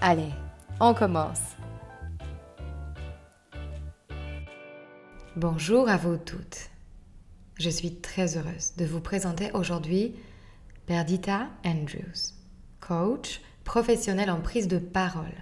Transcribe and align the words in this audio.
Allez, 0.00 0.30
on 0.78 0.94
commence. 0.94 1.40
Bonjour 5.34 5.88
à 5.88 5.96
vous 5.96 6.16
toutes. 6.16 6.70
Je 7.58 7.68
suis 7.68 7.96
très 7.96 8.36
heureuse 8.36 8.74
de 8.76 8.84
vous 8.84 9.00
présenter 9.00 9.50
aujourd'hui 9.54 10.14
Perdita 10.86 11.48
Andrews, 11.64 12.32
coach 12.78 13.40
professionnel 13.64 14.30
en 14.30 14.40
prise 14.40 14.68
de 14.68 14.78
parole, 14.78 15.34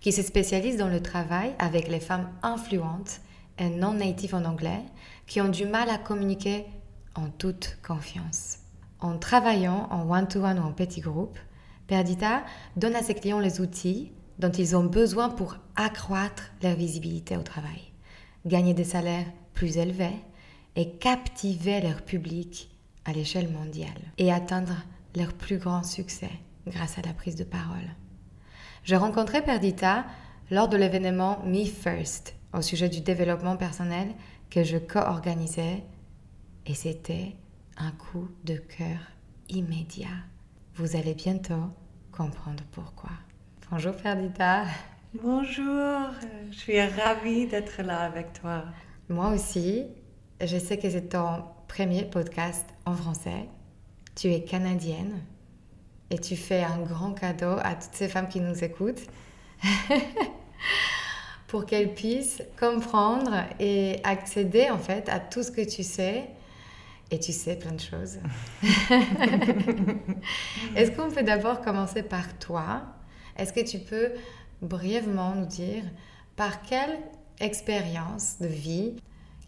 qui 0.00 0.12
se 0.12 0.22
spécialise 0.22 0.76
dans 0.76 0.88
le 0.88 1.02
travail 1.02 1.56
avec 1.58 1.88
les 1.88 1.98
femmes 1.98 2.30
influentes 2.44 3.20
et 3.58 3.70
non 3.70 3.94
natives 3.94 4.36
en 4.36 4.44
anglais 4.44 4.84
qui 5.26 5.40
ont 5.40 5.48
du 5.48 5.66
mal 5.66 5.90
à 5.90 5.98
communiquer 5.98 6.64
en 7.16 7.28
toute 7.28 7.78
confiance. 7.84 8.58
En 9.00 9.18
travaillant 9.18 9.88
en 9.90 10.08
one-to-one 10.08 10.60
ou 10.60 10.62
en 10.62 10.72
petit 10.72 11.00
groupe, 11.00 11.38
Perdita 11.86 12.44
donne 12.76 12.96
à 12.96 13.02
ses 13.02 13.14
clients 13.14 13.40
les 13.40 13.60
outils 13.60 14.12
dont 14.38 14.50
ils 14.50 14.76
ont 14.76 14.84
besoin 14.84 15.28
pour 15.28 15.56
accroître 15.76 16.50
leur 16.62 16.76
visibilité 16.76 17.36
au 17.36 17.42
travail, 17.42 17.92
gagner 18.44 18.74
des 18.74 18.84
salaires 18.84 19.26
plus 19.54 19.78
élevés 19.78 20.16
et 20.74 20.90
captiver 20.90 21.80
leur 21.80 22.02
public 22.02 22.70
à 23.04 23.12
l'échelle 23.12 23.50
mondiale 23.50 24.12
et 24.18 24.32
atteindre 24.32 24.76
leur 25.14 25.32
plus 25.32 25.58
grand 25.58 25.82
succès 25.82 26.30
grâce 26.66 26.98
à 26.98 27.02
la 27.02 27.14
prise 27.14 27.36
de 27.36 27.44
parole. 27.44 27.94
J'ai 28.84 28.96
rencontré 28.96 29.42
Perdita 29.42 30.04
lors 30.50 30.68
de 30.68 30.76
l'événement 30.76 31.40
Me 31.44 31.64
First 31.64 32.34
au 32.52 32.62
sujet 32.62 32.88
du 32.88 33.00
développement 33.00 33.56
personnel 33.56 34.08
que 34.50 34.62
je 34.62 34.76
co-organisais 34.76 35.82
et 36.66 36.74
c'était 36.74 37.34
un 37.76 37.90
coup 37.92 38.28
de 38.44 38.56
cœur 38.56 38.98
immédiat. 39.48 40.08
Vous 40.78 40.94
allez 40.94 41.14
bientôt 41.14 41.70
comprendre 42.12 42.62
pourquoi. 42.70 43.08
Bonjour 43.70 43.96
Perdita. 43.96 44.64
Bonjour, 45.14 46.10
je 46.50 46.54
suis 46.54 46.78
ravie 46.78 47.46
d'être 47.46 47.80
là 47.80 48.00
avec 48.00 48.34
toi. 48.34 48.62
Moi 49.08 49.30
aussi, 49.30 49.86
je 50.38 50.58
sais 50.58 50.76
que 50.76 50.90
c'est 50.90 51.08
ton 51.08 51.44
premier 51.66 52.04
podcast 52.04 52.66
en 52.84 52.94
français. 52.94 53.48
Tu 54.14 54.28
es 54.28 54.44
canadienne 54.44 55.22
et 56.10 56.18
tu 56.18 56.36
fais 56.36 56.62
un 56.62 56.80
grand 56.80 57.12
cadeau 57.12 57.56
à 57.62 57.74
toutes 57.74 57.94
ces 57.94 58.08
femmes 58.08 58.28
qui 58.28 58.40
nous 58.40 58.62
écoutent 58.62 59.06
pour 61.46 61.64
qu'elles 61.64 61.94
puissent 61.94 62.42
comprendre 62.60 63.44
et 63.58 63.98
accéder 64.04 64.68
en 64.68 64.78
fait 64.78 65.08
à 65.08 65.20
tout 65.20 65.42
ce 65.42 65.50
que 65.50 65.66
tu 65.66 65.82
sais 65.82 66.28
et 67.10 67.18
tu 67.18 67.32
sais 67.32 67.56
plein 67.56 67.72
de 67.72 67.80
choses. 67.80 68.18
Est-ce 70.76 70.90
qu'on 70.90 71.10
peut 71.10 71.22
d'abord 71.22 71.60
commencer 71.60 72.02
par 72.02 72.38
toi? 72.38 72.82
Est-ce 73.36 73.52
que 73.52 73.60
tu 73.60 73.78
peux 73.78 74.12
brièvement 74.62 75.34
nous 75.34 75.46
dire 75.46 75.84
par 76.36 76.62
quelle 76.62 76.98
expérience 77.40 78.38
de 78.40 78.46
vie, 78.46 78.96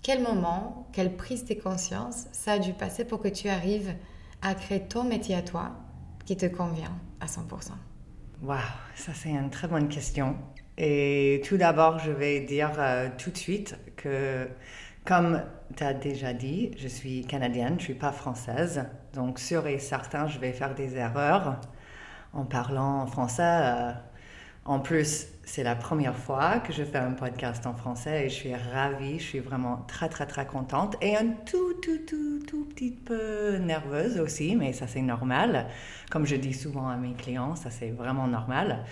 quel 0.02 0.22
moment, 0.22 0.88
quelle 0.92 1.16
prise 1.16 1.44
de 1.44 1.54
conscience 1.54 2.26
ça 2.32 2.52
a 2.52 2.58
dû 2.58 2.72
passer 2.72 3.04
pour 3.04 3.20
que 3.20 3.28
tu 3.28 3.48
arrives 3.48 3.94
à 4.42 4.54
créer 4.54 4.80
ton 4.80 5.04
métier 5.04 5.34
à 5.34 5.42
toi 5.42 5.72
qui 6.24 6.36
te 6.36 6.47
convient 6.47 6.97
à 7.20 7.26
100% 7.26 7.72
Waouh, 8.42 8.58
ça 8.94 9.12
c'est 9.14 9.30
une 9.30 9.50
très 9.50 9.66
bonne 9.66 9.88
question. 9.88 10.36
Et 10.76 11.42
tout 11.44 11.56
d'abord, 11.56 11.98
je 11.98 12.12
vais 12.12 12.41
dire 12.41 12.70
euh, 12.78 13.08
tout 13.18 13.30
de 13.30 13.36
suite 13.36 13.76
que 13.97 14.48
comme 15.08 15.41
tu 15.74 15.82
as 15.84 15.94
déjà 15.94 16.34
dit, 16.34 16.70
je 16.76 16.86
suis 16.86 17.24
canadienne, 17.24 17.69
je 17.69 17.74
ne 17.74 17.80
suis 17.80 17.94
pas 17.94 18.12
française. 18.12 18.84
Donc, 19.14 19.38
sûr 19.38 19.66
et 19.66 19.78
certain, 19.78 20.28
je 20.28 20.38
vais 20.38 20.52
faire 20.52 20.74
des 20.74 20.96
erreurs 20.96 21.58
en 22.34 22.44
parlant 22.44 23.06
français. 23.06 23.42
Euh, 23.42 23.92
en 24.66 24.80
plus, 24.80 25.28
c'est 25.44 25.62
la 25.62 25.76
première 25.76 26.14
fois 26.14 26.58
que 26.58 26.74
je 26.74 26.84
fais 26.84 26.98
un 26.98 27.12
podcast 27.12 27.66
en 27.66 27.72
français 27.72 28.26
et 28.26 28.28
je 28.28 28.34
suis 28.34 28.54
ravie, 28.54 29.18
je 29.18 29.24
suis 29.24 29.38
vraiment 29.38 29.78
très, 29.88 30.10
très, 30.10 30.26
très 30.26 30.44
contente 30.44 30.97
et 31.00 31.16
un 31.16 31.28
tout, 31.47 31.72
tout, 31.82 32.04
tout, 32.06 32.41
tout 32.47 32.66
petit 32.66 32.91
peu 32.91 33.56
nerveuse 33.56 34.20
aussi, 34.20 34.56
mais 34.56 34.74
ça, 34.74 34.86
c'est 34.86 35.00
normal. 35.00 35.68
Comme 36.10 36.26
je 36.26 36.36
dis 36.36 36.52
souvent 36.52 36.86
à 36.86 36.97
mes 36.97 37.14
clients, 37.14 37.56
ça, 37.56 37.70
c'est 37.70 37.92
vraiment 37.92 38.26
normal. 38.26 38.84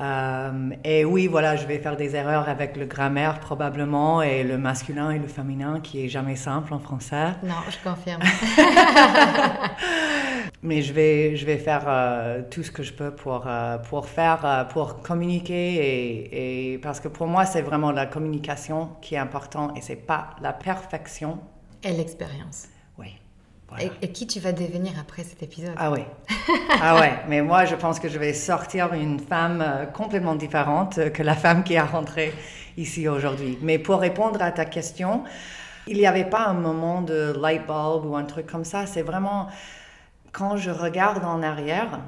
Euh, 0.00 0.70
et 0.84 1.04
oui, 1.04 1.26
voilà, 1.26 1.56
je 1.56 1.66
vais 1.66 1.78
faire 1.78 1.96
des 1.96 2.14
erreurs 2.14 2.48
avec 2.48 2.76
le 2.76 2.86
grammaire 2.86 3.40
probablement 3.40 4.22
et 4.22 4.44
le 4.44 4.56
masculin 4.56 5.10
et 5.10 5.18
le 5.18 5.26
féminin 5.26 5.80
qui 5.80 6.04
est 6.04 6.08
jamais 6.08 6.36
simple 6.36 6.72
en 6.72 6.78
français. 6.78 7.32
Non, 7.42 7.54
je 7.68 7.88
confirme. 7.88 8.22
Mais 10.62 10.82
je 10.82 10.92
vais, 10.92 11.36
je 11.36 11.46
vais 11.46 11.58
faire 11.58 11.84
euh, 11.86 12.42
tout 12.50 12.62
ce 12.62 12.70
que 12.70 12.82
je 12.82 12.92
peux 12.92 13.12
pour, 13.12 13.44
euh, 13.46 13.78
pour 13.78 14.06
faire, 14.06 14.66
pour 14.70 15.02
communiquer 15.02 15.76
et, 15.76 16.72
et, 16.72 16.78
parce 16.78 17.00
que 17.00 17.08
pour 17.08 17.26
moi, 17.26 17.44
c'est 17.44 17.62
vraiment 17.62 17.92
la 17.92 18.06
communication 18.06 18.90
qui 19.00 19.14
est 19.14 19.18
important 19.18 19.74
et 19.74 19.80
c'est 19.80 19.96
pas 19.96 20.30
la 20.42 20.52
perfection. 20.52 21.38
Et 21.84 21.92
l'expérience. 21.92 22.66
Et, 24.02 24.12
qui 24.12 24.26
tu 24.26 24.40
vas 24.40 24.52
devenir 24.52 24.92
après 24.98 25.22
cet 25.22 25.42
épisode 25.42 25.74
Ah 25.76 25.90
oui. 25.92 26.00
ah 26.80 26.98
ouais. 27.00 27.12
Mais 27.28 27.42
moi, 27.42 27.64
je 27.64 27.74
pense 27.74 28.00
que 28.00 28.08
je 28.08 28.18
vais 28.18 28.32
sortir 28.32 28.94
une 28.94 29.20
femme 29.20 29.62
euh, 29.62 29.84
complètement 29.84 30.34
différente 30.34 31.12
que 31.12 31.22
la 31.22 31.34
femme 31.34 31.62
qui 31.62 31.76
a 31.76 31.84
rentré 31.84 32.32
ici 32.76 33.08
aujourd'hui. 33.08 33.58
Mais 33.62 33.78
pour 33.78 34.00
répondre 34.00 34.40
à 34.42 34.52
ta 34.52 34.64
question, 34.64 35.22
il 35.86 35.98
n'y 35.98 36.06
avait 36.06 36.24
pas 36.24 36.46
un 36.46 36.54
moment 36.54 37.02
de 37.02 37.34
light 37.38 37.66
bulb 37.66 38.06
ou 38.06 38.16
un 38.16 38.24
truc 38.24 38.46
comme 38.46 38.64
ça. 38.64 38.86
C'est 38.86 39.02
vraiment 39.02 39.48
quand 40.32 40.56
je 40.56 40.70
regarde 40.70 41.24
en 41.24 41.42
arrière. 41.42 42.00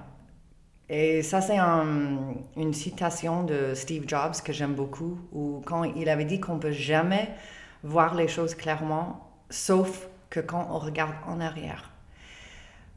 Et 0.88 1.22
ça, 1.22 1.41
c'est 1.41 1.59
une 1.59 2.75
citation 2.75 3.44
de 3.44 3.75
Steve 3.75 4.04
Jobs 4.09 4.34
que 4.44 4.53
j'aime 4.53 4.75
beaucoup, 4.75 5.21
où 5.32 5.62
quand 5.65 5.84
il 5.84 6.09
avait 6.09 6.25
dit 6.25 6.41
qu'on 6.41 6.59
peut 6.59 6.72
jamais 6.72 7.31
voir 7.84 8.16
les 8.16 8.27
choses 8.27 8.56
clairement, 8.56 9.31
sauf 9.50 10.09
que 10.30 10.41
quand 10.41 10.68
on 10.70 10.78
regarde 10.78 11.14
en 11.26 11.41
arrière. 11.41 11.91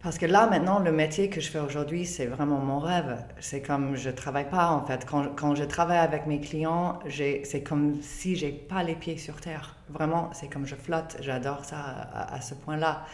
Parce 0.04 0.18
que 0.18 0.26
là, 0.26 0.48
maintenant, 0.48 0.80
le 0.80 0.92
métier 0.92 1.30
que 1.30 1.40
je 1.40 1.50
fais 1.50 1.60
aujourd'hui, 1.60 2.06
c'est 2.06 2.26
vraiment 2.26 2.58
mon 2.58 2.78
rêve. 2.78 3.24
C'est 3.40 3.62
comme 3.62 3.96
je 3.96 4.10
travaille 4.10 4.50
pas, 4.50 4.72
en 4.72 4.86
fait. 4.86 5.06
Quand, 5.06 5.34
quand 5.34 5.56
je 5.56 5.64
travaille 5.64 5.98
avec 5.98 6.28
mes 6.28 6.42
clients, 6.42 7.00
c'est 7.10 7.64
comme 7.64 8.02
si 8.02 8.36
j'ai 8.36 8.52
pas 8.52 8.84
les 8.84 8.96
pieds 8.96 9.18
sur 9.18 9.40
terre. 9.40 9.78
Vraiment, 9.90 10.30
c'est 10.34 10.50
comme 10.50 10.68
je 10.68 10.76
flotte. 10.76 11.16
J'adore 11.22 11.64
ça 11.64 11.78
à, 11.78 12.36
à, 12.36 12.42
ce 12.42 12.54
point-là. 12.54 13.06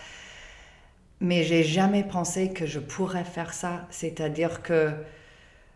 Mais 1.21 1.44
j'ai 1.44 1.62
jamais 1.62 2.04
pensé 2.04 2.54
que 2.54 2.66
je 2.66 2.80
pourrais 2.80 3.24
faire 3.24 3.54
ça. 3.54 3.86
C'est-à-dire 3.92 4.63
que 4.63 4.92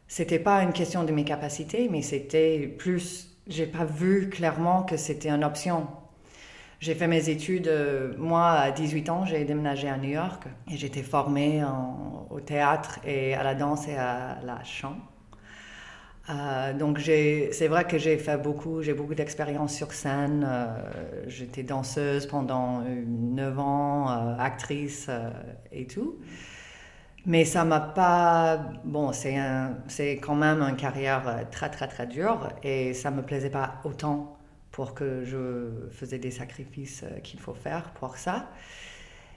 c'était 0.08 0.40
pas 0.40 0.64
une 0.64 0.74
question 0.74 1.04
de 1.04 1.12
mes 1.12 1.26
capacités, 1.26 1.90
mais 1.92 2.02
c'était 2.02 2.68
plus, 2.80 3.30
j'ai 3.46 3.68
pas 3.68 3.86
vu 3.86 4.30
clairement 4.30 4.82
que 4.82 4.98
c'était 4.98 5.30
une 5.30 5.44
option. 5.44 5.88
J'ai 6.84 6.96
fait 6.96 7.08
mes 7.08 7.30
études, 7.30 7.70
euh, 7.70 8.12
moi 8.18 8.52
à 8.52 8.72
18 8.72 9.10
ans, 9.10 9.26
j'ai 9.26 9.46
déménagé 9.46 9.88
à 9.88 9.98
New 9.98 10.10
York 10.10 10.44
et 10.70 10.76
j'étais 10.76 11.02
formée 11.02 11.64
au 12.30 12.42
théâtre 12.42 13.00
et 13.06 13.34
à 13.36 13.42
la 13.42 13.56
danse 13.56 13.88
et 13.88 13.96
à 13.96 14.40
la 14.44 14.62
chant. 14.66 14.98
Euh, 16.30 16.74
donc 16.74 17.00
c'est 17.00 17.68
vrai 17.70 17.86
que 17.86 17.98
j'ai 17.98 18.18
fait 18.18 18.36
beaucoup, 18.36 18.82
j'ai 18.82 18.94
beaucoup 18.94 19.16
d'expérience 19.16 19.74
sur 19.74 19.94
scène. 19.94 20.46
Euh, 20.46 21.24
j'étais 21.28 21.64
danseuse 21.64 22.28
pendant 22.28 22.82
9 22.82 23.60
ans, 23.60 24.08
actrice 24.38 25.10
et 25.72 25.88
tout. 25.88 26.18
Mais 27.26 27.46
ça 27.46 27.64
m'a 27.64 27.80
pas. 27.80 28.58
Bon, 28.84 29.14
c'est 29.14 30.20
quand 30.22 30.36
même 30.36 30.62
une 30.62 30.76
carrière 30.76 31.46
très, 31.50 31.70
très, 31.70 31.88
très 31.88 32.08
dure 32.08 32.50
et 32.62 32.94
ça 32.94 33.10
me 33.10 33.22
plaisait 33.22 33.50
pas 33.50 33.76
autant 33.86 34.38
pour 34.74 34.94
que 34.96 35.24
je 35.24 35.70
faisais 35.92 36.18
des 36.18 36.32
sacrifices 36.32 37.04
euh, 37.04 37.20
qu'il 37.20 37.40
faut 37.40 37.54
faire 37.54 37.92
pour 37.94 38.18
ça. 38.18 38.50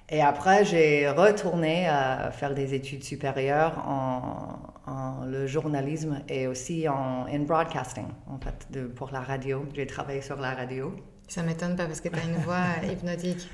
Et 0.09 0.23
après, 0.23 0.65
j'ai 0.65 1.09
retourné 1.09 1.87
à 1.89 2.31
faire 2.31 2.55
des 2.55 2.75
études 2.75 3.05
supérieures 3.05 3.79
en, 3.87 4.59
en 4.87 5.25
le 5.27 5.47
journalisme 5.47 6.23
et 6.29 6.47
aussi 6.47 6.89
en 6.89 7.27
in 7.27 7.41
broadcasting, 7.41 8.07
en 8.29 8.39
fait, 8.39 8.67
de, 8.71 8.87
pour 8.87 9.11
la 9.11 9.21
radio. 9.21 9.67
J'ai 9.75 9.87
travaillé 9.87 10.23
sur 10.23 10.37
la 10.41 10.55
radio. 10.55 10.95
Ça 11.29 11.43
m'étonne 11.43 11.77
pas 11.77 11.87
parce 11.87 12.01
que 12.01 12.09
tu 12.09 12.19
as 12.19 12.25
une 12.25 12.37
voix 12.37 12.65
hypnotique. 12.91 13.49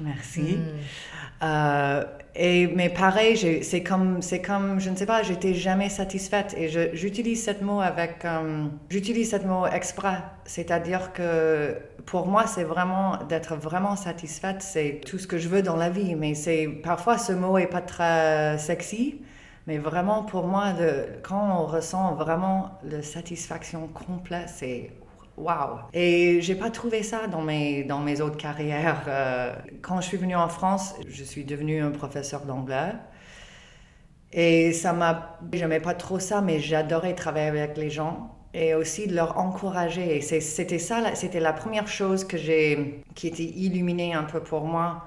Merci. 0.00 0.58
Euh, 1.42 2.04
et, 2.34 2.66
mais 2.68 2.88
pareil, 2.88 3.62
c'est 3.62 3.82
comme, 3.82 4.22
c'est 4.22 4.40
comme, 4.40 4.80
je 4.80 4.90
ne 4.90 4.96
sais 4.96 5.06
pas, 5.06 5.22
j'étais 5.22 5.54
jamais 5.54 5.88
satisfaite. 5.88 6.54
Et 6.56 6.68
j'utilise 6.94 7.44
ce 7.44 7.62
mot 7.62 7.80
avec, 7.80 8.24
euh, 8.24 8.66
j'utilise 8.90 9.30
ce 9.30 9.36
mot 9.46 9.66
exprès. 9.66 10.18
C'est-à-dire 10.44 11.12
que 11.12 11.76
pour 12.06 12.26
moi, 12.26 12.46
c'est 12.46 12.64
vraiment 12.64 13.18
d'être 13.28 13.54
vraiment 13.54 13.96
satisfaite, 13.96 14.62
c'est 14.62 15.00
tout 15.06 15.18
ce 15.18 15.26
que 15.26 15.38
je 15.38 15.48
veux 15.48 15.62
dans 15.62 15.76
la 15.76 15.90
vie. 15.90 16.14
Mais 16.14 16.34
c'est 16.34 16.66
parfois 16.66 17.18
ce 17.18 17.32
mot 17.32 17.58
est 17.58 17.66
pas 17.66 17.82
très 17.82 18.58
sexy. 18.58 19.20
Mais 19.66 19.78
vraiment, 19.78 20.24
pour 20.24 20.46
moi, 20.46 20.72
le, 20.78 21.06
quand 21.22 21.60
on 21.60 21.66
ressent 21.66 22.14
vraiment 22.14 22.78
la 22.84 23.02
satisfaction 23.02 23.88
complète, 23.88 24.50
c'est 24.50 24.90
Wow! 25.36 25.80
Et 25.92 26.40
j'ai 26.42 26.54
pas 26.54 26.70
trouvé 26.70 27.02
ça 27.02 27.26
dans 27.26 27.42
mes, 27.42 27.82
dans 27.84 27.98
mes 28.00 28.20
autres 28.20 28.36
carrières. 28.36 29.04
Euh, 29.08 29.54
quand 29.82 30.00
je 30.00 30.06
suis 30.06 30.16
venue 30.16 30.36
en 30.36 30.48
France, 30.48 30.94
je 31.08 31.24
suis 31.24 31.44
devenue 31.44 31.82
un 31.82 31.90
professeur 31.90 32.42
d'anglais. 32.46 32.92
Et 34.32 34.72
ça 34.72 34.92
m'a. 34.92 35.38
J'aimais 35.52 35.80
pas 35.80 35.94
trop 35.94 36.18
ça, 36.18 36.40
mais 36.40 36.60
j'adorais 36.60 37.14
travailler 37.14 37.48
avec 37.48 37.76
les 37.76 37.90
gens 37.90 38.36
et 38.52 38.74
aussi 38.74 39.06
de 39.08 39.14
leur 39.14 39.38
encourager. 39.38 40.16
Et 40.16 40.20
c'était 40.20 40.78
ça, 40.78 41.14
c'était 41.14 41.40
la 41.40 41.52
première 41.52 41.88
chose 41.88 42.24
que 42.24 42.36
qui 43.14 43.26
était 43.26 43.42
illuminée 43.44 44.14
un 44.14 44.24
peu 44.24 44.40
pour 44.40 44.64
moi, 44.64 45.04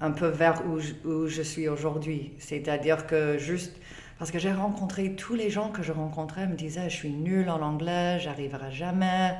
un 0.00 0.10
peu 0.10 0.26
vers 0.28 0.64
où 0.66 0.78
je, 0.80 0.92
où 1.04 1.26
je 1.28 1.42
suis 1.42 1.68
aujourd'hui. 1.68 2.32
C'est-à-dire 2.38 3.06
que 3.06 3.38
juste. 3.38 3.76
Parce 4.18 4.30
que 4.30 4.38
j'ai 4.38 4.52
rencontré 4.52 5.14
tous 5.14 5.34
les 5.34 5.48
gens 5.48 5.70
que 5.70 5.82
je 5.82 5.92
rencontrais 5.92 6.46
me 6.46 6.54
disaient 6.54 6.90
je 6.90 6.96
suis 6.96 7.10
nulle 7.10 7.48
en 7.48 7.62
anglais, 7.62 8.18
j'arriverai 8.20 8.70
jamais. 8.70 9.34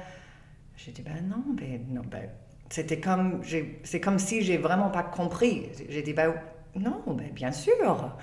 J'ai 0.85 0.93
dit, 0.93 1.03
ben 1.03 1.23
non, 1.29 1.44
ben 1.53 1.85
non, 1.91 2.00
ben, 2.11 2.31
c'était 2.71 3.00
comme, 3.00 3.43
c'est 3.82 4.00
comme 4.00 4.19
si 4.19 4.41
j'ai 4.41 4.56
vraiment 4.56 4.88
pas 4.88 5.03
compris. 5.03 5.69
J'ai 5.91 6.00
dit, 6.00 6.15
ben 6.15 6.32
non, 6.75 7.03
ben 7.06 7.31
bien 7.35 7.53
sûr, 7.53 8.17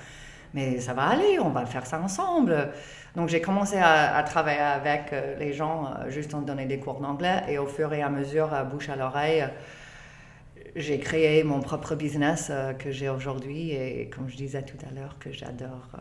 mais 0.56 0.80
ça 0.80 0.96
va 0.96 1.04
aller, 1.04 1.38
on 1.40 1.50
va 1.50 1.68
faire 1.68 1.86
ça 1.86 2.02
ensemble. 2.02 2.72
Donc 3.16 3.30
j'ai 3.30 3.42
commencé 3.42 3.78
à, 3.78 4.24
travailler 4.24 4.60
avec 4.60 5.14
euh, 5.14 5.38
les 5.38 5.54
gens, 5.54 5.86
euh, 5.86 6.10
juste 6.10 6.34
en 6.34 6.42
donner 6.42 6.66
des 6.66 6.80
cours 6.80 7.00
d'anglais, 7.00 7.44
et 7.48 7.60
au 7.60 7.68
fur 7.68 7.94
et 7.94 8.02
à 8.02 8.10
mesure, 8.10 8.50
bouche 8.72 8.90
à 8.90 8.96
l'oreille, 8.96 9.48
j'ai 10.76 11.00
créé 11.00 11.44
mon 11.44 11.60
propre 11.60 11.94
business 11.94 12.48
euh, 12.50 12.74
que 12.74 12.90
j'ai 12.90 13.10
aujourd'hui, 13.10 13.70
et 13.72 14.10
comme 14.10 14.30
je 14.30 14.36
disais 14.36 14.64
tout 14.64 14.78
à 14.90 14.92
l'heure, 14.92 15.20
que 15.20 15.32
j'adore 15.32 15.92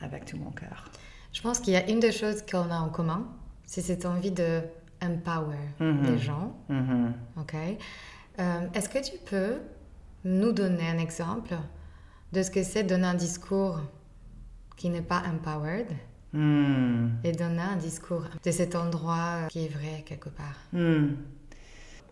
avec 0.00 0.24
tout 0.24 0.36
mon 0.36 0.52
cœur. 0.52 0.88
Je 1.32 1.42
pense 1.42 1.58
qu'il 1.58 1.72
y 1.72 1.76
a 1.76 1.90
une 1.90 1.98
des 1.98 2.12
choses 2.12 2.42
qu'on 2.48 2.70
a 2.70 2.78
en 2.78 2.90
commun, 2.90 3.26
c'est 3.64 3.82
cette 3.82 4.06
envie 4.06 4.30
de 4.30 4.62
empower 5.06 5.56
mm-hmm. 5.80 6.02
les 6.06 6.18
gens. 6.18 6.56
Mm-hmm. 6.70 7.12
Ok. 7.40 7.54
Euh, 8.38 8.66
est-ce 8.74 8.88
que 8.88 8.98
tu 8.98 9.16
peux 9.24 9.60
nous 10.24 10.52
donner 10.52 10.88
un 10.88 10.98
exemple 10.98 11.54
de 12.32 12.42
ce 12.42 12.50
que 12.50 12.62
c'est 12.62 12.82
donner 12.82 13.06
un 13.06 13.14
discours 13.14 13.80
qui 14.76 14.90
n'est 14.90 15.02
pas 15.02 15.22
empowered 15.26 15.90
mm. 16.32 17.08
et 17.24 17.32
donner 17.32 17.62
un 17.62 17.76
discours 17.76 18.24
de 18.44 18.50
cet 18.50 18.74
endroit 18.74 19.46
qui 19.48 19.64
est 19.64 19.68
vrai 19.68 20.02
quelque 20.04 20.28
part? 20.28 20.58
Mm. 20.72 21.14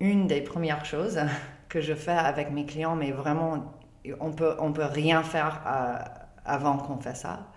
Une 0.00 0.26
des 0.26 0.40
premières 0.40 0.84
choses 0.84 1.20
que 1.68 1.80
je 1.80 1.94
fais 1.94 2.12
avec 2.12 2.50
mes 2.52 2.66
clients, 2.66 2.96
mais 2.96 3.10
vraiment, 3.10 3.74
on 4.20 4.32
peut, 4.32 4.54
on 4.60 4.72
peut 4.72 4.84
rien 4.84 5.22
faire 5.22 5.62
euh, 5.66 5.98
avant 6.44 6.78
qu'on 6.78 6.98
fasse 6.98 7.22
ça, 7.22 7.48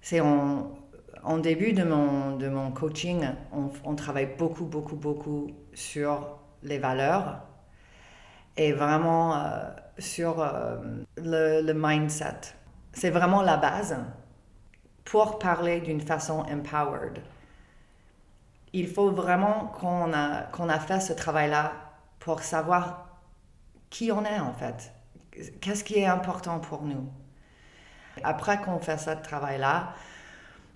c'est 0.00 0.20
on, 0.20 0.77
en 1.24 1.38
début 1.38 1.72
de 1.72 1.84
mon, 1.84 2.36
de 2.36 2.48
mon 2.48 2.70
coaching, 2.70 3.26
on, 3.84 3.94
travaille 3.94 4.34
beaucoup, 4.38 4.64
beaucoup, 4.64 4.96
beaucoup 4.96 5.50
sur 5.74 6.38
les 6.62 6.78
valeurs 6.78 7.40
et 8.56 8.72
vraiment 8.72 9.36
euh, 9.36 9.70
sur 9.98 10.40
euh, 10.40 10.76
le, 11.16 11.72
mindset. 11.72 12.54
C'est 12.92 13.10
vraiment 13.10 13.42
la 13.42 13.56
base 13.56 13.96
pour 15.04 15.38
parler 15.38 15.80
d'une 15.80 16.00
façon 16.00 16.40
empowered. 16.40 17.20
Il 18.72 18.88
faut 18.88 19.10
vraiment 19.10 19.72
qu'on 19.78 20.12
a, 20.12 20.42
qu'on 20.52 20.68
a 20.68 20.78
fait 20.78 21.00
ce 21.00 21.12
travail-là 21.12 21.72
pour 22.18 22.40
savoir 22.42 23.08
qui 23.90 24.12
on 24.12 24.24
est 24.24 24.40
en 24.40 24.52
fait. 24.52 24.92
Qu'est-ce 25.60 25.84
qui 25.84 25.98
est 25.98 26.06
important 26.06 26.58
pour 26.58 26.82
nous? 26.82 27.08
Après 28.24 28.60
qu'on 28.60 28.78
fait 28.78 28.98
ce 28.98 29.10
travail-là, 29.10 29.94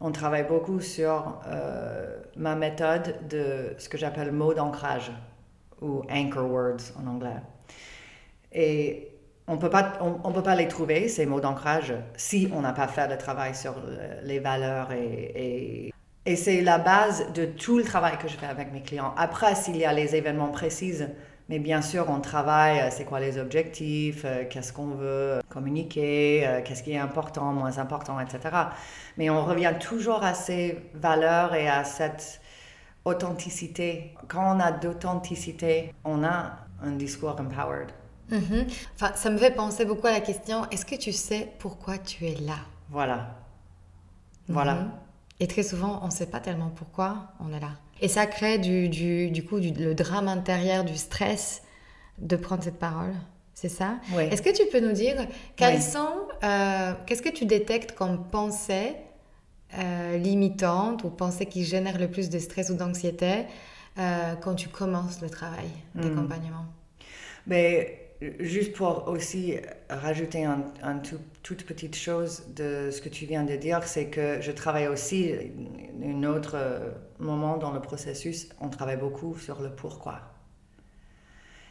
on 0.03 0.11
travaille 0.11 0.47
beaucoup 0.47 0.81
sur 0.81 1.41
euh, 1.47 2.19
ma 2.37 2.55
méthode 2.57 3.15
de 3.29 3.75
ce 3.79 3.89
que 3.89 3.97
j'appelle 3.97 4.33
mots 4.33 4.53
d'ancrage 4.53 5.13
ou 5.81 6.03
anchor 6.11 6.51
words 6.51 6.93
en 7.01 7.07
anglais. 7.07 7.41
Et 8.53 9.09
on 9.47 9.59
peut 9.59 9.71
pas, 9.71 9.93
on, 10.01 10.33
peut 10.33 10.43
pas 10.43 10.55
les 10.55 10.69
trouver, 10.69 11.09
ces 11.09 11.27
mots 11.27 11.41
d'ancrage, 11.41 11.95
si 12.17 12.51
on 12.53 12.61
n'a 12.61 12.73
pas 12.73 12.89
fait 12.89 13.09
le 13.09 13.17
travail 13.17 13.55
sur 13.55 13.75
les 14.23 14.39
valeurs 14.39 14.93
et, 14.93 15.33
et, 15.87 15.93
et 16.27 16.37
c'est 16.37 16.61
la 16.61 16.79
base 16.79 17.33
de 17.33 17.45
tout 17.45 17.79
le 17.79 17.85
travail 17.85 18.19
que 18.19 18.29
je 18.29 18.37
fais 18.37 18.47
avec 18.47 18.73
mes 18.73 18.83
clients. 18.83 19.15
Après, 19.17 19.55
s'il 19.55 19.77
y 19.77 19.85
a 19.85 19.93
les 19.93 20.15
événements 20.15 20.51
précis, 20.51 20.95
mais 21.49 21.59
bien 21.59 21.83
sûr, 21.83 22.06
on 22.09 22.21
travaille, 22.21 22.81
euh, 22.81 22.89
c'est 22.91 23.05
quoi 23.05 23.21
les 23.21 23.39
objectifs, 23.39 24.23
euh, 24.25 24.44
qu'est-ce 24.49 24.73
qu'on 24.73 24.94
veut 24.94 25.41
communiquer, 25.49 26.47
euh, 26.47 26.61
qu'est-ce 26.65 26.83
qui 26.83 26.93
est 26.93 26.99
important, 26.99 27.53
moins 27.53 27.79
important, 27.79 28.21
etc. 28.21 28.41
Mais 29.17 29.29
on 29.31 29.44
revient 29.44 29.75
toujours 29.81 30.23
à 30.23 30.35
ces 30.35 30.79
valeurs 30.94 31.55
et 31.55 31.69
à 31.69 31.85
cette 31.85 32.41
authenticité. 33.05 34.15
Quand 34.29 34.56
on 34.56 34.61
a 34.61 34.73
d'authenticité, 34.73 35.94
on 36.05 36.25
a 36.25 36.59
un 36.83 36.93
discours 36.93 37.37
empowered. 37.39 37.91
Mm-hmm. 38.31 38.67
enfin, 38.94 39.12
ça 39.15 39.29
me 39.29 39.37
fait 39.37 39.50
penser 39.50 39.85
beaucoup 39.85 40.06
à 40.06 40.12
la 40.12 40.21
question, 40.21 40.65
est-ce 40.71 40.87
que 40.87 40.94
tu 40.94 41.12
sais 41.12 41.53
pourquoi 41.59 41.99
tu 41.99 42.25
es 42.25 42.37
là? 42.37 42.56
Voilà. 42.89 43.35
Voilà. 44.49 44.75
Mm-hmm. 44.75 44.91
Et 45.41 45.47
très 45.49 45.65
souvent, 45.65 46.00
on 46.03 46.06
ne 46.06 46.12
sait 46.12 46.27
pas 46.27 46.41
tellement 46.41 46.71
pourquoi 46.71 47.33
on 47.41 47.53
est 47.53 47.61
là. 47.61 47.73
Et 48.03 48.09
ça 48.09 48.27
crée 48.27 48.59
du, 48.59 48.89
du, 48.89 49.31
du 49.31 49.44
coup 49.44 49.61
du, 49.61 49.71
le 49.73 49.94
drame 49.94 50.27
intérieur, 50.27 50.85
du 50.85 50.97
stress 50.97 51.63
de 52.19 52.37
prendre 52.37 52.63
cette 52.63 52.79
parole. 52.79 53.15
C'est 53.55 53.69
ça 53.69 53.99
oui. 54.15 54.25
Est-ce 54.25 54.43
que 54.43 54.51
tu 54.51 54.65
peux 54.71 54.81
nous 54.81 54.93
dire 54.93 55.15
quelles 55.55 55.81
sont, 55.81 56.27
euh, 56.43 56.93
qu'est-ce 57.06 57.23
que 57.23 57.29
tu 57.29 57.47
détectes 57.47 57.93
comme 57.93 58.29
pensée 58.29 58.97
euh, 59.79 60.19
limitante 60.19 61.05
ou 61.05 61.11
pensée 61.11 61.47
qui 61.47 61.65
génère 61.65 61.97
le 61.99 62.09
plus 62.09 62.29
de 62.29 62.41
stress 62.41 62.71
ou 62.71 62.75
d'anxiété 62.75 63.44
euh, 63.99 64.35
quand 64.43 64.56
tu 64.56 64.69
commences 64.69 65.23
le 65.23 65.31
travail 65.31 65.69
d'accompagnement? 65.94 66.67
Mais 67.47 68.17
juste 68.41 68.73
pour 68.73 69.06
aussi 69.06 69.59
rajouter 69.89 70.44
un, 70.44 70.65
toute 71.44 71.65
petite 71.65 71.94
chose 71.94 72.43
de 72.56 72.91
ce 72.91 73.01
que 73.01 73.09
tu 73.09 73.27
viens 73.27 73.44
de 73.44 73.55
dire, 73.55 73.85
c'est 73.85 74.06
que 74.06 74.41
je 74.41 74.51
travaille 74.51 74.89
aussi 74.89 75.32
un 76.05 76.25
autre 76.25 76.56
moment 77.22 77.56
dans 77.56 77.72
le 77.72 77.81
processus, 77.81 78.48
on 78.60 78.69
travaille 78.69 78.96
beaucoup 78.96 79.36
sur 79.38 79.60
le 79.60 79.70
pourquoi. 79.70 80.20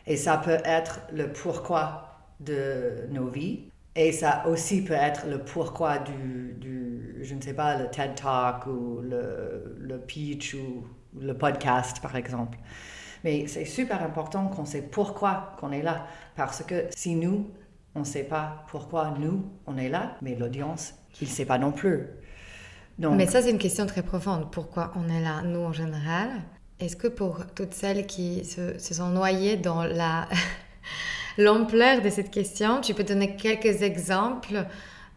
Et 0.08 0.18
ça 0.18 0.38
peut 0.38 0.60
être 0.66 1.02
le 1.14 1.32
pourquoi 1.32 2.12
de 2.40 3.08
nos 3.10 3.28
vies. 3.28 3.70
Et 3.96 4.12
ça 4.12 4.48
aussi 4.48 4.84
peut 4.84 4.94
être 4.94 5.28
le 5.28 5.40
pourquoi 5.40 6.00
du, 6.00 6.58
je 7.22 7.36
ne 7.36 7.42
sais 7.42 7.54
pas, 7.54 7.78
le 7.78 7.90
TED 7.90 8.16
Talk 8.16 8.66
ou 8.66 9.02
le, 9.02 9.78
le 9.80 10.00
pitch 10.00 10.54
ou 10.54 10.88
le 11.20 11.34
podcast, 11.38 12.02
par 12.02 12.16
exemple. 12.16 12.58
Mais 13.24 13.48
c'est 13.48 13.66
super 13.66 14.02
important 14.02 14.48
qu'on 14.48 14.66
sait 14.66 14.82
pourquoi 14.82 15.56
qu'on 15.60 15.72
est 15.72 15.84
là. 15.84 16.08
Parce 16.36 16.64
que 16.64 16.86
si 16.96 17.16
nous, 17.16 17.52
on 17.94 18.00
ne 18.00 18.06
sait 18.06 18.24
pas 18.24 18.64
pourquoi 18.68 19.14
nous, 19.20 19.46
on 19.68 19.78
est 19.78 19.90
là, 19.90 20.16
mais 20.22 20.36
l'audience, 20.36 20.96
il 21.22 21.28
ne 21.28 21.34
sait 21.34 21.46
pas 21.46 21.58
non 21.58 21.72
plus. 21.72 22.08
Donc... 23.00 23.16
Mais 23.16 23.28
ça, 23.28 23.42
c'est 23.42 23.52
une 23.52 23.58
question 23.58 23.86
très 23.86 24.04
profonde. 24.04 24.52
Pourquoi 24.52 24.92
on 24.96 25.10
est 25.10 25.22
là, 25.22 25.42
nous, 25.44 25.62
en 25.62 25.74
général? 25.74 26.30
Est-ce 26.80 26.96
que 26.96 27.08
pour 27.08 27.46
toutes 27.56 27.74
celles 27.74 28.06
qui 28.06 28.44
se, 28.46 28.78
sont 28.80 29.10
noyées 29.10 29.58
dans 29.58 29.84
la... 29.84 30.28
l'ampleur 31.38 32.02
de 32.02 32.10
cette 32.10 32.32
question, 32.32 32.82
tu 32.82 32.94
peux 32.94 33.04
donner 33.04 33.36
quelques 33.36 33.82
exemples 33.82 34.66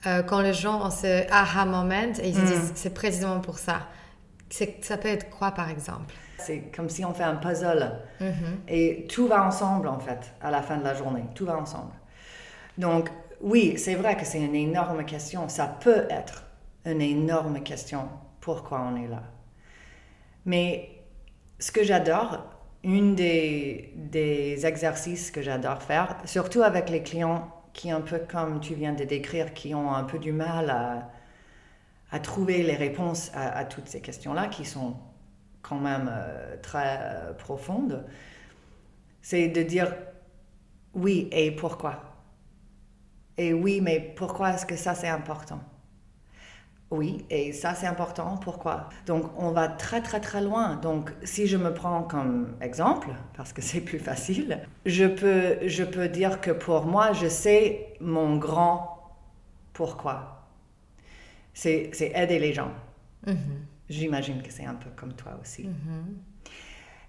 euh, 0.07 0.23
quand 0.23 0.41
les 0.41 0.53
gens 0.53 0.87
ont 0.87 0.91
ce 0.91 1.31
aha 1.33 1.65
moment 1.65 2.13
et 2.23 2.29
ils 2.29 2.35
se 2.35 2.41
disent 2.41 2.71
hmm. 2.71 2.77
c'est 2.77 2.95
précisément 2.95 3.41
pour 3.41 3.59
ça. 3.59 3.89
Ça 4.83 4.97
peut 4.97 5.09
être 5.09 5.31
quoi, 5.31 5.51
par 5.51 5.69
exemple? 5.71 6.15
C'est 6.39 6.71
comme 6.75 6.89
si 6.89 7.05
on 7.05 7.13
fait 7.13 7.25
un 7.25 7.37
puzzle. 7.37 7.93
Mm-hmm. 8.21 8.69
Et 8.69 9.07
tout 9.09 9.27
va 9.27 9.45
ensemble, 9.45 9.89
en 9.89 9.99
fait, 9.99 10.33
à 10.41 10.51
la 10.51 10.63
fin 10.63 10.77
de 10.77 10.85
la 10.85 10.95
journée. 10.95 11.25
Tout 11.35 11.47
va 11.47 11.57
ensemble. 11.57 11.93
Donc, 12.79 13.09
oui, 13.41 13.75
c'est 13.79 13.95
vrai 13.95 14.17
que 14.17 14.25
c'est 14.25 14.41
une 14.41 14.55
énorme 14.55 15.05
question. 15.05 15.49
Ça 15.49 15.67
peut 15.67 16.07
être 16.11 16.44
une 16.85 17.01
énorme 17.01 17.63
question. 17.63 18.09
Pourquoi 18.41 18.81
on 18.81 18.97
est 18.97 19.09
là? 19.09 19.23
Mais 20.45 20.91
ce 21.59 21.73
que 21.73 21.83
j'adore, 21.83 22.45
une 22.83 23.15
des, 23.15 23.93
des 23.97 24.67
exercices 24.67 25.31
que 25.31 25.41
j'adore 25.41 25.83
faire, 25.83 26.17
surtout 26.25 26.63
avec 26.63 26.91
les 26.91 27.03
clients 27.03 27.51
qui, 27.73 27.91
un 27.91 28.03
peu 28.03 28.19
comme 28.19 28.61
tu 28.61 28.75
viens 28.75 28.93
de 28.93 29.05
décrire, 29.05 29.55
qui 29.55 29.75
ont 29.75 29.93
un 29.93 30.05
peu 30.05 30.19
du 30.19 30.33
mal 30.33 30.71
à, 30.71 31.11
à 32.11 32.21
trouver 32.21 32.63
les 32.63 32.77
réponses 32.77 33.31
à, 33.35 33.65
toutes 33.65 33.89
ces 33.89 34.01
questions-là, 34.01 34.49
qui 34.49 34.65
sont 34.65 34.97
quand 35.63 35.81
même 35.81 36.11
euh, 36.13 36.57
très 36.63 36.99
euh, 37.01 37.33
profondes, 37.33 38.05
c'est 39.23 39.49
de 39.49 39.63
dire 39.63 39.95
oui 40.95 41.29
et 41.33 41.51
pourquoi. 41.51 42.03
Et 43.37 43.53
oui, 43.53 43.81
mais 43.81 43.99
pourquoi 44.17 44.53
est-ce 44.55 44.67
que 44.67 44.77
ça 44.77 44.95
c'est 44.95 45.09
important? 45.09 45.61
Oui, 46.95 47.25
et 47.31 47.53
ça 47.53 47.75
c'est 47.75 47.87
important. 47.87 48.37
Pourquoi? 48.37 48.89
Donc 49.07 49.25
on 49.37 49.51
va 49.51 49.69
très 49.69 50.01
très 50.01 50.21
très 50.21 50.41
loin. 50.41 50.77
Donc 50.77 51.13
si 51.23 51.47
je 51.47 51.57
me 51.57 51.73
prends 51.73 52.03
comme 52.03 52.57
exemple, 52.61 53.11
parce 53.37 53.53
que 53.53 53.63
c'est 53.69 53.81
plus 53.81 53.99
facile, 53.99 54.61
je 54.87 55.05
peux, 55.05 55.59
je 55.67 55.85
peux 55.85 56.09
dire 56.09 56.41
que 56.41 56.51
pour 56.51 56.87
moi, 56.87 57.13
je 57.13 57.29
sais 57.29 57.95
mon 58.01 58.37
grand 58.37 59.17
pourquoi. 59.73 60.49
C'est 61.53 61.91
aider 62.15 62.39
les 62.39 62.53
gens. 62.53 62.73
Mm-hmm. 63.27 63.35
J'imagine 63.89 64.43
que 64.43 64.51
c'est 64.51 64.65
un 64.65 64.75
peu 64.75 64.91
comme 64.97 65.13
toi 65.13 65.39
aussi. 65.41 65.65
Mm-hmm. 65.65 66.35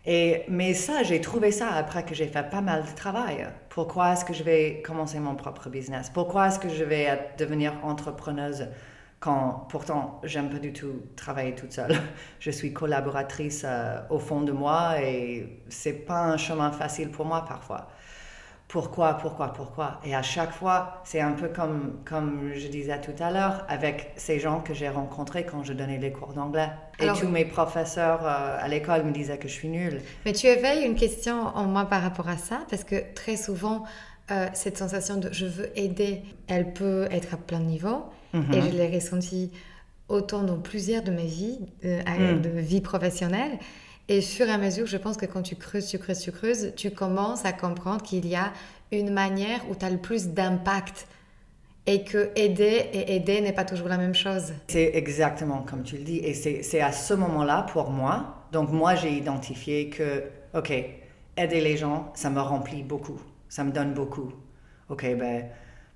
Et, 0.08 0.44
mais 0.50 0.74
ça, 0.76 1.02
j'ai 1.02 1.20
trouvé 1.20 1.52
ça 1.52 1.70
après 1.74 2.04
que 2.06 2.14
j'ai 2.14 2.28
fait 2.28 2.48
pas 2.48 2.62
mal 2.62 2.84
de 2.84 2.96
travail. 2.96 3.48
Pourquoi 3.70 4.14
est-ce 4.14 4.24
que 4.24 4.34
je 4.34 4.44
vais 4.44 4.84
commencer 4.86 5.20
mon 5.20 5.36
propre 5.36 5.70
business? 5.70 6.12
Pourquoi 6.12 6.48
est-ce 6.48 6.60
que 6.60 6.70
je 6.70 6.84
vais 6.84 7.32
devenir 7.40 7.74
entrepreneuse? 7.84 8.68
Quand 9.26 9.66
pourtant 9.70 10.22
j'aime 10.24 10.52
pas 10.52 10.60
du 10.60 10.72
tout 10.72 11.02
travailler 11.16 11.56
toute 11.56 11.74
seule. 11.74 11.96
Je 12.40 12.52
suis 12.52 12.72
collaboratrice 12.74 13.64
euh, 13.66 14.00
au 14.12 14.20
fond 14.20 14.42
de 14.42 14.52
moi 14.52 15.02
et 15.02 15.62
c'est 15.68 16.06
pas 16.06 16.22
un 16.22 16.38
chemin 16.38 16.72
facile 16.72 17.10
pour 17.10 17.26
moi 17.26 17.44
parfois. 17.44 17.88
Pourquoi, 18.68 19.14
pourquoi, 19.16 19.54
pourquoi? 19.54 20.00
Et 20.04 20.16
à 20.16 20.22
chaque 20.22 20.52
fois, 20.52 21.02
c'est 21.04 21.22
un 21.22 21.34
peu 21.34 21.48
comme, 21.48 22.00
comme 22.04 22.52
je 22.54 22.68
disais 22.68 23.00
tout 23.00 23.24
à 23.24 23.32
l'heure, 23.32 23.64
avec 23.70 24.12
ces 24.16 24.40
gens 24.40 24.60
que 24.60 24.74
j'ai 24.74 24.90
rencontrés 24.90 25.46
quand 25.46 25.64
je 25.64 25.74
donnais 25.74 26.00
les 26.00 26.12
cours 26.12 26.34
d'anglais. 26.34 26.70
Et 27.00 27.08
tous 27.20 27.28
mes 27.28 27.46
professeurs 27.46 28.22
euh, 28.24 28.58
à 28.60 28.68
l'école 28.68 29.04
me 29.04 29.12
disaient 29.12 29.38
que 29.38 29.48
je 29.48 29.54
suis 29.54 29.70
nulle. 29.70 30.02
Mais 30.26 30.34
tu 30.34 30.48
éveilles 30.48 30.84
une 30.84 30.96
question 30.96 31.48
en 31.56 31.66
moi 31.66 31.86
par 31.86 32.02
rapport 32.02 32.28
à 32.28 32.38
ça, 32.38 32.62
parce 32.70 32.84
que 32.84 33.14
très 33.14 33.38
souvent, 33.38 33.86
euh, 34.32 34.48
cette 34.54 34.78
sensation 34.78 35.18
de 35.18 35.30
je 35.32 35.46
veux 35.46 35.70
aider, 35.78 36.22
elle 36.48 36.74
peut 36.74 37.08
être 37.12 37.34
à 37.34 37.38
plein 37.38 37.60
de 37.60 37.66
niveaux. 37.66 38.06
Et 38.34 38.60
je 38.60 38.68
mhm. 38.68 38.76
l'ai 38.76 38.94
ressenti 38.94 39.52
autant 40.10 40.44
dans 40.44 40.58
plusieurs 40.58 41.04
de 41.04 41.12
mes 41.12 41.26
vies, 41.26 41.60
euh, 41.84 42.02
mm. 42.02 42.42
de 42.42 42.50
vie 42.50 42.82
professionnelle. 42.82 43.58
Et 44.08 44.22
fur 44.22 44.48
et 44.48 44.52
à 44.52 44.58
mesure, 44.58 44.86
je 44.86 44.98
pense 44.98 45.18
que 45.18 45.26
quand 45.26 45.42
tu 45.42 45.56
creuses, 45.56 45.88
tu 45.88 45.98
creuses, 45.98 46.20
tu 46.20 46.32
creuses, 46.32 46.74
tu 46.76 46.92
commences 46.92 47.44
à 47.46 47.54
comprendre 47.54 48.04
qu'il 48.04 48.28
y 48.28 48.36
a 48.36 48.54
une 48.92 49.12
manière 49.12 49.62
où 49.70 49.76
tu 49.76 49.84
as 49.84 49.90
le 49.90 49.98
plus 49.98 50.28
d'impact 50.28 51.08
et 51.88 52.04
que 52.04 52.30
aider 52.36 52.90
et 52.94 53.16
aider 53.16 53.42
n'est 53.42 53.54
pas 53.54 53.66
toujours 53.66 53.88
la 53.88 53.98
même 53.98 54.14
chose. 54.14 54.54
C'est 54.68 54.92
exactement 54.94 55.64
comme 55.64 55.84
tu 55.84 55.98
le 55.98 56.04
dis. 56.04 56.18
Et 56.18 56.34
c'est 56.34 56.82
à 56.82 56.92
ce 56.92 57.14
moment-là, 57.16 57.66
pour 57.72 57.90
moi, 57.90 58.46
donc 58.52 58.72
moi 58.72 58.96
j'ai 58.96 59.12
identifié 59.12 59.90
que, 59.90 60.24
OK, 60.56 60.72
aider 61.38 61.62
les 61.62 61.78
gens, 61.78 62.12
ça 62.14 62.30
me 62.30 62.42
remplit 62.42 62.84
beaucoup, 62.84 63.20
ça 63.56 63.64
me 63.64 63.72
donne 63.72 63.94
beaucoup. 63.94 64.34
OK, 64.90 65.04
ben 65.16 65.46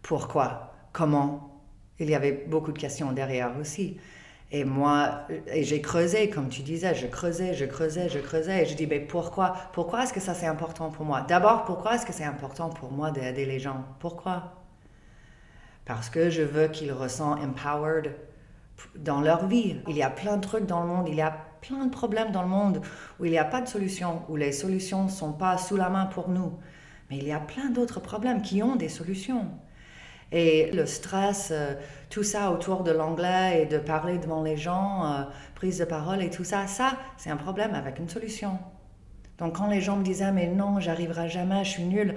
pourquoi? 0.02 0.72
Comment? 0.94 1.62
Il 2.00 2.10
y 2.10 2.16
avait 2.16 2.46
beaucoup 2.48 2.72
de 2.72 2.80
questions 2.80 3.12
derrière 3.12 3.52
aussi. 3.60 3.98
Et 4.50 4.64
moi, 4.64 5.28
et 5.46 5.64
j'ai 5.64 5.82
creusé, 5.82 6.30
comme 6.30 6.48
tu 6.48 6.62
disais, 6.62 6.96
je 6.96 7.06
creusais, 7.06 7.54
je 7.54 7.66
creusais, 7.66 8.08
je 8.08 8.20
creusais, 8.20 8.64
et 8.64 8.66
je 8.66 8.76
dis, 8.76 8.88
mais 8.88 9.02
pourquoi, 9.02 9.56
pourquoi 9.74 10.04
est-ce 10.04 10.14
que 10.14 10.22
ça 10.22 10.34
c'est 10.34 10.46
important 10.46 10.90
pour 10.90 11.04
moi? 11.06 11.20
D'abord, 11.20 11.66
pourquoi 11.66 11.96
est-ce 11.96 12.06
que 12.06 12.14
c'est 12.14 12.24
important 12.24 12.70
pour 12.70 12.94
moi 12.94 13.12
d'aider 13.12 13.46
les 13.46 13.60
gens? 13.60 13.84
Pourquoi? 14.00 14.54
Parce 15.84 16.10
que 16.10 16.30
je 16.30 16.44
veux 16.44 16.70
qu'ils 16.70 16.94
ressentent 16.94 17.44
empowered 17.44 18.16
dans 18.96 19.20
leur 19.20 19.48
vie. 19.48 19.82
Il 19.90 19.98
y 19.98 20.04
a 20.04 20.10
plein 20.10 20.38
de 20.38 20.42
trucs 20.42 20.66
dans 20.66 20.82
le 20.82 20.88
monde, 20.88 21.10
il 21.10 21.16
y 21.16 21.22
a 21.22 21.38
plein 21.60 21.86
de 21.86 21.92
problèmes 21.92 22.32
dans 22.32 22.44
le 22.44 22.48
monde 22.48 22.82
où 23.20 23.26
il 23.26 23.32
n'y 23.32 23.38
a 23.38 23.44
pas 23.44 23.60
de 23.60 23.68
solution, 23.68 24.22
où 24.30 24.38
les 24.38 24.54
solutions 24.54 25.04
ne 25.04 25.10
sont 25.10 25.34
pas 25.34 25.58
sous 25.58 25.76
la 25.76 25.90
main 25.90 26.06
pour 26.06 26.30
nous. 26.30 26.54
Mais 27.10 27.18
il 27.18 27.28
y 27.28 27.32
a 27.32 27.40
plein 27.40 27.70
d'autres 27.70 28.00
problèmes 28.00 28.42
qui 28.42 28.62
ont 28.64 28.76
des 28.76 28.90
solutions. 28.90 29.48
Et 30.32 30.72
le 30.72 30.86
stress, 30.86 31.50
euh, 31.52 31.74
tout 32.10 32.24
ça 32.24 32.52
autour 32.52 32.84
de 32.84 32.92
l'anglais 32.92 33.64
et 33.64 33.66
de 33.66 33.80
parler 33.80 34.20
devant 34.20 34.44
les 34.44 34.58
gens, 34.58 35.06
euh, 35.06 35.24
prise 35.56 35.80
de 35.80 35.86
parole 35.86 36.22
et 36.22 36.30
tout 36.30 36.44
ça, 36.44 36.68
ça, 36.68 36.98
c'est 37.18 37.32
un 37.32 37.38
problème 37.38 37.74
avec 37.74 37.98
une 37.98 38.10
solution. 38.10 38.60
Donc 39.40 39.58
quand 39.58 39.68
les 39.68 39.82
gens 39.82 39.98
me 39.98 40.04
disaient, 40.04 40.32
mais 40.32 40.48
non, 40.48 40.80
j'arriverai 40.80 41.30
jamais, 41.30 41.64
je 41.64 41.70
suis 41.72 41.84
nulle, 41.84 42.16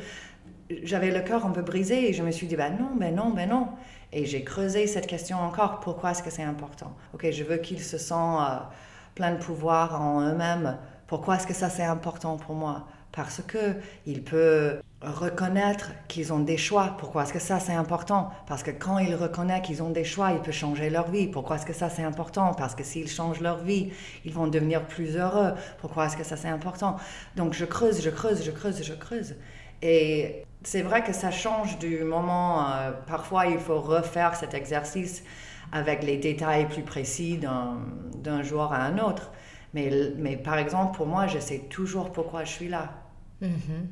j'avais 0.82 1.10
le 1.10 1.20
cœur 1.20 1.46
un 1.46 1.50
peu 1.50 1.62
brisé 1.62 2.10
et 2.10 2.12
je 2.12 2.22
me 2.22 2.30
suis 2.30 2.46
dit, 2.46 2.56
ben 2.56 2.76
non, 2.78 2.90
ben 2.98 3.14
non, 3.14 3.30
ben 3.30 3.48
non. 3.48 3.68
Et 4.12 4.26
j'ai 4.26 4.44
creusé 4.44 4.86
cette 4.86 5.06
question 5.06 5.38
encore, 5.38 5.80
pourquoi 5.80 6.10
est-ce 6.10 6.22
que 6.22 6.30
c'est 6.30 6.42
important? 6.42 6.94
Ok, 7.14 7.30
je 7.30 7.44
veux 7.44 7.56
qu'ils 7.56 7.82
se 7.82 7.96
sentent 7.96 8.42
euh, 8.42 8.56
plein 9.14 9.32
de 9.32 9.38
pouvoir 9.38 10.02
en 10.02 10.20
eux-mêmes. 10.20 10.76
Pourquoi 11.06 11.36
est-ce 11.36 11.46
que 11.46 11.54
ça 11.54 11.70
c'est 11.70 11.84
important 11.84 12.36
pour 12.36 12.54
moi? 12.54 12.86
Parce 13.12 13.42
que 13.46 13.76
il 14.06 14.22
peut 14.22 14.80
reconnaître 15.02 15.92
qu'ils 16.08 16.32
ont 16.32 16.38
des 16.38 16.56
choix. 16.56 16.96
Pourquoi 16.98 17.24
est-ce 17.24 17.32
que 17.32 17.38
ça 17.38 17.60
c'est 17.60 17.74
important? 17.74 18.30
Parce 18.46 18.62
que 18.62 18.70
quand 18.70 18.98
ils 18.98 19.14
reconnaissent 19.14 19.62
qu'ils 19.62 19.82
ont 19.82 19.90
des 19.90 20.04
choix, 20.04 20.32
ils 20.32 20.40
peuvent 20.40 20.54
changer 20.54 20.90
leur 20.90 21.10
vie. 21.10 21.26
Pourquoi 21.26 21.56
est-ce 21.56 21.66
que 21.66 21.72
ça 21.72 21.90
c'est 21.90 22.02
important? 22.02 22.54
Parce 22.54 22.74
que 22.74 22.84
s'ils 22.84 23.08
changent 23.08 23.40
leur 23.40 23.58
vie, 23.58 23.92
ils 24.24 24.32
vont 24.32 24.46
devenir 24.46 24.86
plus 24.86 25.16
heureux. 25.16 25.52
Pourquoi 25.80 26.06
est-ce 26.06 26.16
que 26.16 26.24
ça 26.24 26.36
c'est 26.36 26.48
important? 26.48 26.96
Donc 27.36 27.52
je 27.52 27.64
creuse, 27.64 28.02
je 28.02 28.10
creuse, 28.10 28.44
je 28.44 28.50
creuse, 28.50 28.82
je 28.82 28.94
creuse. 28.94 29.34
Et 29.82 30.44
c'est 30.62 30.82
vrai 30.82 31.02
que 31.02 31.12
ça 31.12 31.30
change 31.30 31.78
du 31.78 32.04
moment. 32.04 32.70
Euh, 32.70 32.92
parfois, 33.06 33.46
il 33.46 33.58
faut 33.58 33.80
refaire 33.80 34.36
cet 34.36 34.54
exercice 34.54 35.24
avec 35.72 36.02
les 36.04 36.18
détails 36.18 36.68
plus 36.68 36.82
précis 36.82 37.38
d'un 37.38 38.42
jour 38.42 38.72
à 38.72 38.82
un 38.82 38.98
autre. 38.98 39.32
Mais, 39.74 39.90
mais 40.18 40.36
par 40.36 40.58
exemple, 40.58 40.96
pour 40.96 41.06
moi, 41.06 41.26
je 41.26 41.38
sais 41.38 41.60
toujours 41.70 42.12
pourquoi 42.12 42.44
je 42.44 42.52
suis 42.52 42.68
là. 42.68 43.01
Mm-hmm. 43.42 43.86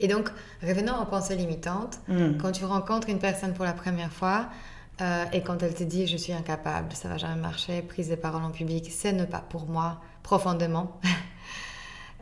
Et 0.00 0.08
donc, 0.08 0.30
revenons 0.62 1.00
aux 1.00 1.06
pensées 1.06 1.36
limitantes. 1.36 2.00
Mm. 2.08 2.36
Quand 2.38 2.52
tu 2.52 2.64
rencontres 2.64 3.08
une 3.08 3.18
personne 3.18 3.54
pour 3.54 3.64
la 3.64 3.72
première 3.72 4.12
fois 4.12 4.48
euh, 5.00 5.24
et 5.32 5.42
quand 5.42 5.62
elle 5.62 5.74
te 5.74 5.84
dit 5.84 6.06
je 6.06 6.16
suis 6.16 6.32
incapable, 6.32 6.92
ça 6.92 7.08
va 7.08 7.16
jamais 7.16 7.40
marcher, 7.40 7.82
prise 7.82 8.10
de 8.10 8.16
parole 8.16 8.42
en 8.42 8.50
public, 8.50 8.88
c'est 8.90 9.12
ne 9.12 9.24
pas 9.24 9.40
pour 9.40 9.66
moi 9.66 10.00
profondément. 10.22 11.00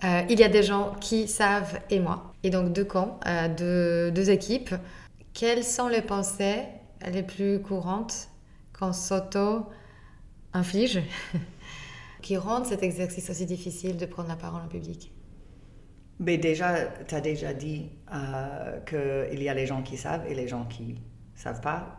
Euh, 0.04 0.22
il 0.30 0.38
y 0.38 0.44
a 0.44 0.48
des 0.48 0.62
gens 0.62 0.94
qui 1.00 1.26
savent 1.26 1.80
et 1.90 1.98
moi. 1.98 2.32
Et 2.44 2.50
donc 2.50 2.72
deux 2.72 2.84
camps, 2.84 3.18
euh, 3.26 4.12
deux, 4.12 4.30
équipes. 4.30 4.72
Quelles 5.34 5.64
sont 5.64 5.88
les 5.88 6.02
pensées 6.02 6.62
les 7.10 7.24
plus 7.24 7.60
courantes 7.60 8.28
qu'on 8.78 8.92
s'auto-inflige 8.92 11.02
qui 12.22 12.36
rendent 12.36 12.66
cet 12.66 12.84
exercice 12.84 13.28
aussi 13.28 13.44
difficile 13.44 13.96
de 13.96 14.06
prendre 14.06 14.28
la 14.28 14.36
parole 14.36 14.62
en 14.62 14.68
public? 14.68 15.10
Mais 16.20 16.36
déjà, 16.36 16.74
tu 17.06 17.14
as 17.14 17.20
déjà 17.20 17.52
dit 17.52 17.90
euh, 18.12 18.80
qu'il 19.30 19.42
y 19.42 19.48
a 19.48 19.54
les 19.54 19.66
gens 19.66 19.82
qui 19.82 19.96
savent 19.96 20.24
et 20.28 20.34
les 20.34 20.48
gens 20.48 20.64
qui 20.64 20.94
ne 20.94 20.94
savent 21.40 21.60
pas. 21.60 21.96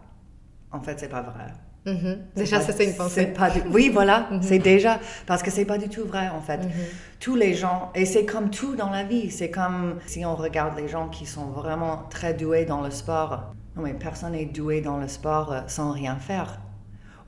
En 0.72 0.82
fait, 0.82 1.00
c'est 1.00 1.10
pas 1.10 1.22
vrai. 1.22 1.46
Mm-hmm. 1.86 2.18
Déjà, 2.36 2.60
ça, 2.60 2.74
c'est 2.74 2.86
une 2.86 2.96
pensée. 2.96 3.28
Pas 3.28 3.50
Oui, 3.72 3.90
voilà, 3.92 4.28
mm-hmm. 4.32 4.42
c'est 4.42 4.60
déjà. 4.60 5.00
Parce 5.26 5.42
que 5.42 5.52
c'est 5.52 5.66
pas 5.66 5.78
du 5.78 5.88
tout 5.88 6.06
vrai, 6.06 6.28
en 6.30 6.42
fait. 6.42 6.58
Mm-hmm. 6.58 7.20
Tous 7.20 7.36
les 7.36 7.54
gens, 7.54 7.92
et 7.96 8.06
c'est 8.06 8.26
comme 8.26 8.50
tout 8.50 8.76
dans 8.76 8.90
la 8.90 9.04
vie, 9.04 9.32
c'est 9.32 9.50
comme 9.50 10.00
si 10.06 10.26
on 10.26 10.36
regarde 10.36 10.78
les 10.78 10.90
gens 10.90 11.08
qui 11.08 11.26
sont 11.26 11.48
vraiment 11.48 12.04
très 12.10 12.34
doués 12.34 12.66
dans 12.66 12.82
le 12.82 12.92
sport. 12.92 13.54
Non, 13.76 13.84
mais 13.84 13.94
personne 13.94 14.34
n'est 14.34 14.46
doué 14.46 14.82
dans 14.82 14.98
le 14.98 15.08
sport 15.08 15.54
euh, 15.54 15.62
sans 15.68 15.92
rien 15.92 16.18
faire 16.18 16.60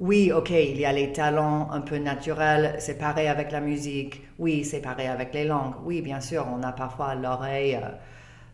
oui, 0.02 0.32
ok, 0.32 0.50
il 0.50 0.80
y 0.80 0.86
a 0.86 0.92
les 0.92 1.14
talents 1.14 1.70
un 1.72 1.82
peu 1.82 1.98
naturels, 2.00 2.76
c'est 2.80 2.98
pareil 2.98 3.28
avec 3.28 3.52
la 3.52 3.62
musique, 3.62 4.24
oui, 4.40 4.66
c'est 4.66 4.82
pareil 4.82 5.06
avec 5.06 5.32
les 5.32 5.46
langues, 5.46 5.76
oui, 5.84 6.02
bien 6.02 6.20
sûr, 6.20 6.48
on 6.52 6.64
a 6.64 6.72
parfois 6.72 7.14
l'oreille, 7.14 7.76
euh, 7.76 7.88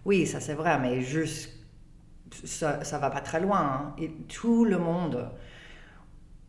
oui, 0.04 0.28
ça 0.28 0.42
c'est 0.42 0.56
vrai, 0.56 0.78
mais 0.78 1.00
juste, 1.00 1.50
ça, 2.44 2.84
ça 2.84 2.98
va 2.98 3.10
pas 3.10 3.22
très 3.22 3.40
loin. 3.40 3.62
Hein. 3.62 3.96
Et 3.98 4.10
tout 4.28 4.66
le 4.66 4.78
monde 4.78 5.30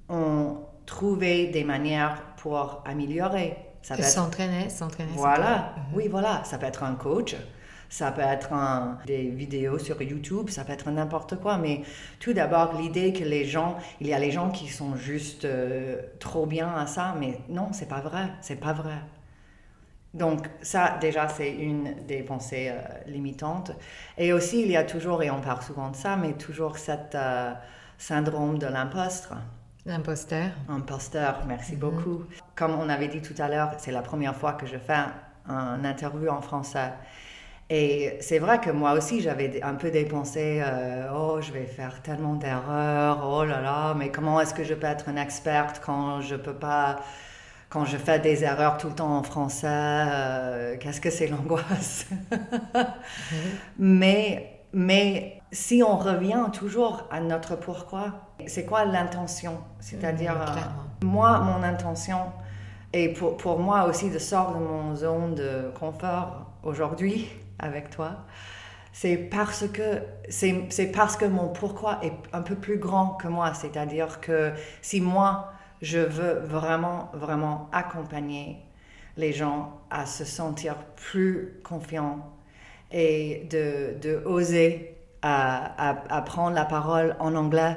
a 0.08 0.52
trouvé 0.84 1.46
des 1.46 1.62
manières 1.62 2.20
pour 2.36 2.82
améliorer. 2.84 3.56
Ça 3.82 3.96
s'entraîner, 4.02 4.68
s'entraîner. 4.68 5.12
Voilà, 5.14 5.76
oui, 5.94 6.08
voilà, 6.08 6.42
ça 6.42 6.58
peut 6.58 6.66
être 6.66 6.82
un 6.82 6.96
coach, 6.96 7.36
ça 7.88 8.12
peut 8.12 8.20
être 8.20 8.50
des 9.06 9.28
vidéos 9.28 9.78
sur 9.78 10.00
YouTube, 10.02 10.50
ça 10.50 10.64
peut 10.64 10.72
être 10.72 10.90
n'importe 10.90 11.36
quoi. 11.40 11.56
Mais 11.56 11.82
tout 12.20 12.32
d'abord, 12.32 12.74
l'idée 12.78 13.12
que 13.12 13.24
les 13.24 13.44
gens, 13.44 13.78
il 14.00 14.08
y 14.08 14.14
a 14.14 14.18
les 14.18 14.30
gens 14.30 14.50
qui 14.50 14.68
sont 14.68 14.96
juste 14.96 15.44
euh, 15.44 15.96
trop 16.18 16.46
bien 16.46 16.72
à 16.74 16.86
ça, 16.86 17.14
mais 17.18 17.38
non, 17.48 17.68
c'est 17.72 17.88
pas 17.88 18.00
vrai, 18.00 18.30
c'est 18.40 18.60
pas 18.60 18.72
vrai. 18.72 18.98
Donc 20.14 20.48
ça, 20.62 20.96
déjà, 21.00 21.28
c'est 21.28 21.52
une 21.52 21.94
des 22.06 22.22
pensées 22.22 22.70
euh, 22.70 22.80
limitantes. 23.06 23.72
Et 24.16 24.32
aussi, 24.32 24.62
il 24.62 24.70
y 24.70 24.76
a 24.76 24.84
toujours, 24.84 25.22
et 25.22 25.30
on 25.30 25.40
parle 25.40 25.62
souvent 25.62 25.90
de 25.90 25.96
ça, 25.96 26.16
mais 26.16 26.32
toujours 26.32 26.78
cet 26.78 27.14
euh, 27.14 27.52
syndrome 27.98 28.58
de 28.58 28.66
l'impostre. 28.66 29.34
L'imposteur. 29.86 30.50
Imposteur, 30.68 31.44
merci 31.46 31.72
mhm. 31.72 31.78
beaucoup. 31.78 32.24
Comme 32.54 32.72
on 32.78 32.88
avait 32.88 33.08
dit 33.08 33.22
tout 33.22 33.40
à 33.40 33.48
l'heure, 33.48 33.72
c'est 33.78 33.92
la 33.92 34.02
première 34.02 34.36
fois 34.36 34.52
que 34.52 34.66
je 34.66 34.76
fais 34.76 34.98
un 35.46 35.84
interview 35.84 36.28
en 36.28 36.42
français. 36.42 36.92
Et 37.70 38.16
c'est 38.20 38.38
vrai 38.38 38.60
que 38.60 38.70
moi 38.70 38.92
aussi, 38.92 39.20
j'avais 39.20 39.62
un 39.62 39.74
peu 39.74 39.90
des 39.90 40.06
pensées, 40.06 40.62
euh, 40.64 41.08
oh, 41.14 41.40
je 41.42 41.52
vais 41.52 41.66
faire 41.66 42.00
tellement 42.00 42.34
d'erreurs, 42.34 43.28
oh 43.30 43.44
là 43.44 43.60
là, 43.60 43.94
mais 43.94 44.10
comment 44.10 44.40
est-ce 44.40 44.54
que 44.54 44.64
je 44.64 44.72
peux 44.72 44.86
être 44.86 45.10
une 45.10 45.18
experte 45.18 45.82
quand 45.84 46.22
je 46.22 46.36
peux 46.36 46.54
pas 46.54 47.00
quand 47.68 47.84
je 47.84 47.98
fais 47.98 48.18
des 48.18 48.44
erreurs 48.44 48.78
tout 48.78 48.88
le 48.88 48.94
temps 48.94 49.18
en 49.18 49.22
français, 49.22 49.66
euh, 49.70 50.76
qu'est-ce 50.80 51.02
que 51.02 51.10
c'est 51.10 51.26
l'angoisse? 51.26 52.06
Mais, 53.78 54.62
mais 54.72 55.42
si 55.52 55.82
on 55.82 55.96
revient 55.96 56.46
toujours 56.52 57.06
à 57.10 57.20
notre 57.20 57.56
pourquoi, 57.56 58.30
c'est 58.46 58.64
quoi 58.64 58.84
l'intention? 58.84 59.58
C'est-à-dire, 59.80 60.34
mm, 60.34 60.40
euh, 60.40 61.06
moi, 61.06 61.40
mon 61.40 61.62
intention, 61.62 62.18
et 62.92 63.12
pour, 63.12 63.36
pour, 63.36 63.58
moi 63.58 63.84
aussi 63.84 64.10
de 64.10 64.18
sortir 64.18 64.58
de 64.58 64.64
mon 64.64 64.96
zone 64.96 65.34
de 65.34 65.70
confort 65.78 66.46
aujourd'hui 66.62 67.28
avec 67.58 67.90
toi, 67.90 68.24
c'est 68.92 69.16
parce 69.16 69.66
que 69.68 70.02
c'est 70.28 70.92
parce 70.92 71.16
que 71.16 71.24
mon 71.24 71.48
pourquoi 71.48 72.00
est 72.02 72.12
un 72.32 72.42
peu 72.42 72.54
plus 72.54 72.78
grand 72.78 73.14
que 73.14 73.28
moi. 73.28 73.54
C'est-à-dire 73.54 74.20
que 74.20 74.52
si 74.82 75.00
moi 75.00 75.52
je 75.82 75.98
veux 75.98 76.40
vraiment, 76.40 77.10
vraiment 77.14 77.68
accompagner 77.72 78.64
les 79.16 79.32
gens 79.32 79.80
à 79.90 80.06
se 80.06 80.24
sentir 80.24 80.76
plus 80.96 81.60
confiants 81.62 82.20
et 82.90 83.46
de, 83.50 83.98
de 84.00 84.22
oser 84.24 84.96
à, 85.22 86.14
à, 86.14 86.22
prendre 86.22 86.54
la 86.54 86.64
parole 86.64 87.16
en 87.18 87.34
anglais. 87.34 87.76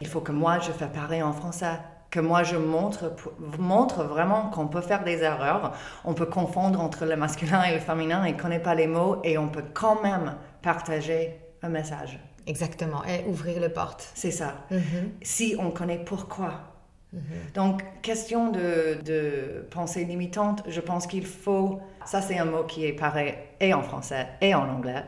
Il 0.00 0.06
faut 0.06 0.20
que 0.20 0.32
moi, 0.32 0.58
je 0.58 0.72
fasse 0.72 0.92
pareil 0.92 1.22
en 1.22 1.32
français. 1.32 1.78
Que 2.12 2.20
moi, 2.20 2.44
je 2.44 2.56
montre, 2.56 3.12
montre 3.58 4.04
vraiment 4.04 4.50
qu'on 4.50 4.68
peut 4.68 4.82
faire 4.82 5.02
des 5.02 5.22
erreurs. 5.22 5.72
On 6.04 6.14
peut 6.14 6.26
confondre 6.26 6.80
entre 6.80 7.04
le 7.04 7.16
masculin 7.16 7.64
et 7.64 7.74
le 7.74 7.80
féminin 7.80 8.22
et 8.24 8.32
ne 8.34 8.38
connaît 8.38 8.60
pas 8.60 8.76
les 8.76 8.86
mots 8.86 9.16
et 9.24 9.36
on 9.38 9.48
peut 9.48 9.64
quand 9.74 10.00
même 10.02 10.36
partager 10.62 11.40
un 11.62 11.70
message. 11.70 12.20
Exactement, 12.46 13.02
et 13.04 13.24
ouvrir 13.28 13.60
les 13.60 13.68
portes. 13.68 14.10
C'est 14.14 14.30
ça. 14.30 14.54
Mm-hmm. 14.70 15.10
Si 15.22 15.56
on 15.58 15.70
connaît 15.70 16.04
pourquoi 16.04 16.72
Mhm. 17.12 17.22
Donc, 17.54 17.82
question 18.00 18.50
de, 18.50 18.98
de, 19.04 19.66
pensée 19.70 20.04
limitante, 20.04 20.62
je 20.66 20.80
pense 20.80 21.06
qu'il 21.06 21.26
faut, 21.26 21.80
ça 22.06 22.22
c'est 22.22 22.38
un 22.38 22.46
mot 22.46 22.64
qui 22.64 22.86
est 22.86 22.94
pareil 22.94 23.34
et 23.60 23.74
en 23.74 23.82
français 23.82 24.28
et 24.40 24.54
en 24.54 24.68
anglais, 24.68 25.04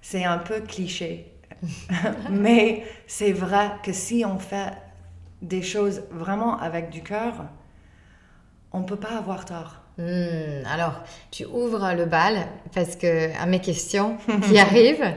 c'est 0.00 0.24
un 0.24 0.38
peu 0.38 0.60
cliché, 0.60 1.32
mais 2.30 2.84
c'est 3.06 3.32
vrai 3.32 3.72
que 3.82 3.92
si 3.92 4.24
on 4.24 4.38
fait 4.38 4.72
des 5.44 5.62
choses 5.62 6.02
vraiment 6.10 6.58
avec 6.58 6.90
du 6.90 7.02
cœur, 7.02 7.34
on 8.72 8.80
ne 8.80 8.84
peut 8.84 8.96
pas 8.96 9.16
avoir 9.16 9.44
tort. 9.44 9.76
Hmm, 9.98 10.66
alors, 10.66 11.02
tu 11.30 11.44
ouvres 11.44 11.94
le 11.94 12.06
bal 12.06 12.48
parce 12.74 12.96
que 12.96 13.30
à 13.40 13.46
mes 13.46 13.60
questions 13.60 14.16
qui 14.42 14.58
arrivent, 14.58 15.14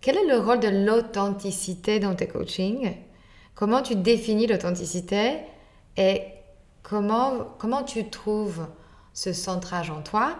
quel 0.00 0.16
est 0.16 0.26
le 0.26 0.38
rôle 0.38 0.60
de 0.60 0.68
l'authenticité 0.68 2.00
dans 2.00 2.14
tes 2.14 2.26
coachings? 2.26 2.96
Comment 3.54 3.82
tu 3.82 3.94
définis 3.94 4.46
l'authenticité? 4.46 5.38
Et 5.96 6.22
comment, 6.82 7.54
comment 7.58 7.84
tu 7.84 8.10
trouves 8.10 8.66
ce 9.12 9.32
centrage 9.32 9.90
en 9.90 10.02
toi 10.02 10.36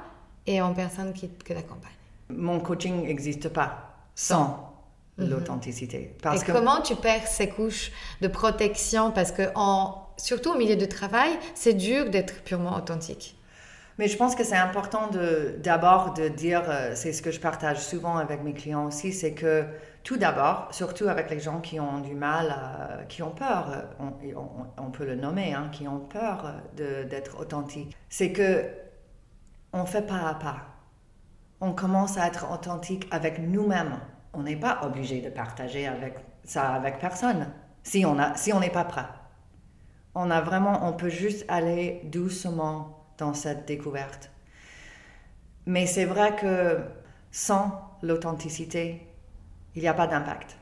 et 0.47 0.61
en 0.61 0.75
personne 0.75 1.13
qui, 1.13 1.29
que 1.29 1.53
t'accompagne? 1.53 1.93
Mon 2.29 2.61
coaching 2.61 3.05
n'existe 3.05 3.49
pas 3.49 3.95
sans 4.15 4.76
mhm. 5.19 5.31
l'authenticité. 5.31 6.17
et 6.25 6.53
comment 6.53 6.81
tu 6.83 6.95
perds 6.97 7.27
ces 7.27 7.49
couches 7.49 7.93
de 8.21 8.29
protection? 8.29 9.11
Parce 9.11 9.33
que 9.33 9.51
en, 9.55 10.07
surtout 10.17 10.53
au 10.53 10.59
milieu 10.59 10.77
de 10.77 10.87
travail, 10.87 11.31
c'est 11.55 11.75
dur 11.75 12.11
d'être 12.11 12.43
purement 12.43 12.77
authentique. 12.77 13.37
Mais 13.99 14.09
je 14.09 14.17
pense 14.19 14.35
que 14.35 14.45
c'est 14.45 14.57
important 14.57 15.09
d'abord 15.63 16.13
de, 16.13 16.29
dire, 16.29 16.63
euh, 16.69 16.93
c'est 16.95 17.15
ce 17.15 17.23
que 17.23 17.31
je 17.31 17.41
partage 17.41 17.79
souvent 17.79 18.19
avec 18.19 18.43
mes 18.43 18.53
clients 18.53 18.85
aussi, 18.85 19.11
c'est 19.11 19.33
que 19.33 19.65
tout 20.05 20.19
d'abord, 20.19 20.69
surtout 20.71 21.09
avec 21.09 21.31
les 21.31 21.41
gens 21.41 21.61
qui 21.61 21.81
ont 21.81 21.99
du 22.01 22.15
mal, 22.15 23.07
qui 23.09 23.23
ont 23.23 23.33
peur, 23.33 23.89
on, 23.99 24.91
peut 24.91 25.05
le 25.05 25.17
nommer, 25.17 25.53
hein, 25.53 25.69
qui 25.73 25.89
ont 25.89 25.99
peur 25.99 26.55
d'être 26.77 27.41
authentiques, 27.41 27.97
c'est 28.09 28.31
que 28.31 28.67
on 29.73 29.85
fait 29.85 30.07
pas 30.07 30.29
à 30.29 30.35
pas. 30.35 30.59
On 31.61 31.73
commence 31.73 32.19
à 32.19 32.27
être 32.29 32.53
authentique 32.53 33.09
avec 33.11 33.41
nous-mêmes. 33.41 33.99
On 34.37 34.45
n'est 34.45 34.55
pas 34.55 34.83
obligé 34.85 35.21
de 35.21 35.31
partager 35.31 35.89
avec 35.89 36.15
ça 36.45 36.73
avec 36.75 37.01
personne 37.01 37.53
si 37.83 38.07
on 38.07 38.21
a, 38.21 38.37
si 38.37 38.53
on 38.53 38.61
n'est 38.61 38.71
pas 38.71 38.85
prêt. 38.85 39.07
On 40.17 40.33
a 40.33 40.41
vraiment, 40.41 40.89
on 40.89 40.95
peut 40.95 41.11
juste 41.11 41.45
aller 41.47 42.01
doucement 42.07 43.07
dans 43.19 43.35
cette 43.35 43.69
découverte. 43.69 44.31
Mais 45.67 45.87
c'est 45.87 46.05
vrai 46.07 46.35
que 46.37 46.79
sans 47.31 47.99
l'authenticité, 48.03 49.07
il 49.77 49.83
n'y 49.83 49.89
a 49.89 49.95
pas 49.95 50.07
d'impact. 50.09 50.57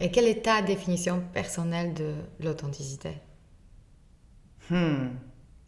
Et 0.00 0.10
quelle 0.10 0.26
est 0.26 0.42
ta 0.46 0.62
définition 0.62 1.22
personnelle 1.32 1.94
de 1.94 2.14
l'authenticité? 2.40 3.20
Hmm, 4.70 5.08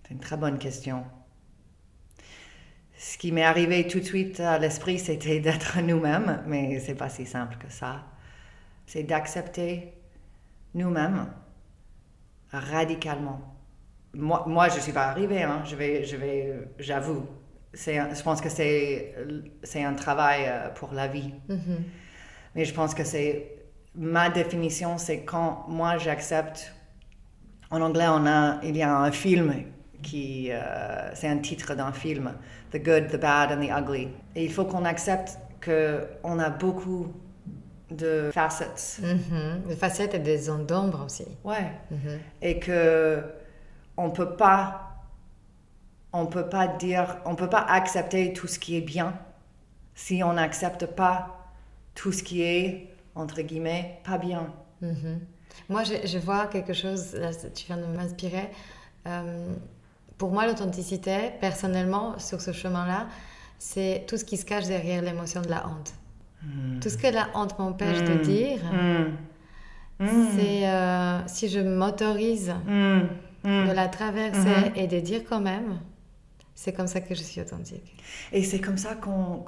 C'est 0.02 0.14
une 0.14 0.20
très 0.20 0.36
bonne 0.38 0.58
question. 0.58 1.04
Ce 3.02 3.18
qui 3.18 3.32
m'est 3.32 3.42
arrivé 3.42 3.88
tout 3.88 3.98
de 3.98 4.04
suite 4.04 4.38
à 4.38 4.58
l'esprit, 4.58 4.96
c'était 4.96 5.40
d'être 5.46 5.80
nous-mêmes, 5.80 6.44
mais 6.46 6.78
c'est 6.78 6.94
pas 6.94 7.08
si 7.08 7.26
simple 7.26 7.56
que 7.58 7.70
ça. 7.70 8.04
C'est 8.86 9.02
d'accepter 9.02 9.92
nous-mêmes 10.74 11.26
radicalement. 12.52 13.40
Moi, 14.14 14.44
moi 14.46 14.68
je 14.68 14.76
ne 14.76 14.80
suis 14.80 14.92
pas 14.92 15.06
arrivée, 15.06 15.42
hein. 15.42 15.62
je 15.64 15.74
vais, 15.74 16.04
je 16.04 16.16
vais, 16.16 16.54
j'avoue. 16.78 17.26
je 17.74 18.22
pense 18.22 18.40
que 18.40 18.48
c'est, 18.48 19.16
c'est 19.64 19.82
un 19.82 19.94
travail 19.94 20.44
euh, 20.46 20.68
pour 20.68 20.92
la 20.92 21.08
vie. 21.08 21.34
Mm-hmm. 21.48 21.78
Mais 22.54 22.64
je 22.64 22.72
pense 22.72 22.94
que 22.94 23.02
c'est 23.02 23.64
ma 23.96 24.30
définition, 24.30 24.96
c'est 24.96 25.24
quand 25.24 25.64
moi 25.66 25.98
j'accepte. 25.98 26.72
En 27.68 27.80
anglais, 27.80 28.06
on 28.08 28.26
a, 28.26 28.60
il 28.62 28.76
y 28.76 28.82
a 28.82 28.96
un 28.96 29.10
film 29.10 29.52
qui, 30.02 30.48
euh, 30.50 31.14
c'est 31.14 31.28
un 31.28 31.38
titre 31.38 31.74
d'un 31.74 31.92
film, 31.92 32.34
The 32.72 32.82
Good, 32.82 33.08
the 33.08 33.20
Bad 33.20 33.52
and 33.52 33.60
the 33.60 33.70
Ugly. 33.70 34.08
Et 34.34 34.44
il 34.44 34.52
faut 34.52 34.64
qu'on 34.64 34.84
accepte 34.84 35.38
que 35.60 36.06
on 36.22 36.38
a 36.38 36.50
beaucoup 36.50 37.12
de 37.90 38.30
facettes. 38.32 39.00
Mm-hmm. 39.02 39.68
Des 39.68 39.76
facettes 39.76 40.14
et 40.14 40.18
des 40.18 40.38
zones 40.38 40.66
d'ombre 40.66 41.04
aussi. 41.04 41.26
Ouais. 41.44 41.72
Mm-hmm. 41.92 42.18
Et 42.42 42.58
que 42.58 43.22
on 43.96 44.10
peut 44.10 44.36
pas, 44.36 45.04
on 46.12 46.26
peut 46.26 46.48
pas 46.48 46.66
dire, 46.66 47.18
on 47.24 47.34
peut 47.34 47.50
pas 47.50 47.64
accepter 47.68 48.32
tout 48.32 48.46
ce 48.46 48.58
qui 48.58 48.76
est 48.76 48.82
bien 48.82 49.14
si 49.94 50.22
on 50.22 50.34
n'accepte 50.34 50.86
pas 50.86 51.38
tout 51.94 52.12
ce 52.12 52.22
qui 52.22 52.42
est, 52.42 52.94
entre 53.14 53.42
guillemets, 53.42 54.00
pas 54.04 54.18
bien. 54.18 54.52
Mhm. 54.80 55.20
Moi, 55.68 55.82
je, 55.84 56.18
vois 56.18 56.46
quelque 56.46 56.72
chose, 56.72 57.14
là, 57.14 57.30
tu 57.34 57.66
viens 57.66 57.76
de 57.76 57.84
m'inspirer. 57.84 58.50
Euh, 59.06 59.54
pour 60.22 60.30
moi, 60.30 60.46
l'authenticité, 60.46 61.32
personnellement, 61.40 62.16
sur 62.20 62.40
ce 62.40 62.52
chemin-là, 62.52 63.08
c'est 63.58 64.04
tout 64.06 64.16
ce 64.16 64.24
qui 64.24 64.36
se 64.36 64.44
cache 64.44 64.68
derrière 64.68 65.02
l'émotion 65.02 65.40
de 65.40 65.48
la 65.48 65.66
honte. 65.66 65.94
Hmm. 66.44 66.78
Tout 66.78 66.90
ce 66.90 66.96
que 66.96 67.08
la 67.08 67.26
honte 67.34 67.58
m'empêche 67.58 68.04
de 68.04 68.14
hmm. 68.14 68.20
dire, 68.20 68.60
hmm. 69.98 70.06
c'est 70.36 70.68
euh, 70.68 71.26
si 71.26 71.48
je 71.48 71.58
m'autorise 71.58 72.54
de 72.68 73.72
la 73.74 73.88
traverser 73.88 74.70
et 74.76 74.86
de 74.86 75.00
dire 75.00 75.22
quand 75.28 75.40
même, 75.40 75.80
c'est 76.54 76.72
comme 76.72 76.86
ça 76.86 77.00
que 77.00 77.16
je 77.16 77.22
suis 77.24 77.40
authentique. 77.40 77.96
Et 78.30 78.44
c'est 78.44 78.60
comme 78.60 78.78
ça 78.78 78.94
qu'on 78.94 79.42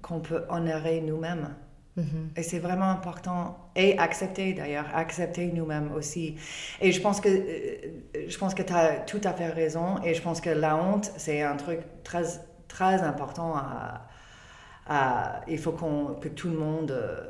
qu'on 0.00 0.20
peut 0.20 0.44
honorer 0.48 1.02
nous-mêmes. 1.02 1.54
Mm-hmm. 1.98 2.38
Et 2.38 2.42
c'est 2.42 2.58
vraiment 2.58 2.90
important. 2.90 3.70
Et 3.74 3.98
accepter 3.98 4.52
d'ailleurs, 4.52 4.86
accepter 4.94 5.46
nous-mêmes 5.46 5.92
aussi. 5.92 6.36
Et 6.80 6.92
je 6.92 7.00
pense 7.00 7.20
que, 7.20 7.28
euh, 7.28 8.26
je 8.28 8.38
pense 8.38 8.54
que 8.54 8.62
tu 8.62 8.72
as 8.72 8.96
tout 9.00 9.20
à 9.24 9.32
fait 9.32 9.48
raison. 9.48 10.02
Et 10.04 10.14
je 10.14 10.22
pense 10.22 10.40
que 10.40 10.50
la 10.50 10.76
honte, 10.76 11.10
c'est 11.16 11.42
un 11.42 11.56
truc 11.56 11.80
très, 12.04 12.24
très 12.68 13.02
important 13.02 13.54
à. 13.56 15.42
il 15.48 15.58
faut 15.58 15.72
qu'on, 15.72 16.14
que 16.20 16.28
tout 16.28 16.48
le 16.48 16.58
monde 16.58 16.90
euh, 16.92 17.20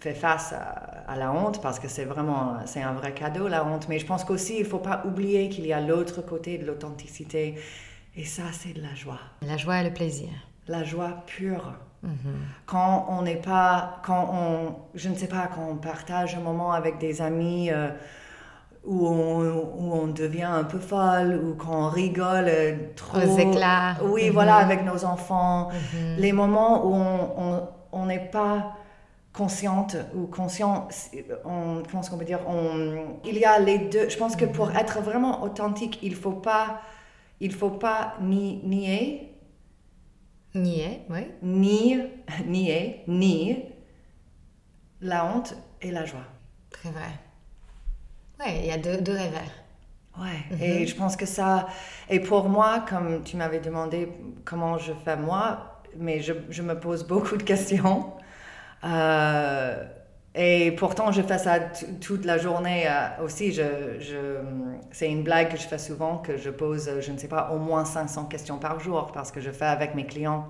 fait 0.00 0.14
face 0.14 0.52
à, 0.52 1.16
la 1.16 1.32
honte 1.32 1.60
parce 1.60 1.78
que 1.80 1.88
c'est 1.88 2.04
vraiment 2.04 2.58
c'est 2.66 2.82
un 2.82 2.92
vrai 2.92 3.12
cadeau 3.12 3.48
la 3.48 3.64
honte 3.64 3.88
mais 3.88 3.98
je 3.98 4.06
pense 4.06 4.24
qu'aussi 4.24 4.58
il 4.60 4.64
faut 4.64 4.78
pas 4.78 5.02
oublier 5.04 5.48
qu'il 5.48 5.66
y 5.66 5.72
a 5.72 5.80
l'autre 5.80 6.22
côté 6.22 6.56
de 6.56 6.64
l'authenticité 6.64 7.56
et 8.16 8.24
ça 8.24 8.44
c'est 8.52 8.72
de 8.72 8.80
la 8.80 8.94
joie 8.94 9.18
la 9.42 9.56
joie 9.56 9.80
et 9.80 9.84
le 9.84 9.92
plaisir 9.92 10.28
la 10.68 10.84
joie 10.84 11.24
pure 11.26 11.74
quand 12.66 13.06
on 13.10 13.22
n'est 13.22 13.36
pas, 13.36 14.00
quand 14.04 14.30
on, 14.32 14.74
je 14.94 15.08
ne 15.08 15.14
sais 15.14 15.26
pas, 15.28 15.48
quand 15.54 15.66
on 15.70 15.76
partage 15.76 16.34
un 16.34 16.40
moment 16.40 16.72
avec 16.72 16.98
des 16.98 17.20
amis, 17.20 17.70
euh, 17.70 17.88
où 18.84 19.06
on, 19.06 20.06
devient 20.06 20.44
un 20.44 20.64
peu 20.64 20.78
folle, 20.78 21.38
ou 21.44 21.54
quand 21.54 21.86
on 21.86 21.88
rigole 21.90 22.50
trop. 22.96 23.18
Aux 23.18 23.38
éclats. 23.38 23.96
Oui, 24.02 24.28
Mhm. 24.28 24.32
voilà, 24.32 24.56
avec 24.56 24.84
nos 24.84 25.04
enfants. 25.04 25.68
Mhm. 25.68 26.16
Les 26.16 26.32
moments 26.32 26.86
où 26.86 26.94
on- 26.94 27.68
on 27.92 28.06
n'est 28.06 28.30
pas 28.30 28.72
consciente 29.34 29.96
ou 30.14 30.26
conscient, 30.26 30.88
on, 31.44 31.82
comment 31.88 32.00
est-ce 32.02 32.10
qu'on 32.10 32.16
peut 32.18 32.24
dire, 32.24 32.40
on, 32.48 33.18
il 33.24 33.36
y 33.36 33.44
a 33.44 33.58
les 33.58 33.78
deux. 33.78 34.08
Je 34.08 34.16
pense 34.16 34.34
que 34.34 34.46
Mhm. 34.46 34.52
pour 34.52 34.70
être 34.74 35.00
vraiment 35.02 35.42
authentique, 35.42 35.98
il 36.02 36.14
faut 36.14 36.32
pas, 36.32 36.80
il 37.40 37.52
faut 37.52 37.70
pas 37.70 38.14
ni, 38.22 38.60
nier, 38.64 39.29
Nier, 40.54 41.02
oui. 41.08 41.26
ni, 41.42 41.98
nier, 42.46 43.04
ni 43.06 43.64
la 45.00 45.24
honte 45.24 45.54
et 45.80 45.90
la 45.90 46.04
joie. 46.04 46.26
Très 46.70 46.90
vrai. 46.90 47.10
Oui, 48.40 48.46
il 48.60 48.66
y 48.66 48.70
a 48.72 48.78
deux, 48.78 49.00
deux. 49.00 49.16
Ouais, 50.18 50.58
et 50.60 50.86
je 50.86 50.96
pense 50.96 51.16
que 51.16 51.26
ça, 51.26 51.68
et 52.08 52.20
pour 52.20 52.48
moi, 52.48 52.84
comme 52.88 53.22
tu 53.22 53.36
m'avais 53.36 53.60
demandé 53.60 54.08
comment 54.44 54.76
je 54.76 54.92
fais 55.04 55.16
moi, 55.16 55.80
mais 55.96 56.20
je, 56.20 56.32
je 56.50 56.62
me 56.62 56.78
pose 56.78 57.06
beaucoup 57.06 57.36
de 57.36 57.42
questions. 57.42 58.12
Euh, 58.84 59.84
et 60.34 60.70
pourtant, 60.72 61.10
je 61.10 61.22
fais 61.22 61.38
ça 61.38 61.58
toute 62.00 62.24
la 62.24 62.38
journée 62.38 62.84
euh, 62.86 63.24
aussi. 63.24 63.52
Je, 63.52 63.98
je, 63.98 64.36
c'est 64.92 65.10
une 65.10 65.24
blague 65.24 65.50
que 65.50 65.56
je 65.56 65.66
fais 65.66 65.78
souvent, 65.78 66.18
que 66.18 66.36
je 66.36 66.50
pose, 66.50 66.88
euh, 66.88 67.00
je 67.00 67.10
ne 67.10 67.18
sais 67.18 67.26
pas, 67.26 67.50
au 67.50 67.58
moins 67.58 67.84
500 67.84 68.26
questions 68.26 68.58
par 68.58 68.78
jour, 68.78 69.10
parce 69.12 69.32
que 69.32 69.40
je 69.40 69.50
fais 69.50 69.64
avec 69.64 69.94
mes 69.96 70.06
clients 70.06 70.46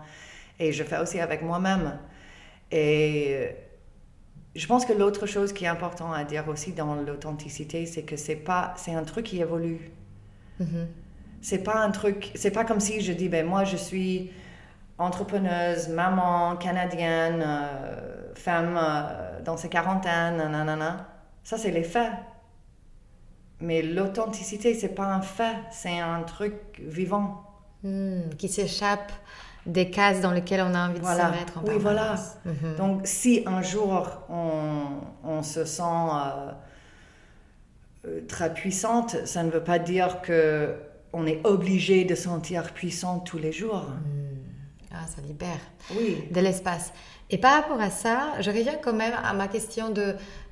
et 0.58 0.72
je 0.72 0.84
fais 0.84 0.98
aussi 0.98 1.18
avec 1.18 1.42
moi-même. 1.42 1.98
Et 2.70 3.56
je 4.54 4.66
pense 4.66 4.84
que 4.84 4.92
l'autre 4.92 5.26
chose 5.26 5.52
qui 5.54 5.64
est 5.64 5.68
important 5.68 6.12
à 6.12 6.24
dire 6.24 6.46
aussi 6.48 6.72
dans 6.72 6.94
l'authenticité, 6.96 7.86
c'est 7.86 8.02
que 8.02 8.16
c'est 8.16 8.36
pas, 8.36 8.74
c'est 8.76 8.92
un 8.92 9.04
truc 9.04 9.26
qui 9.26 9.40
évolue. 9.40 9.90
Mhm. 10.58 10.88
C'est 11.40 11.62
pas 11.64 11.78
un 11.78 11.90
truc, 11.90 12.32
c'est 12.34 12.50
pas 12.50 12.64
comme 12.64 12.80
si 12.80 13.00
je 13.00 13.12
dis, 13.14 13.30
ben 13.30 13.46
moi 13.46 13.64
je 13.64 13.76
suis 13.78 14.30
entrepreneuse, 15.00 15.88
maman, 15.88 16.56
canadienne, 16.56 17.42
euh, 17.46 18.32
femme 18.34 18.78
euh, 18.80 19.40
dans 19.42 19.56
ses 19.56 19.68
quarantaines, 19.68 20.36
nanana. 20.36 21.08
Ça 21.42 21.58
c'est 21.58 21.70
les 21.70 21.84
faits. 21.84 22.12
Mais 23.60 23.82
l'authenticité, 23.82 24.74
c'est 24.74 24.94
pas 24.94 25.04
un 25.06 25.20
fait, 25.20 25.56
c'est 25.70 25.98
un 25.98 26.22
truc 26.22 26.54
vivant. 26.80 27.44
Hmm, 27.82 28.28
qui 28.36 28.48
s'échappe 28.48 29.10
des 29.64 29.90
cases 29.90 30.20
dans 30.20 30.32
lesquelles 30.32 30.60
on 30.62 30.74
a 30.74 30.88
envie 30.88 30.98
de 31.00 31.04
Voilà. 31.04 31.32
se 31.32 31.38
mettre 31.38 31.58
en 31.58 31.62
Oui, 31.64 31.74
voilà. 31.78 32.14
Mhm. 32.44 32.76
Donc, 32.76 33.00
si 33.04 33.42
un 33.46 33.62
jour 33.62 34.06
on, 34.28 34.84
on 35.24 35.42
se 35.42 35.64
sent 35.64 35.82
euh, 38.06 38.20
très 38.28 38.52
puissante, 38.52 39.16
ça 39.26 39.42
ne 39.42 39.50
veut 39.50 39.64
pas 39.64 39.78
dire 39.78 40.20
que 40.22 40.74
on 41.12 41.26
est 41.26 41.40
obligé 41.44 42.04
de 42.04 42.14
sentir 42.14 42.72
puissante 42.72 43.26
tous 43.26 43.38
les 43.38 43.52
jours. 43.52 43.86
Ah, 43.88 43.98
ça 45.14 45.20
libère 45.22 45.58
Oui. 45.96 46.24
de 46.30 46.40
l'espace. 46.40 46.92
Et 47.30 47.38
par 47.38 47.52
rapport 47.54 47.80
à 47.80 47.90
ça, 47.90 48.32
je 48.40 48.50
reviens 48.50 48.74
quand 48.82 48.92
même 48.92 49.14
à 49.22 49.32
ma 49.32 49.46
question 49.48 49.90
de 49.90 50.02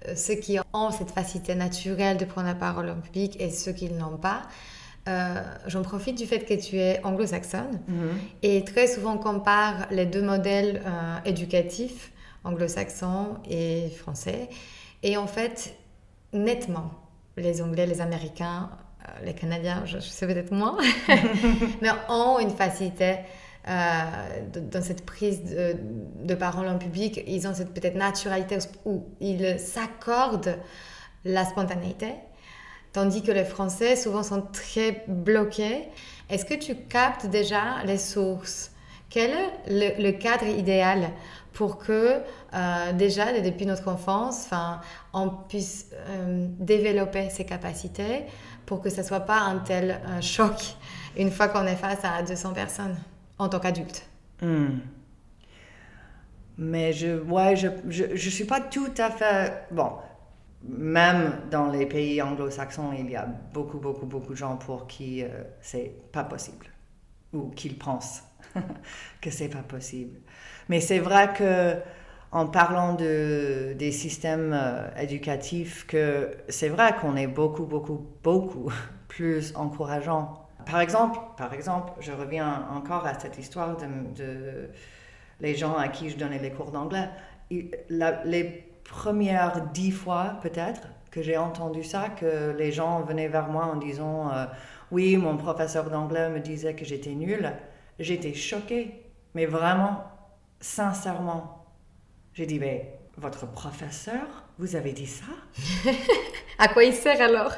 euh, 0.09 0.15
ceux 0.15 0.35
qui 0.37 0.59
ont 0.73 0.91
cette 0.91 1.11
facilité 1.11 1.55
naturelle 1.55 2.17
de 2.17 2.25
prendre 2.25 2.47
la 2.47 2.55
parole 2.55 2.89
en 2.91 3.01
public 3.01 3.37
et 3.41 3.51
ceux 3.51 3.73
qui 3.73 3.91
ne 3.91 3.99
l'ont 3.99 4.17
pas. 4.19 4.43
Euh, 5.09 5.43
J'en 5.67 5.83
profite 5.83 6.17
du 6.19 6.27
fait 6.27 6.41
que 6.41 6.55
tu 6.55 6.77
es 6.79 7.01
anglo-saxonne 7.05 7.81
Mhm. 7.89 8.19
et 8.43 8.65
très 8.65 8.87
souvent 8.87 9.15
on 9.15 9.19
compare 9.19 9.87
les 9.91 10.07
deux 10.07 10.23
modèles 10.23 10.83
euh, 10.87 11.17
éducatifs, 11.25 12.13
anglo-saxon 12.45 13.37
et 13.51 13.89
français. 13.97 14.49
Et 15.03 15.17
en 15.17 15.27
fait, 15.27 15.75
nettement, 16.33 16.91
les 17.37 17.63
Anglais, 17.63 17.87
les 17.87 18.01
Américains, 18.01 18.71
les 19.25 19.33
Canadiens, 19.35 19.83
je, 19.87 19.99
je 19.99 20.09
sais 20.09 20.27
peut-être 20.27 20.53
moins, 20.53 20.77
mais 21.83 21.89
ont 22.09 22.39
une 22.39 22.51
facilité 22.51 23.17
dans 23.69 24.83
cette 24.83 25.05
prise 25.05 25.43
de, 25.45 26.35
parole 26.35 26.69
en 26.69 26.79
public. 26.79 27.23
Ils 27.27 27.47
ont 27.47 27.55
cette 27.55 27.75
peut-être 27.75 27.97
naturalité 27.97 28.59
où 28.85 29.05
ils 29.21 29.59
s'accordent 29.59 30.57
la 31.25 31.45
spontanéité, 31.45 32.15
tandis 32.93 33.23
que 33.23 33.33
les 33.33 33.45
Français 33.45 33.97
souvent 33.97 34.23
sont 34.23 34.43
très 34.53 35.05
bloqués. 35.07 35.89
Est-ce 36.31 36.45
que 36.45 36.55
tu 36.55 36.75
captes 36.75 37.27
déjà 37.27 37.83
les 37.85 37.99
sources? 37.99 38.71
Quel 39.11 39.31
est 39.31 39.99
le, 39.99 40.11
cadre 40.13 40.47
idéal 40.47 41.11
pour 41.55 41.79
que 41.79 42.21
euh, 42.55 42.93
déjà 42.93 43.41
depuis 43.41 43.67
notre 43.67 43.89
enfance, 43.89 44.49
on 45.15 45.31
puisse 45.49 45.87
euh, 45.95 46.47
développer 46.59 47.31
ces 47.31 47.45
capacités 47.47 48.27
pour 48.67 48.83
que 48.83 48.91
ça 48.91 49.03
soit 49.03 49.21
pas 49.21 49.41
un 49.41 49.59
tel 49.59 50.01
euh, 50.07 50.21
choc 50.21 50.77
une 51.17 51.31
fois 51.31 51.49
qu'on 51.49 51.67
est 51.67 51.77
face 51.77 52.05
à 52.05 52.23
200 52.23 52.53
personnes? 52.53 52.97
En 53.39 53.49
tant 53.49 53.61
qu'adulte. 53.61 54.09
Hmm. 54.43 54.79
Mais 56.57 56.93
je, 56.93 57.21
ouais, 57.21 57.55
je, 57.57 57.69
je, 57.89 58.17
je 58.17 58.31
suis 58.31 58.45
pas 58.45 58.61
tout 58.61 58.93
à 58.99 59.11
fait. 59.11 59.67
Bon, 59.71 59.93
même 60.63 61.41
dans 61.51 61.69
les 61.69 61.87
pays 61.87 62.21
anglo-saxons, 62.21 62.93
il 62.99 63.11
y 63.11 63.17
a 63.17 63.27
beaucoup, 63.27 63.79
beaucoup, 63.79 64.07
beaucoup 64.07 64.33
de 64.33 64.39
gens 64.39 64.57
pour 64.57 64.87
qui 64.87 65.23
euh, 65.23 65.29
c'est 65.61 65.93
pas 66.13 66.25
possible 66.25 66.67
ou 67.33 67.51
qu'ils 67.51 67.79
pensent 67.79 68.25
que 69.21 69.31
c'est 69.31 69.49
pas 69.49 69.63
possible. 69.63 70.19
Mais 70.69 70.81
c'est 70.81 70.99
vrai 70.99 71.33
que 71.33 71.77
en 72.33 72.47
parlant 72.47 72.95
de, 72.95 73.75
des 73.79 73.93
systèmes 73.93 74.53
euh, 74.53 74.89
éducatifs, 75.01 75.87
que 75.87 76.37
c'est 76.49 76.69
vrai 76.69 76.95
qu'on 77.01 77.17
est 77.17 77.27
beaucoup, 77.27 77.65
beaucoup, 77.65 78.07
beaucoup 78.23 78.71
plus 79.09 79.55
encourageant. 79.57 80.48
Par 80.69 80.81
exemple, 80.81 81.19
par 81.39 81.55
exemple, 81.55 81.93
je 82.01 82.13
reviens 82.13 82.67
encore 82.71 83.07
à 83.07 83.19
cette 83.19 83.39
histoire 83.39 83.77
de, 83.79 84.69
les 85.41 85.55
gens 85.55 85.75
à 85.77 85.89
qui 85.89 86.11
je 86.11 86.17
donnais 86.19 86.39
les 86.39 86.51
cours 86.51 86.71
d'anglais. 86.71 87.09
Les 87.51 88.65
premières 88.85 89.63
dix 89.73 89.91
fois, 89.91 90.37
peut-être, 90.43 90.83
que 91.11 91.23
j'ai 91.23 91.39
entendu 91.39 91.85
ça, 91.85 92.11
que 92.11 92.55
les 92.59 92.71
gens 92.71 93.01
venaient 93.01 93.29
vers 93.29 93.49
moi 93.49 93.65
en 93.65 93.77
disant 93.77 94.31
euh, 94.31 94.45
Oui, 94.91 95.17
mon 95.17 95.39
professeur 95.39 95.89
d'anglais 95.89 96.29
me 96.29 96.41
disait 96.41 96.75
que 96.75 96.85
j'étais 96.85 97.15
nulle, 97.15 97.51
j'étais 97.99 98.35
choquée. 98.35 99.07
Mais 99.35 99.47
vraiment, 99.47 100.05
sincèrement, 100.61 101.65
j'ai 102.35 102.45
dit 102.45 102.59
Mais 102.59 102.99
votre 103.17 103.51
professeur, 103.51 104.45
vous 104.59 104.77
avez 104.77 104.93
dit 104.93 105.07
ça? 105.07 105.25
À 106.59 106.69
quoi 106.69 106.85
il 106.85 106.93
sert 106.93 107.23
alors? 107.23 107.55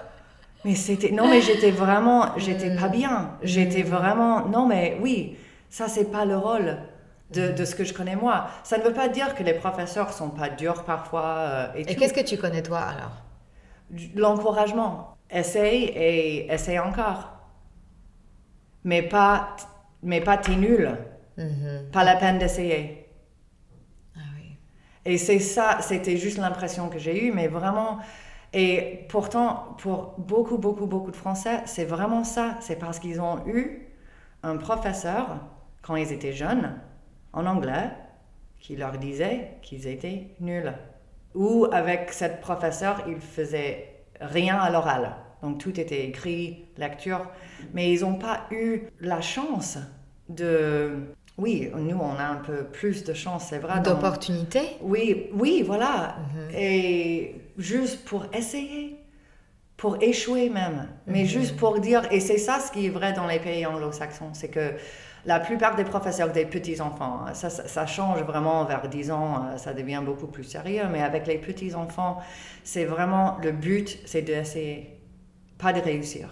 Mais 0.64 0.74
c'était 0.74 1.10
non 1.10 1.28
mais 1.28 1.40
j'étais 1.40 1.70
vraiment 1.70 2.36
j'étais 2.36 2.74
pas 2.76 2.88
bien. 2.88 3.36
J'étais 3.42 3.82
vraiment 3.82 4.46
non 4.46 4.66
mais 4.66 4.98
oui 5.00 5.36
ça 5.70 5.88
c'est 5.88 6.10
pas 6.10 6.24
le 6.24 6.36
rôle 6.36 6.78
de, 7.30 7.52
de 7.52 7.64
ce 7.64 7.74
que 7.74 7.84
je 7.84 7.94
connais 7.94 8.16
moi. 8.16 8.48
Ça 8.64 8.78
ne 8.78 8.82
veut 8.82 8.92
pas 8.92 9.08
dire 9.08 9.34
que 9.34 9.42
les 9.42 9.54
professeurs 9.54 10.12
sont 10.12 10.30
pas 10.30 10.48
durs 10.50 10.84
parfois 10.84 11.24
euh, 11.38 11.72
et, 11.76 11.90
Et 11.92 11.96
qu'est-ce 11.96 12.12
que 12.14 12.20
tu 12.24 12.36
connais 12.36 12.62
toi 12.62 12.80
alors? 12.80 13.22
L'encouragement. 14.14 15.16
Essaye 15.30 15.84
et 15.84 16.52
essaye 16.52 16.78
encore. 16.78 17.30
Mais 18.84 19.02
pas 19.02 19.56
mais 20.02 20.20
pas 20.20 20.36
t'es 20.38 20.56
nul. 20.56 20.96
Mhm. 21.36 21.90
pas 21.92 22.04
la 22.04 22.16
peine 22.16 22.38
d'essayer. 22.38 23.06
Ah 24.16 24.20
oui. 24.36 24.56
Et 25.04 25.16
c'est 25.18 25.38
ça, 25.38 25.78
c'était 25.80 26.16
juste 26.18 26.38
l'impression 26.38 26.88
que 26.88 26.98
j'ai 26.98 27.26
eue, 27.26 27.32
mais 27.32 27.48
vraiment. 27.48 27.98
Et 28.52 29.06
pourtant, 29.08 29.76
pour 29.78 30.14
beaucoup, 30.18 30.58
beaucoup, 30.58 30.86
beaucoup 30.86 31.10
de 31.10 31.16
Français, 31.16 31.60
c'est 31.66 31.84
vraiment 31.84 32.24
ça. 32.24 32.56
C'est 32.60 32.76
parce 32.78 32.98
qu'ils 32.98 33.20
ont 33.20 33.46
eu 33.46 33.86
un 34.42 34.56
professeur, 34.56 35.36
quand 35.82 35.96
ils 35.96 36.12
étaient 36.12 36.32
jeunes, 36.32 36.80
en 37.32 37.46
anglais, 37.46 37.90
qui 38.58 38.76
leur 38.76 38.98
disait 38.98 39.52
qu'ils 39.62 39.86
étaient 39.86 40.28
nuls. 40.40 40.72
Ou 41.34 41.66
avec 41.72 42.12
cette 42.12 42.40
professeur, 42.40 43.04
ils 43.06 43.20
faisaient 43.20 44.02
rien 44.20 44.56
à 44.58 44.68
l'oral. 44.70 45.14
Donc 45.42 45.58
tout 45.58 45.78
était 45.78 46.04
écrit, 46.06 46.66
lecture. 46.76 47.26
Mais 47.72 47.92
ils 47.92 48.00
n'ont 48.02 48.16
pas 48.16 48.40
eu 48.50 48.82
la 49.00 49.20
chance 49.20 49.78
de... 50.28 51.14
Oui, 51.38 51.70
nous, 51.74 51.96
on 51.96 52.16
a 52.18 52.24
un 52.24 52.36
peu 52.36 52.64
plus 52.64 53.04
de 53.04 53.14
chance, 53.14 53.46
c'est 53.48 53.58
vrai. 53.60 53.80
dans- 53.80 53.94
D'opportunités 53.94 54.76
oui, 54.82 55.30
oui, 55.32 55.62
voilà. 55.64 56.16
Mhm. 56.34 56.50
Et 56.54 57.34
juste 57.60 58.04
pour 58.06 58.26
essayer, 58.34 58.98
pour 59.76 60.02
échouer 60.02 60.50
même, 60.50 60.88
mais 61.06 61.24
Mhm. 61.24 61.26
juste 61.26 61.56
pour 61.56 61.80
dire, 61.80 62.02
et 62.12 62.20
c'est 62.20 62.38
ça 62.38 62.60
ce 62.60 62.72
qui 62.72 62.86
est 62.86 62.90
vrai 62.90 63.12
dans 63.14 63.26
les 63.26 63.40
pays 63.40 63.66
anglo-saxons, 63.66 64.34
c'est 64.34 64.48
que 64.50 64.74
la 65.26 65.40
plupart 65.40 65.76
des 65.76 65.84
professeurs 65.84 66.32
des 66.32 66.46
petits-enfants, 66.46 67.26
ça, 67.34 67.50
ça, 67.50 67.68
ça 67.68 67.86
change 67.86 68.22
vraiment 68.22 68.64
vers 68.64 68.88
10 68.88 69.10
ans, 69.10 69.46
euh, 69.54 69.56
ça 69.58 69.74
devient 69.74 70.02
beaucoup 70.04 70.28
plus 70.28 70.44
sérieux, 70.44 70.84
mais 70.90 71.02
avec 71.02 71.26
les 71.26 71.38
petits-enfants, 71.38 72.18
c'est 72.64 72.84
vraiment 72.86 73.38
le 73.42 73.52
but, 73.52 73.98
c'est 74.06 74.22
d'essayer, 74.22 74.98
pas 75.58 75.72
de 75.72 75.80
réussir. 75.80 76.30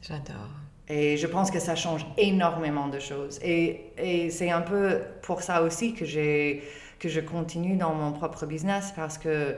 J'adore. 0.00 0.56
Et 0.88 1.16
je 1.16 1.26
pense 1.26 1.50
que 1.50 1.58
ça 1.58 1.74
change 1.74 2.06
énormément 2.16 2.86
de 2.88 3.00
choses. 3.00 3.40
Et, 3.42 3.92
et 3.98 4.30
c'est 4.30 4.50
un 4.50 4.60
peu 4.60 5.00
pour 5.22 5.42
ça 5.42 5.62
aussi 5.62 5.94
que, 5.94 6.04
j'ai, 6.04 6.62
que 6.98 7.08
je 7.08 7.20
continue 7.20 7.76
dans 7.76 7.94
mon 7.94 8.12
propre 8.12 8.46
business 8.46 8.92
parce 8.94 9.18
que 9.18 9.56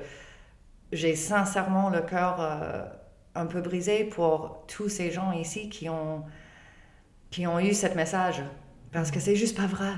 j'ai 0.93 1.17
sincèrement 1.17 1.91
le 1.91 2.01
cœur 2.01 2.37
euh, 2.41 2.85
un 3.35 3.47
peu 3.47 3.61
brisé 3.61 4.05
pour 4.05 4.65
tous 4.67 4.89
ces 4.89 5.11
gens 5.11 5.33
ici 5.33 5.69
qui 5.69 5.89
ont, 5.89 6.25
qui 7.31 7.47
ont 7.47 7.61
eu 7.61 7.75
ce 7.75 7.87
message. 7.89 8.43
Parce 8.93 9.11
que 9.11 9.21
c'est 9.21 9.37
juste 9.37 9.57
pas 9.57 9.67
vrai. 9.67 9.93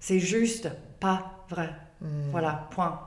C'est 0.00 0.18
juste 0.20 0.70
pas 1.00 1.44
vrai. 1.48 1.70
Hmm. 2.00 2.30
Voilà, 2.30 2.68
point. 2.70 3.00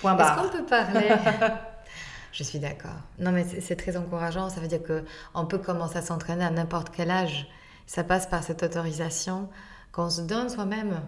Point 0.00 0.12
Est-ce 0.12 0.18
barre. 0.18 0.42
qu'on 0.42 0.58
peut 0.58 0.66
parler? 0.66 1.08
Je 2.32 2.42
suis 2.44 2.58
d'accord. 2.58 2.96
Non, 3.18 3.30
mais 3.30 3.44
c'est 3.44 3.76
très 3.76 3.96
encourageant. 3.96 4.48
Ça 4.48 4.60
veut 4.60 4.68
dire 4.68 4.82
que 4.82 5.04
on 5.34 5.44
peut 5.44 5.58
commencer 5.58 5.98
à 5.98 6.02
s'entraîner 6.02 6.44
à 6.44 6.50
n'importe 6.50 6.90
quel 6.90 7.10
âge. 7.10 7.46
Ça 7.86 8.04
passe 8.04 8.26
par 8.26 8.42
cette 8.42 8.62
autorisation 8.62 9.50
qu'on 9.90 10.08
se 10.08 10.22
donne 10.22 10.48
soi-même 10.48 11.02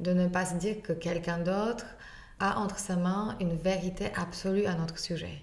de 0.00 0.12
ne 0.12 0.28
pas 0.28 0.46
se 0.46 0.54
dire 0.56 0.82
que 0.82 0.92
quelqu'un 0.92 1.38
d'autre 1.38 1.86
a 2.40 2.58
entre 2.58 2.78
ses 2.78 2.96
mains 2.96 3.36
une 3.40 3.56
vérité 3.56 4.12
absolue 4.14 4.66
à 4.66 4.74
notre 4.74 4.98
sujet. 4.98 5.42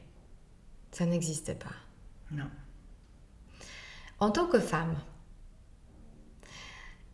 Ça 0.91 1.05
n'existe 1.05 1.57
pas. 1.59 1.75
Non. 2.31 2.49
En 4.19 4.31
tant 4.31 4.47
que 4.47 4.59
femme, 4.59 4.95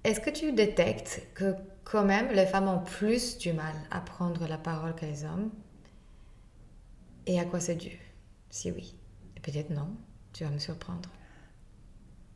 est-ce 0.03 0.19
que 0.19 0.29
tu 0.29 0.51
détectes 0.51 1.27
que 1.33 1.55
quand 1.83 2.05
même 2.05 2.31
les 2.31 2.45
femmes 2.45 2.67
ont 2.67 2.83
plus 2.83 3.37
du 3.37 3.53
mal 3.53 3.75
à 3.89 4.01
prendre 4.01 4.47
la 4.47 4.57
parole 4.57 4.95
que 4.95 5.05
les 5.05 5.25
hommes? 5.25 5.51
Et 7.25 7.39
à 7.39 7.45
quoi 7.45 7.59
c'est 7.59 7.75
dû? 7.75 7.99
Si 8.49 8.71
oui. 8.71 8.95
Et 9.35 9.39
peut-être 9.39 9.69
non. 9.69 9.95
Tu 10.33 10.43
vas 10.43 10.49
me 10.49 10.59
surprendre. 10.59 11.09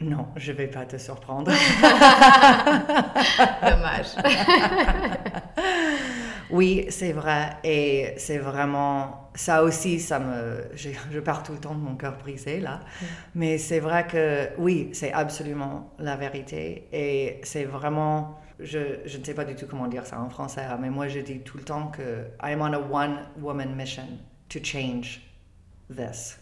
Non, 0.02 0.28
je 0.36 0.52
vais 0.52 0.68
pas 0.68 0.86
te 0.86 0.98
surprendre. 0.98 1.52
Dommage. 3.62 4.08
Oui, 6.52 6.86
c'est 6.90 7.12
vrai. 7.12 7.58
Et 7.64 8.14
c'est 8.18 8.38
vraiment. 8.38 9.30
Ça 9.36 9.64
aussi, 9.64 10.00
ça 10.00 10.20
me. 10.20 10.64
Je, 10.76 10.90
je 11.12 11.20
pars 11.20 11.44
tout 11.44 11.54
le 11.54 11.60
temps 11.60 11.74
de 11.74 11.80
mon 11.80 11.96
cœur 11.96 12.18
brisé, 12.18 12.60
là. 12.60 12.82
Mais 13.34 13.58
c'est 13.58 13.80
vrai 13.80 14.06
que, 14.08 14.50
oui, 14.60 14.90
c'est 14.94 15.12
absolument 15.12 15.92
la 16.00 16.16
vérité. 16.16 16.88
Et 16.94 17.42
c'est 17.44 17.66
vraiment. 17.66 18.40
Je, 18.60 19.00
je 19.06 19.18
ne 19.18 19.24
sais 19.24 19.34
pas 19.34 19.44
du 19.44 19.56
tout 19.56 19.66
comment 19.68 19.88
dire 19.88 20.06
ça 20.06 20.22
en 20.22 20.30
français, 20.30 20.62
hein, 20.62 20.78
mais 20.80 20.90
moi, 20.90 21.08
je 21.10 21.20
dis 21.20 21.40
tout 21.40 21.58
le 21.58 21.64
temps 21.64 21.88
que 21.88 22.26
I'm 22.42 22.62
on 22.62 22.72
a 22.74 22.80
one-woman 22.80 23.76
mission 23.76 24.08
to 24.50 24.60
change 24.64 25.22
this. 25.94 26.40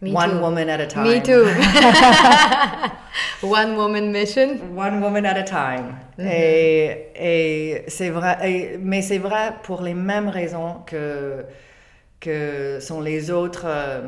Me 0.00 0.12
one 0.12 0.30
too. 0.30 0.38
woman 0.40 0.68
at 0.68 0.80
a 0.80 0.86
time. 0.86 1.04
Me 1.04 1.20
too. 1.20 1.44
One 3.42 3.76
woman 3.76 4.12
mission. 4.12 4.76
One 4.76 5.00
woman 5.00 5.24
at 5.26 5.36
a 5.36 5.44
time. 5.44 5.96
Et, 6.18 7.10
et 7.16 7.84
c'est 7.88 8.10
vrai, 8.10 8.36
et- 8.44 8.78
mais 8.78 9.02
c'est 9.02 9.18
vrai 9.18 9.54
pour 9.62 9.82
les 9.82 9.94
mêmes 9.94 10.28
raisons 10.28 10.82
que, 10.86 11.44
que 12.20 12.78
sont 12.80 13.00
les 13.00 13.30
autres 13.30 13.64
euh, 13.66 14.00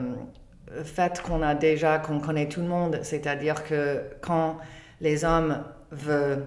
faits 0.85 1.23
qu'on 1.23 1.43
a 1.43 1.55
déjà, 1.55 1.99
qu'on 1.99 2.19
connaît 2.21 2.49
tout 2.49 2.61
le 2.61 2.69
monde. 2.69 3.01
C'est-à-dire 3.03 3.65
que 3.65 4.03
quand 4.21 4.59
les 5.01 5.25
hommes 5.25 5.65
veulent 5.93 6.47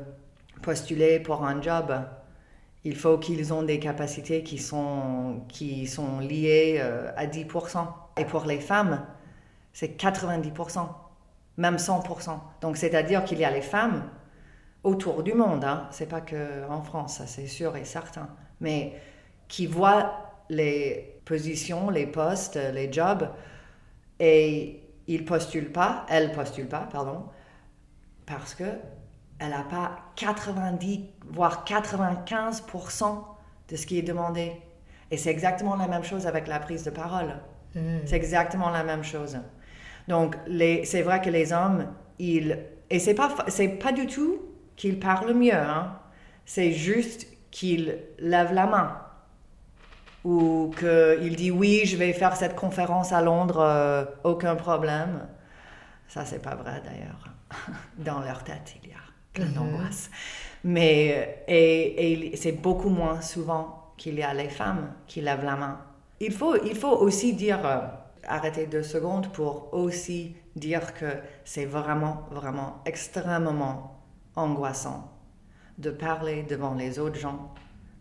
postuler 0.61 1.19
pour 1.19 1.45
un 1.45 1.61
job, 1.61 1.93
il 2.85 2.95
faut 2.95 3.17
qu'ils 3.17 3.53
ont 3.53 3.63
des 3.63 3.79
capacités 3.79 4.43
qui 4.43 4.57
sont, 4.57 5.41
qui 5.47 5.87
sont 5.87 6.19
liées 6.19 6.79
euh, 6.81 7.09
à 7.15 7.25
10%. 7.27 7.87
Et 8.17 8.25
pour 8.25 8.45
les 8.45 8.59
femmes, 8.59 9.05
c'est 9.73 9.99
90%, 9.99 10.87
même 11.57 11.75
100%. 11.75 12.39
Donc 12.61 12.77
c'est-à-dire 12.77 13.23
qu'il 13.25 13.39
y 13.39 13.45
a 13.45 13.51
les 13.51 13.61
femmes 13.61 14.03
autour 14.83 15.23
du 15.23 15.33
monde, 15.33 15.63
hein. 15.63 15.87
c'est 15.91 16.07
pas 16.07 16.21
que 16.21 16.67
en 16.69 16.81
France, 16.81 17.17
ça 17.17 17.27
c'est 17.27 17.47
sûr 17.47 17.75
et 17.75 17.85
certain, 17.85 18.29
mais 18.59 18.93
qui 19.47 19.67
voient 19.67 20.33
les 20.49 21.19
positions, 21.25 21.89
les 21.89 22.05
postes, 22.05 22.55
les 22.55 22.91
jobs, 22.91 23.29
et 24.19 24.81
ils 25.07 25.25
postulent 25.25 25.71
pas, 25.71 26.05
elles 26.09 26.31
postulent 26.31 26.67
pas, 26.67 26.87
pardon, 26.91 27.25
parce 28.25 28.55
que 28.55 28.65
elle 29.39 29.49
n'a 29.49 29.63
pas 29.63 29.97
90, 30.15 31.01
voire 31.31 31.65
95% 31.65 33.23
de 33.69 33.75
ce 33.75 33.85
qui 33.85 33.99
est 33.99 34.03
demandé. 34.03 34.53
Et 35.11 35.17
c'est 35.17 35.31
exactement 35.31 35.75
la 35.75 35.87
même 35.87 36.03
chose 36.03 36.27
avec 36.27 36.47
la 36.47 36.59
prise 36.59 36.83
de 36.83 36.91
parole. 36.91 37.35
C'est 38.05 38.15
exactement 38.15 38.69
la 38.69 38.83
même 38.83 39.03
chose. 39.03 39.37
Donc, 40.07 40.35
c'est 40.83 41.01
vrai 41.01 41.21
que 41.21 41.29
les 41.29 41.53
hommes, 41.53 41.87
ils... 42.19 42.59
Et 42.89 42.99
c'est 42.99 43.13
pas, 43.13 43.33
c'est 43.47 43.69
pas 43.69 43.91
du 43.91 44.07
tout 44.07 44.39
qu'ils 44.75 44.99
parlent 44.99 45.33
mieux, 45.33 45.53
hein. 45.53 45.97
C'est 46.45 46.73
juste 46.73 47.27
qu'ils 47.51 47.99
lèvent 48.19 48.53
la 48.53 48.67
main. 48.67 48.97
Ou 50.23 50.71
qu'il 50.77 51.35
dit 51.35 51.51
oui, 51.51 51.81
je 51.85 51.97
vais 51.97 52.13
faire 52.13 52.35
cette 52.35 52.55
conférence 52.55 53.11
à 53.11 53.21
Londres, 53.21 53.59
euh, 53.59 54.05
aucun 54.23 54.55
problème. 54.55 55.27
Ça, 56.07 56.25
c'est 56.25 56.41
pas 56.41 56.55
vrai 56.55 56.81
d'ailleurs. 56.83 57.27
Dans 57.97 58.19
leur 58.19 58.43
tête, 58.43 58.75
il 58.83 58.89
y 58.89 58.93
a 58.93 58.97
plein 59.33 59.47
d'angoisse. 59.47 60.09
Mais, 60.63 61.43
euh, 61.47 61.53
et, 61.53 62.33
et 62.33 62.35
c'est 62.35 62.53
beaucoup 62.53 62.89
moins 62.89 63.21
souvent 63.21 63.93
qu'il 63.97 64.15
y 64.15 64.23
a 64.23 64.33
les 64.33 64.49
femmes 64.49 64.93
qui 65.07 65.21
lèvent 65.21 65.43
la 65.43 65.55
main. 65.55 65.79
Il 66.19 66.31
faut, 66.31 66.55
il 66.63 66.75
faut 66.75 66.95
aussi 66.97 67.33
dire, 67.33 67.65
euh, 67.65 67.79
arrêter 68.27 68.67
deux 68.67 68.83
secondes 68.83 69.31
pour 69.31 69.73
aussi 69.73 70.35
dire 70.55 70.93
que 70.93 71.05
c'est 71.43 71.65
vraiment, 71.65 72.23
vraiment 72.31 72.81
extrêmement 72.85 73.99
angoissant 74.35 75.11
de 75.77 75.89
parler 75.89 76.43
devant 76.43 76.73
les 76.75 76.99
autres 76.99 77.19
gens 77.19 77.53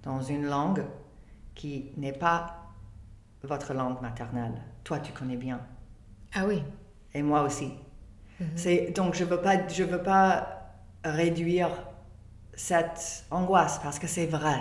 dans 0.02 0.20
une 0.22 0.46
langue 0.46 0.84
qui 1.54 1.92
n'est 1.96 2.12
pas 2.12 2.58
votre 3.42 3.74
langue 3.74 4.00
maternelle. 4.00 4.54
Toi, 4.84 4.98
tu 5.00 5.12
connais 5.12 5.36
bien. 5.36 5.60
Ah 6.34 6.44
oui. 6.46 6.62
Et 7.14 7.22
moi 7.22 7.42
aussi. 7.42 7.72
C'est, 8.56 8.90
donc, 8.90 9.14
je 9.14 9.24
ne 9.24 9.28
veux, 9.30 9.40
pas- 9.40 9.68
je 9.68 9.84
veux 9.84 10.02
pas 10.02 10.48
réduire 11.04 11.70
cette 12.54 13.24
angoisse 13.30 13.78
parce 13.82 13.98
que 13.98 14.06
c'est 14.06 14.26
vrai. 14.26 14.60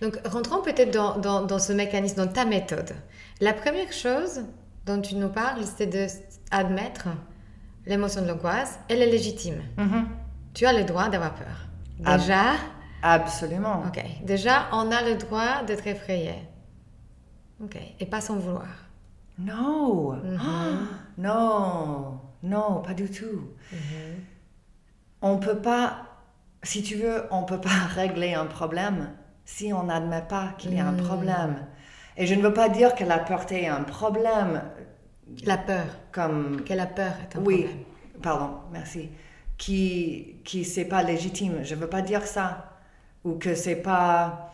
Donc, 0.00 0.18
rentrons 0.26 0.60
peut-être 0.62 0.92
dans, 0.92 1.18
dans, 1.18 1.42
dans 1.42 1.58
ce 1.58 1.72
mécanisme, 1.72 2.16
dans 2.26 2.32
ta 2.32 2.44
méthode. 2.44 2.92
La 3.40 3.52
première 3.52 3.92
chose 3.92 4.42
dont 4.86 5.00
tu 5.00 5.14
nous 5.16 5.28
parles, 5.28 5.62
c'est 5.64 5.86
d'admettre 5.86 7.08
l'émotion 7.86 8.22
de 8.22 8.28
l'angoisse. 8.28 8.78
Elle 8.88 9.02
est 9.02 9.10
légitime. 9.10 9.62
Mhm. 9.76 10.08
Tu 10.54 10.66
as 10.66 10.72
le 10.72 10.84
droit 10.84 11.08
d'avoir 11.08 11.34
peur. 11.34 11.68
Déjà, 11.98 12.54
Absolument. 13.02 13.82
ok. 13.86 14.04
Déjà, 14.24 14.66
on 14.72 14.90
a 14.90 15.02
le 15.02 15.16
droit 15.16 15.62
d'être 15.66 15.86
effrayé. 15.86 16.34
Ok. 17.62 17.76
Et 18.00 18.06
pas 18.06 18.20
sans 18.20 18.36
vouloir. 18.36 18.66
Non. 19.38 20.20
Ah, 20.38 20.78
non. 21.18 22.20
Non, 22.42 22.82
pas 22.82 22.94
du 22.94 23.08
tout. 23.10 23.48
On 25.20 25.38
peut 25.38 25.58
pas, 25.58 26.06
si 26.62 26.82
tu 26.82 26.96
veux, 26.96 27.24
on 27.30 27.44
peut 27.44 27.60
pas 27.60 27.68
régler 27.94 28.34
un 28.34 28.46
problème 28.46 29.10
si 29.44 29.72
on 29.72 29.84
n'admet 29.84 30.22
pas 30.22 30.54
qu'il 30.58 30.74
y 30.74 30.80
a 30.80 30.86
un 30.86 30.94
problème. 30.94 31.66
Et 32.16 32.26
je 32.26 32.34
ne 32.34 32.42
veux 32.42 32.52
pas 32.52 32.68
dire 32.68 32.94
que 32.94 33.04
la 33.04 33.18
peur 33.18 33.46
est 33.52 33.66
un 33.66 33.82
problème 33.82 34.62
La 35.44 35.56
peur. 35.58 35.86
comme 36.12 36.62
Que 36.64 36.74
la 36.74 36.86
peur 36.86 37.14
est 37.22 37.36
un 37.36 37.40
oui, 37.40 37.64
problème. 37.64 37.84
pardon, 38.22 38.50
merci. 38.72 39.10
Qui 39.58 40.40
qui 40.44 40.64
c'est 40.64 40.84
pas 40.86 41.02
légitime. 41.02 41.60
Je 41.62 41.74
veux 41.74 41.88
pas 41.88 42.02
dire 42.02 42.26
ça 42.26 42.78
ou 43.24 43.34
que 43.34 43.54
c'est 43.54 43.76
pas 43.76 44.52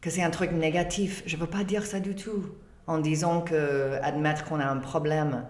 que 0.00 0.10
c'est 0.10 0.22
un 0.22 0.30
truc 0.30 0.52
négatif. 0.52 1.22
Je 1.26 1.36
veux 1.36 1.46
pas 1.46 1.64
dire 1.64 1.84
ça 1.86 2.00
du 2.00 2.14
tout 2.14 2.44
en 2.86 2.98
disant 2.98 3.42
que 3.42 3.98
admettre 4.02 4.44
qu'on 4.44 4.60
a 4.60 4.66
un 4.66 4.78
problème. 4.78 5.46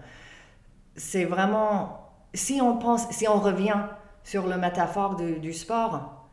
C'est 0.95 1.25
vraiment 1.25 2.11
si 2.33 2.61
on 2.61 2.77
pense 2.77 3.09
si 3.11 3.27
on 3.27 3.39
revient 3.39 3.85
sur 4.23 4.47
le 4.47 4.57
métaphore 4.57 5.15
du, 5.15 5.39
du 5.39 5.53
sport, 5.53 6.27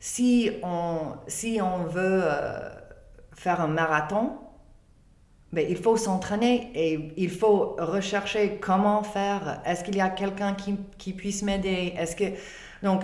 si 0.00 0.50
on 0.62 1.14
si 1.28 1.60
on 1.62 1.84
veut 1.84 2.22
euh, 2.24 2.70
faire 3.44 3.60
un 3.62 3.68
marathon, 3.68 4.24
mais 5.52 5.64
il 5.70 5.76
faut 5.84 5.96
s'entraîner 5.96 6.70
et 6.74 6.90
il 7.16 7.30
faut 7.30 7.74
rechercher 7.78 8.58
comment 8.60 9.02
faire. 9.02 9.62
Est-ce 9.64 9.82
qu'il 9.84 9.96
y 9.96 10.00
a 10.00 10.10
quelqu'un 10.10 10.52
qui, 10.54 10.76
qui 10.98 11.12
puisse 11.14 11.42
m'aider? 11.42 11.94
Est-ce 11.96 12.14
que 12.20 12.24
donc 12.82 13.02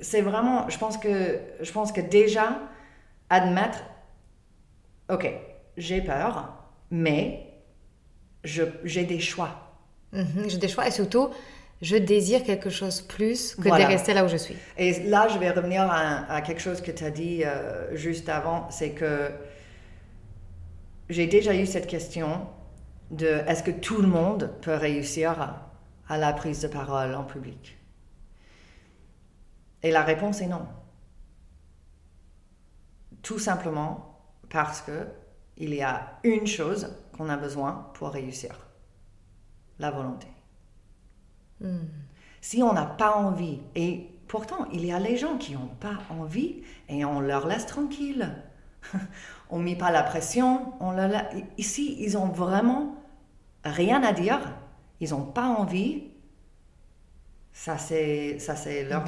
c'est 0.00 0.22
vraiment, 0.22 0.68
je 0.70 0.78
pense 0.78 0.96
que 1.04 1.38
je 1.60 1.70
pense 1.76 1.92
que 1.92 2.00
déjà 2.00 2.46
admettre, 3.30 3.78
ok, 5.10 5.24
j'ai 5.76 6.00
peur, 6.00 6.32
mais 6.90 7.22
j'ai 8.42 9.04
des 9.04 9.20
choix. 9.20 9.50
Mhm, 10.12 10.44
J'ai 10.48 10.58
des 10.58 10.68
choix 10.68 10.86
et 10.86 10.90
surtout, 10.90 11.28
je 11.82 11.96
désire 11.96 12.42
quelque 12.44 12.70
chose 12.70 13.00
plus 13.02 13.54
que 13.56 13.68
Voilà. 13.68 13.84
de 13.84 13.90
rester 13.92 14.14
là 14.14 14.24
où 14.24 14.28
je 14.28 14.36
suis. 14.36 14.56
Et 14.78 14.90
là, 15.04 15.26
je 15.28 15.38
vais 15.38 15.50
revenir 15.50 15.82
à, 15.90 16.32
à 16.32 16.40
quelque 16.40 16.60
chose 16.60 16.80
que 16.80 16.90
tu 16.92 17.04
as 17.04 17.10
dit 17.10 17.42
euh, 17.44 17.94
juste 17.96 18.28
avant, 18.28 18.68
c'est 18.70 18.90
que 18.90 19.30
j'ai 21.08 21.26
déjà 21.26 21.54
eu 21.54 21.66
cette 21.66 21.86
question 21.86 22.46
de 23.10 23.26
est-ce 23.26 23.62
que 23.62 23.70
tout 23.70 24.00
le 24.00 24.08
monde 24.08 24.54
peut 24.62 24.74
réussir 24.74 25.40
à, 25.40 25.72
à 26.08 26.18
la 26.18 26.32
prise 26.32 26.62
de 26.62 26.68
parole 26.68 27.14
en 27.14 27.24
public? 27.24 27.78
Et 29.82 29.90
la 29.90 30.02
réponse 30.02 30.40
est 30.40 30.46
non. 30.46 30.66
Tout 33.22 33.38
simplement 33.38 34.18
parce 34.48 34.80
que 34.80 35.06
il 35.56 35.74
y 35.74 35.82
a 35.82 36.18
une 36.24 36.46
chose 36.46 36.96
qu'on 37.16 37.28
a 37.28 37.36
besoin 37.36 37.90
pour 37.94 38.08
réussir. 38.08 38.66
La 39.78 39.90
volonté. 39.90 40.26
Hmm. 41.60 41.86
Si 42.40 42.62
on 42.62 42.72
n'a 42.72 42.86
pas 42.86 43.14
envie, 43.16 43.60
et 43.74 44.10
pourtant 44.28 44.68
il 44.72 44.84
y 44.84 44.92
a 44.92 44.98
les 44.98 45.16
gens 45.16 45.36
qui 45.38 45.54
n'ont 45.54 45.74
pas 45.80 45.98
envie 46.10 46.62
et 46.88 47.04
on 47.04 47.20
leur 47.20 47.46
laisse 47.46 47.66
tranquille. 47.66 48.34
on 49.50 49.58
ne 49.58 49.64
met 49.64 49.76
pas 49.76 49.90
la 49.90 50.02
pression. 50.02 50.72
On 50.80 50.90
la- 50.92 51.28
Ici, 51.58 51.96
ils 52.00 52.16
ont 52.16 52.26
vraiment 52.28 52.94
rien 53.64 54.02
à 54.02 54.12
dire. 54.12 54.40
Ils 55.00 55.10
n'ont 55.10 55.24
pas 55.24 55.46
envie. 55.46 56.04
Ça, 57.52 57.78
c'est, 57.78 58.38
ça, 58.38 58.56
c'est 58.56 58.84
leur... 58.84 59.04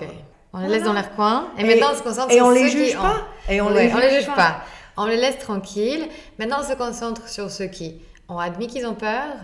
On 0.53 0.61
les 0.61 0.69
laisse 0.69 0.85
dans 0.85 0.93
leur 0.93 1.15
coin. 1.15 1.49
Et, 1.59 1.63
Et- 1.63 1.65
maintenant, 1.65 1.89
on 1.93 1.97
se 1.97 2.03
concentre 2.03 2.31
et 2.31 2.37
sur 2.37 2.47
on 2.47 2.51
les 2.51 2.69
ceux 2.71 2.79
qui 2.79 2.85
juge 2.87 2.97
ont- 2.97 3.03
pas. 3.03 3.27
Et 3.49 3.61
on 3.61 3.67
Ouais, 3.67 3.89
les 3.89 3.95
on 3.95 3.99
les 3.99 4.11
juge 4.11 4.35
pas. 4.35 4.61
On 4.97 5.05
les 5.07 5.17
laisse 5.17 5.39
tranquilles. 5.39 6.09
Maintenant, 6.39 6.59
on 6.61 6.69
se 6.69 6.75
concentre 6.75 7.29
sur 7.29 7.51
ceux 7.51 7.67
qui 7.67 8.01
ont 8.29 8.39
admis 8.39 8.67
qu'ils 8.67 8.87
ont 8.87 8.95
peur, 8.95 9.35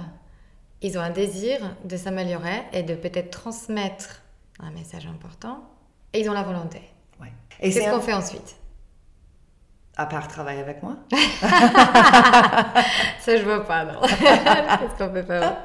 ils 0.80 0.96
ont 0.98 1.00
un 1.02 1.10
désir 1.10 1.58
de 1.84 1.96
s'améliorer 1.96 2.62
et 2.72 2.82
de 2.82 2.94
peut-être 2.94 3.30
transmettre 3.30 4.22
un 4.60 4.70
message 4.70 5.06
important, 5.06 5.62
et 6.12 6.20
ils 6.20 6.30
ont 6.30 6.32
la 6.32 6.42
volonté. 6.42 6.80
Ouais. 7.20 7.32
Et 7.60 7.70
c'est 7.70 7.80
Qu'est-ce 7.80 7.90
un- 7.90 7.96
qu'on 7.96 8.00
fait 8.00 8.12
ensuite? 8.14 8.56
À 9.96 10.06
part 10.06 10.26
travailler 10.26 10.60
avec 10.60 10.82
moi 10.82 10.94
Ça, 13.20 13.36
je 13.36 13.42
vois 13.44 13.64
pas, 13.64 13.84
non. 13.84 14.00
Qu'est-ce 14.02 14.96
qu'on 14.98 15.12
peut 15.12 15.22
faire 15.22 15.56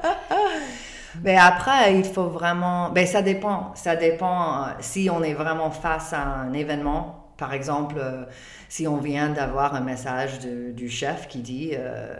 Mais 1.22 1.36
après, 1.36 1.96
il 1.96 2.04
faut 2.04 2.28
vraiment. 2.28 2.90
Ben, 2.90 3.06
ça 3.06 3.22
dépend. 3.22 3.72
Ça 3.74 3.96
dépend 3.96 4.62
euh, 4.62 4.66
si 4.80 5.08
on 5.10 5.22
est 5.22 5.32
vraiment 5.34 5.70
face 5.70 6.12
à 6.12 6.20
un 6.22 6.52
événement. 6.52 7.32
Par 7.38 7.52
exemple, 7.54 7.96
euh, 7.98 8.24
si 8.68 8.86
on 8.86 8.98
vient 8.98 9.30
d'avoir 9.30 9.74
un 9.74 9.80
message 9.80 10.40
de- 10.40 10.72
du 10.72 10.88
chef 10.90 11.26
qui 11.28 11.38
dit 11.40 11.70
euh, 11.74 12.14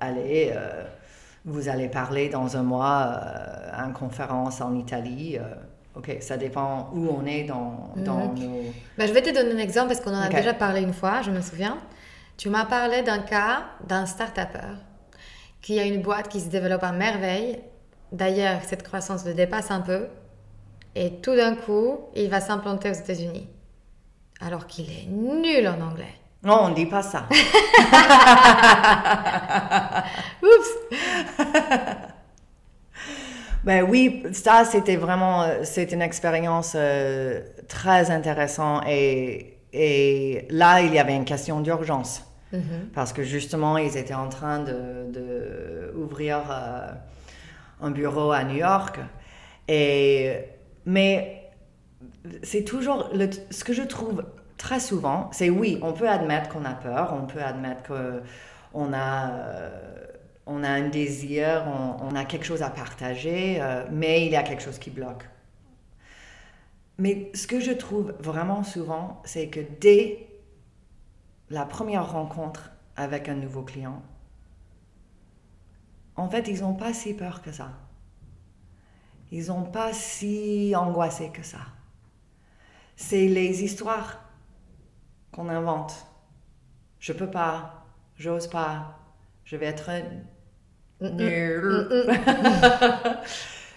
Allez, 0.00 0.52
vous 1.46 1.68
allez 1.68 1.88
parler 1.88 2.28
dans 2.28 2.56
un 2.56 2.62
mois 2.62 2.98
à 3.72 3.84
une 3.86 3.92
conférence 3.94 4.60
en 4.60 4.74
Italie. 4.74 5.38
Ok, 5.96 6.16
ça 6.20 6.36
dépend 6.36 6.90
où 6.94 7.08
on 7.08 7.24
est 7.26 7.44
dans, 7.44 7.92
dans 7.96 8.32
nos. 8.34 8.72
Ben, 8.98 9.06
je 9.06 9.12
vais 9.12 9.22
te 9.22 9.34
donner 9.34 9.52
un 9.52 9.58
exemple 9.58 9.88
parce 9.88 10.00
qu'on 10.00 10.14
en 10.14 10.20
a 10.20 10.28
déjà 10.28 10.54
parlé 10.54 10.82
une 10.82 10.92
fois, 10.92 11.22
je 11.22 11.30
me 11.30 11.40
souviens. 11.40 11.78
Tu 12.36 12.50
m'as 12.50 12.64
parlé 12.64 13.02
d'un 13.02 13.20
cas 13.20 13.64
d'un 13.86 14.06
start-upper 14.06 14.74
qui 15.62 15.78
a 15.78 15.84
une 15.84 16.02
boîte 16.02 16.28
qui 16.28 16.40
se 16.40 16.48
développe 16.48 16.82
à 16.82 16.92
merveille. 16.92 17.60
D'ailleurs, 18.12 18.60
cette 18.64 18.82
croissance 18.82 19.24
le 19.24 19.34
dépasse 19.34 19.70
un 19.70 19.80
peu. 19.80 20.08
Et 20.94 21.20
tout 21.20 21.34
d'un 21.34 21.56
coup, 21.56 22.00
il 22.14 22.28
va 22.28 22.40
s'implanter 22.40 22.90
aux 22.90 22.94
États-Unis. 22.94 23.48
Alors 24.40 24.66
qu'il 24.66 24.90
est 24.90 25.06
nul 25.08 25.66
en 25.68 25.80
anglais. 25.80 26.14
Non, 26.42 26.64
on 26.64 26.68
ne 26.68 26.74
dit 26.74 26.86
pas 26.86 27.02
ça. 27.02 27.26
Oups 30.42 32.04
Ben 33.64 33.82
oui, 33.82 34.22
ça 34.32 34.64
c'était 34.64 34.96
vraiment, 34.96 35.42
euh, 35.42 35.60
c'est 35.62 35.92
une 35.92 36.02
expérience 36.02 36.74
euh, 36.76 37.40
très 37.68 38.10
intéressante 38.10 38.84
et, 38.86 39.58
et 39.72 40.46
là 40.50 40.82
il 40.82 40.92
y 40.92 40.98
avait 40.98 41.16
une 41.16 41.24
question 41.24 41.60
d'urgence. 41.60 42.22
Parce 42.94 43.12
que 43.12 43.22
justement 43.24 43.78
ils 43.78 43.96
étaient 43.96 44.14
en 44.14 44.28
train 44.28 44.60
de, 44.60 45.10
de 45.10 45.92
ouvrir 45.96 46.38
euh, 46.50 46.92
un 47.80 47.90
bureau 47.90 48.32
à 48.32 48.44
New 48.44 48.56
York 48.56 49.00
et 49.66 50.34
mais 50.86 51.50
c'est 52.42 52.64
toujours 52.64 53.08
le- 53.14 53.30
ce 53.50 53.64
que 53.64 53.72
je 53.72 53.82
trouve 53.82 54.24
très 54.58 54.78
souvent, 54.78 55.28
c'est 55.32 55.50
oui, 55.50 55.78
on 55.82 55.92
peut 55.92 56.08
admettre 56.08 56.50
qu'on 56.50 56.64
a 56.64 56.74
peur, 56.74 57.14
on 57.20 57.26
peut 57.26 57.42
admettre 57.42 57.82
que 57.84 58.22
on 58.74 58.92
a 58.92 59.30
on 60.46 60.62
a 60.62 60.68
un 60.68 60.88
désir, 60.88 61.64
on, 62.00 62.14
a 62.14 62.24
quelque 62.24 62.44
chose 62.44 62.62
à 62.62 62.70
partager, 62.70 63.60
euh, 63.60 63.86
mais 63.90 64.26
il 64.26 64.32
y 64.32 64.36
a 64.36 64.42
quelque 64.42 64.62
chose 64.62 64.78
qui 64.78 64.90
bloque. 64.90 65.28
Mais 66.98 67.30
ce 67.34 67.46
que 67.46 67.60
je 67.60 67.72
trouve 67.72 68.14
vraiment 68.20 68.62
souvent, 68.62 69.22
c'est 69.24 69.48
que 69.48 69.60
dès 69.80 70.28
la 71.50 71.64
première 71.64 72.12
rencontre 72.12 72.70
avec 72.96 73.28
un 73.28 73.34
nouveau 73.34 73.62
client, 73.62 74.02
en 76.16 76.28
fait, 76.28 76.46
ils 76.46 76.60
n'ont 76.60 76.74
pas 76.74 76.92
si 76.92 77.14
peur 77.14 77.42
que 77.42 77.50
ça. 77.50 77.72
Ils 79.32 79.46
n'ont 79.46 79.64
pas 79.64 79.92
si 79.92 80.74
angoissé 80.76 81.30
que 81.30 81.42
ça. 81.42 81.58
C'est 82.96 83.26
les 83.26 83.64
histoires 83.64 84.22
qu'on 85.32 85.48
invente. 85.48 86.06
Je 87.00 87.12
peux 87.12 87.30
pas, 87.30 87.84
j'ose 88.16 88.46
pas, 88.46 89.00
je 89.44 89.56
vais 89.56 89.66
être. 89.66 89.90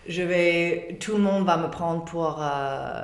je 0.08 0.21
vais, 0.21 0.97
tout 0.99 1.13
le 1.13 1.19
monde 1.21 1.45
va 1.45 1.58
me 1.58 1.69
prendre 1.69 2.06
pour, 2.06 2.38
euh, 2.41 3.03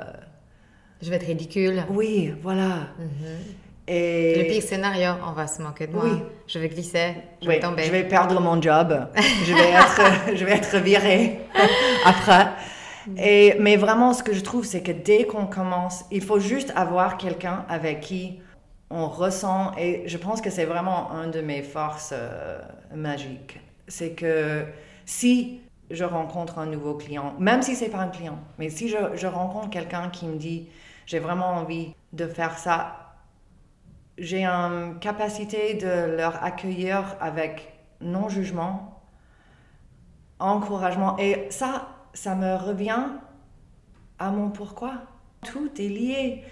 Je 1.02 1.10
vais 1.10 1.16
être 1.16 1.26
ridicule. 1.26 1.84
oui, 1.90 2.32
voilà. 2.42 2.88
Et 3.86 4.34
Le 4.38 4.44
pire 4.50 4.62
scénario, 4.62 5.10
on 5.28 5.32
va 5.32 5.46
se 5.46 5.60
moquer 5.60 5.86
de 5.88 5.92
moi. 5.92 6.04
Oui. 6.04 6.22
Je 6.46 6.58
vais 6.58 6.68
glisser, 6.70 7.14
je 7.42 7.48
Oui, 7.48 7.56
vais 7.56 7.60
tomber. 7.60 7.82
je 7.84 7.92
vais 7.92 8.04
perdre 8.04 8.40
mon 8.40 8.60
job, 8.62 9.08
je 9.44 9.52
vais 9.52 9.70
être, 9.72 10.36
je 10.36 10.44
vais 10.44 10.52
être 10.52 10.76
virée 10.78 11.40
après. 12.06 12.46
Et, 13.18 13.56
mais 13.60 13.76
vraiment, 13.76 14.14
ce 14.14 14.22
que 14.22 14.32
je 14.32 14.40
trouve, 14.40 14.64
c'est 14.64 14.82
que 14.82 14.92
dès 14.92 15.24
qu'on 15.24 15.44
commence, 15.46 16.04
il 16.10 16.22
faut 16.22 16.38
juste 16.38 16.72
avoir 16.74 17.18
quelqu'un 17.18 17.66
avec 17.68 18.00
qui 18.00 18.40
on 18.88 19.06
ressent, 19.08 19.72
et 19.76 20.04
je 20.06 20.16
pense 20.16 20.40
que 20.40 20.48
c'est 20.48 20.64
vraiment 20.64 21.10
un 21.12 21.26
de 21.28 21.40
mes 21.42 21.60
forces 21.62 22.14
euh, 22.16 22.58
magiques, 22.94 23.60
c'est 23.88 24.12
que 24.12 24.64
si 25.06 25.60
je 25.90 26.04
rencontre 26.04 26.58
un 26.58 26.66
nouveau 26.66 26.94
client, 26.94 27.34
même 27.38 27.62
si 27.62 27.76
c'est 27.76 27.90
pas 27.90 27.98
un 27.98 28.08
client, 28.08 28.38
mais 28.58 28.70
si 28.70 28.88
je, 28.88 28.96
je 29.14 29.26
rencontre 29.26 29.70
quelqu'un 29.70 30.08
qui 30.10 30.26
me 30.26 30.36
dit, 30.36 30.68
j'ai 31.06 31.18
vraiment 31.18 31.52
envie 31.52 31.94
de 32.12 32.26
faire 32.26 32.58
ça, 32.58 33.04
j'ai 34.18 34.44
une 34.44 34.98
capacité 35.00 35.74
de 35.74 36.16
leur 36.16 36.42
accueillir 36.42 37.16
avec 37.20 37.74
non-jugement, 38.00 39.02
encouragement. 40.38 41.16
Et 41.18 41.46
ça, 41.50 41.88
ça 42.12 42.34
me 42.34 42.54
revient 42.54 43.08
à 44.18 44.30
mon 44.30 44.50
pourquoi. 44.50 45.02
Tout 45.44 45.70
est 45.78 45.88
lié. 45.88 46.44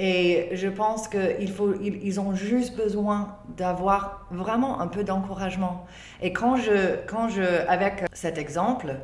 Et 0.00 0.50
je 0.52 0.68
pense 0.68 1.08
qu'ils 1.08 1.52
ils, 1.82 2.04
ils 2.04 2.20
ont 2.20 2.32
juste 2.32 2.76
besoin 2.76 3.36
d'avoir 3.56 4.28
vraiment 4.30 4.80
un 4.80 4.86
peu 4.86 5.02
d'encouragement. 5.02 5.86
Et 6.22 6.32
quand 6.32 6.56
je, 6.56 7.04
quand 7.08 7.28
je, 7.28 7.66
avec 7.66 8.04
cet 8.12 8.38
exemple, 8.38 8.94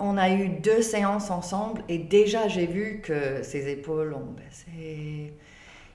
on 0.00 0.16
a 0.16 0.28
eu 0.30 0.48
deux 0.48 0.82
séances 0.82 1.30
ensemble 1.30 1.82
et 1.88 1.98
déjà 1.98 2.48
j'ai 2.48 2.66
vu 2.66 3.00
que 3.00 3.44
ses 3.44 3.70
épaules 3.70 4.12
ont 4.12 4.32
baissé. 4.36 5.32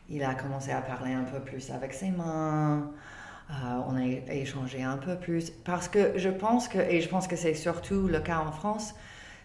Il 0.10 0.24
a 0.24 0.34
commencé 0.36 0.72
à 0.72 0.80
parler 0.80 1.12
un 1.12 1.24
peu 1.24 1.40
plus 1.42 1.70
avec 1.72 1.94
ses 1.94 2.12
mains. 2.12 2.92
Euh, 3.50 3.54
on 3.90 3.98
a 3.98 4.34
échangé 4.34 4.84
un 4.84 4.98
peu 4.98 5.18
plus. 5.18 5.50
Parce 5.50 5.90
que 5.90 6.18
je 6.18 6.30
pense 6.30 6.70
que, 6.70 6.78
et 6.78 7.02
je 7.02 7.10
pense 7.10 7.28
que 7.28 7.36
c'est 7.36 7.56
surtout 7.56 8.08
le 8.08 8.22
cas 8.22 8.40
en 8.40 8.54
France, 8.54 8.96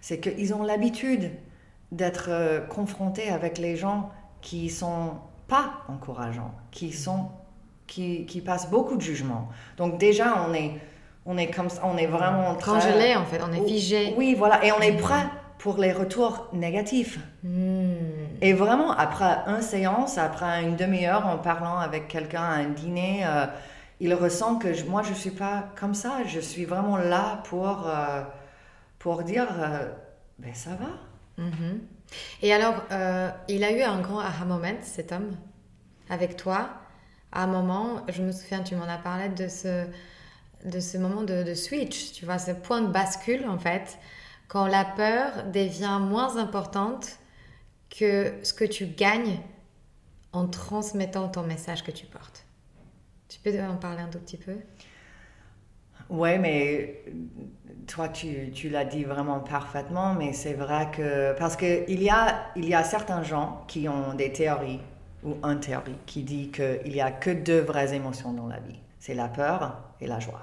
c'est 0.00 0.20
qu'ils 0.20 0.54
ont 0.54 0.62
l'habitude 0.62 1.32
d'être 1.90 2.28
euh, 2.28 2.60
confrontés 2.60 3.28
avec 3.30 3.58
les 3.58 3.74
gens 3.74 4.10
qui 4.40 4.68
sont 4.70 5.14
pas 5.48 5.72
encourageants, 5.88 6.54
qui 6.70 6.92
sont 6.92 7.28
qui, 7.86 8.24
qui 8.26 8.40
passent 8.40 8.70
beaucoup 8.70 8.96
de 8.96 9.00
jugement. 9.02 9.48
Donc 9.76 9.98
déjà 9.98 10.44
on 10.48 10.54
est 10.54 10.80
on 11.26 11.36
est 11.36 11.50
comme 11.50 11.68
ça, 11.68 11.82
on 11.84 11.96
est 11.98 12.06
vraiment 12.06 12.54
Congelé, 12.54 13.14
en 13.14 13.24
fait, 13.24 13.40
on 13.46 13.52
est 13.52 13.66
figé. 13.66 14.14
Oui, 14.16 14.34
voilà, 14.34 14.64
et 14.64 14.72
on 14.72 14.80
est 14.80 14.96
prêt 14.96 15.26
pour 15.58 15.76
les 15.76 15.92
retours 15.92 16.48
négatifs. 16.54 17.18
Hmm. 17.44 17.92
Et 18.40 18.54
vraiment, 18.54 18.92
après 18.92 19.38
une 19.46 19.60
séance, 19.60 20.16
après 20.16 20.62
une 20.62 20.76
demi-heure 20.76 21.26
en 21.26 21.36
parlant 21.36 21.76
avec 21.76 22.08
quelqu'un 22.08 22.42
à 22.42 22.54
un 22.54 22.68
dîner, 22.70 23.22
euh, 23.26 23.44
il 24.00 24.14
ressent 24.14 24.56
que 24.58 24.72
je- 24.72 24.86
moi, 24.86 25.02
je 25.02 25.10
ne 25.10 25.14
suis 25.14 25.30
pas 25.32 25.64
comme 25.78 25.92
ça. 25.94 26.24
Je 26.26 26.40
suis 26.40 26.64
vraiment 26.64 26.96
là 26.96 27.42
pour, 27.44 27.86
euh, 27.86 28.22
pour 28.98 29.22
dire, 29.22 29.46
euh, 29.58 29.90
ben 30.38 30.54
ça 30.54 30.70
va. 30.70 31.44
Mhm. 31.44 31.80
Et 32.42 32.52
alors, 32.52 32.82
euh, 32.90 33.30
il 33.48 33.64
a 33.64 33.72
eu 33.72 33.82
un 33.82 34.00
grand 34.00 34.20
aha 34.20 34.44
moment, 34.44 34.78
cet 34.82 35.12
homme, 35.12 35.36
avec 36.08 36.36
toi. 36.36 36.70
À 37.32 37.44
un 37.44 37.46
moment, 37.46 38.04
je 38.08 38.22
me 38.22 38.32
souviens, 38.32 38.62
tu 38.62 38.74
m'en 38.76 38.88
as 38.88 38.98
parlé 38.98 39.28
de 39.28 39.48
ce, 39.48 39.86
de 40.64 40.80
ce 40.80 40.98
moment 40.98 41.22
de, 41.22 41.42
de 41.42 41.54
switch, 41.54 42.12
tu 42.12 42.24
vois, 42.24 42.38
ce 42.38 42.50
point 42.52 42.80
de 42.80 42.88
bascule, 42.88 43.46
en 43.48 43.58
fait, 43.58 43.98
quand 44.48 44.66
la 44.66 44.84
peur 44.84 45.44
devient 45.52 45.98
moins 46.00 46.36
importante 46.36 47.18
que 47.88 48.34
ce 48.42 48.52
que 48.52 48.64
tu 48.64 48.86
gagnes 48.86 49.38
en 50.32 50.46
transmettant 50.46 51.28
ton 51.28 51.42
message 51.42 51.82
que 51.84 51.90
tu 51.90 52.06
portes. 52.06 52.44
Tu 53.28 53.38
peux 53.40 53.60
en 53.62 53.76
parler 53.76 54.02
un 54.02 54.08
tout 54.08 54.18
petit 54.18 54.36
peu? 54.36 54.56
Ouais, 56.10 56.38
mais 56.38 57.04
toi, 57.86 58.08
tu, 58.08 58.50
tu 58.52 58.68
l'as 58.68 58.84
dit 58.84 59.04
vraiment 59.04 59.40
parfaitement, 59.40 60.14
mais 60.14 60.32
c'est 60.32 60.54
vrai 60.54 60.90
que... 60.90 61.32
Parce 61.38 61.56
qu'il 61.56 62.02
y 62.02 62.10
a, 62.10 62.46
il 62.56 62.68
y 62.68 62.74
a 62.74 62.82
certains 62.82 63.22
gens 63.22 63.64
qui 63.68 63.88
ont 63.88 64.14
des 64.14 64.32
théories, 64.32 64.80
ou 65.22 65.36
une 65.44 65.60
théorie, 65.60 65.96
qui 66.06 66.24
dit 66.24 66.50
qu'il 66.50 66.92
n'y 66.92 67.00
a 67.00 67.12
que 67.12 67.30
deux 67.30 67.60
vraies 67.60 67.94
émotions 67.94 68.32
dans 68.32 68.48
la 68.48 68.58
vie. 68.58 68.80
c'est 68.98 69.14
la 69.14 69.28
peur 69.28 69.78
et 70.00 70.06
la 70.06 70.18
joie. 70.18 70.42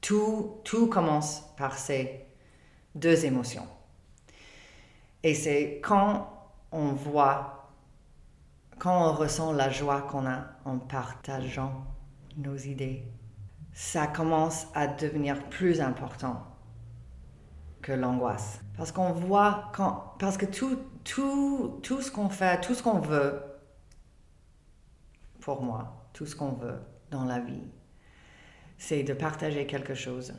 Tout, 0.00 0.56
tout 0.64 0.88
commence 0.88 1.42
par 1.56 1.78
ces 1.78 2.26
deux 2.94 3.24
émotions. 3.24 3.66
Et 5.22 5.34
c'est 5.34 5.80
quand 5.82 6.28
on 6.72 6.92
voit, 6.92 7.70
quand 8.78 9.10
on 9.10 9.12
ressent 9.12 9.52
la 9.52 9.70
joie 9.70 10.02
qu'on 10.02 10.26
a 10.26 10.44
en 10.64 10.78
partageant 10.78 11.84
nos 12.36 12.56
idées, 12.56 13.04
ça 13.80 14.06
commence 14.06 14.66
à 14.74 14.86
devenir 14.86 15.42
plus 15.48 15.80
important 15.80 16.44
que 17.80 17.92
l'angoisse. 17.92 18.60
Parce 18.76 18.92
qu'on 18.92 19.12
voit, 19.12 19.72
quand, 19.72 20.16
parce 20.18 20.36
que 20.36 20.44
tout, 20.44 20.78
tout, 21.02 21.80
tout 21.82 22.02
ce 22.02 22.10
qu'on 22.10 22.28
fait, 22.28 22.60
tout 22.60 22.74
ce 22.74 22.82
qu'on 22.82 22.98
veut, 22.98 23.40
pour 25.40 25.62
moi, 25.62 26.10
tout 26.12 26.26
ce 26.26 26.36
qu'on 26.36 26.52
veut 26.52 26.78
dans 27.10 27.24
la 27.24 27.38
vie, 27.38 27.64
c'est 28.76 29.02
de 29.02 29.14
partager 29.14 29.66
quelque 29.66 29.94
chose, 29.94 30.34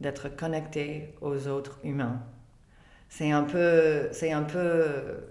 d'être 0.00 0.30
connecté 0.34 1.14
aux 1.20 1.48
autres 1.48 1.78
humains. 1.84 2.22
C'est 3.10 3.30
un 3.30 3.44
peu, 3.44 4.08
c'est 4.12 4.32
un 4.32 4.42
peu, 4.42 5.22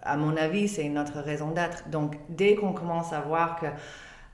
à 0.00 0.16
mon 0.16 0.34
avis, 0.38 0.66
c'est 0.66 0.88
notre 0.88 1.20
raison 1.20 1.50
d'être. 1.50 1.90
Donc, 1.90 2.18
dès 2.30 2.54
qu'on 2.54 2.72
commence 2.72 3.12
à 3.12 3.20
voir 3.20 3.60
que, 3.60 3.66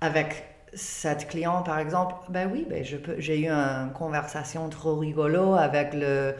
avec 0.00 0.57
cette 0.74 1.28
cliente, 1.28 1.66
par 1.66 1.78
exemple, 1.78 2.14
ben 2.28 2.50
oui, 2.52 2.66
ben 2.68 2.84
j'ai 2.84 3.40
eu 3.40 3.48
une 3.48 3.92
conversation 3.92 4.68
trop 4.68 4.96
rigolo 4.96 5.54
avec 5.54 5.94
le, 5.94 6.34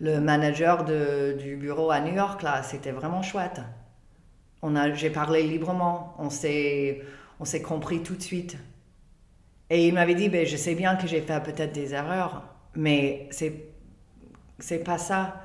le 0.00 0.20
manager 0.20 0.84
de, 0.84 1.36
du 1.38 1.56
bureau 1.56 1.90
à 1.90 2.00
New 2.00 2.14
York, 2.14 2.42
là, 2.42 2.62
c'était 2.62 2.92
vraiment 2.92 3.22
chouette. 3.22 3.60
On 4.62 4.76
a, 4.76 4.92
j'ai 4.92 5.10
parlé 5.10 5.42
librement, 5.44 6.14
on 6.18 6.30
s'est, 6.30 7.02
on 7.40 7.44
s'est 7.44 7.62
compris 7.62 8.02
tout 8.02 8.14
de 8.14 8.22
suite. 8.22 8.56
Et 9.70 9.86
il 9.88 9.94
m'avait 9.94 10.14
dit, 10.14 10.28
ben, 10.28 10.46
je 10.46 10.56
sais 10.56 10.74
bien 10.74 10.96
que 10.96 11.06
j'ai 11.06 11.20
fait 11.20 11.42
peut-être 11.42 11.72
des 11.72 11.94
erreurs, 11.94 12.42
mais 12.74 13.28
c'est, 13.30 13.52
c'est 14.58 14.82
pas 14.84 14.98
ça. 14.98 15.42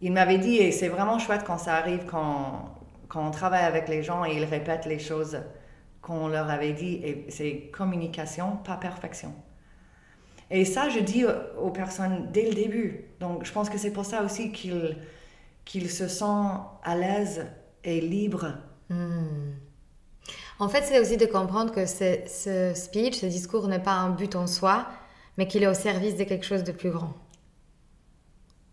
Il 0.00 0.12
m'avait 0.12 0.38
dit, 0.38 0.56
et 0.56 0.70
c'est 0.72 0.88
vraiment 0.88 1.18
chouette 1.18 1.42
quand 1.44 1.58
ça 1.58 1.74
arrive, 1.74 2.04
quand, 2.06 2.74
quand 3.08 3.26
on 3.26 3.30
travaille 3.30 3.64
avec 3.64 3.88
les 3.88 4.02
gens 4.02 4.24
et 4.24 4.36
ils 4.36 4.44
répètent 4.44 4.86
les 4.86 4.98
choses 4.98 5.38
qu'on 6.04 6.28
leur 6.28 6.50
avait 6.50 6.74
dit, 6.74 7.00
et 7.02 7.26
c'est 7.30 7.70
communication, 7.72 8.58
pas 8.58 8.76
perfection. 8.76 9.32
Et 10.50 10.66
ça, 10.66 10.90
je 10.90 11.00
dis 11.00 11.24
aux 11.58 11.70
personnes 11.70 12.28
dès 12.30 12.46
le 12.46 12.54
début. 12.54 13.06
Donc, 13.20 13.44
je 13.44 13.52
pense 13.52 13.70
que 13.70 13.78
c'est 13.78 13.90
pour 13.90 14.04
ça 14.04 14.22
aussi 14.22 14.52
qu'ils 14.52 15.90
se 15.90 16.06
sentent 16.06 16.66
à 16.84 16.94
l'aise 16.94 17.46
et 17.84 18.02
libres. 18.02 18.52
Hmm. 18.90 19.52
En 20.58 20.68
fait, 20.68 20.82
c'est 20.82 21.00
aussi 21.00 21.16
de 21.16 21.24
comprendre 21.24 21.72
que 21.72 21.86
ce, 21.86 22.72
speech, 22.74 23.16
ce 23.16 23.26
discours 23.26 23.66
n'est 23.66 23.82
pas 23.82 23.94
un 23.94 24.10
but 24.10 24.36
en 24.36 24.46
soi, 24.46 24.86
mais 25.38 25.48
qu'il 25.48 25.62
est 25.62 25.66
au 25.66 25.74
service 25.74 26.16
de 26.16 26.24
quelque 26.24 26.44
chose 26.44 26.64
de 26.64 26.72
plus 26.72 26.90
grand. 26.90 27.14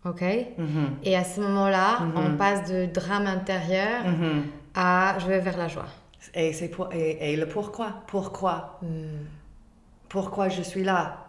OK? 0.05 0.21
Mm-hmm. 0.21 0.57
Et 1.03 1.15
à 1.15 1.23
ce 1.23 1.39
moment-là, 1.39 1.99
on 2.15 2.29
mm-hmm. 2.29 2.37
passe 2.37 2.69
de 2.69 2.85
drame 2.87 3.27
intérieur 3.27 4.03
mm-hmm. 4.03 4.41
à 4.75 5.15
je 5.19 5.27
vais 5.27 5.39
vers 5.39 5.57
la 5.57 5.67
joie. 5.67 5.87
Et, 6.33 6.53
c'est 6.53 6.67
pour, 6.67 6.89
et, 6.93 7.35
le 7.35 7.47
pourquoi? 7.47 8.03
Pourquoi? 8.07 8.79
Hmm. 8.81 9.25
Pourquoi 10.09 10.49
je 10.49 10.61
suis 10.61 10.83
là? 10.83 11.25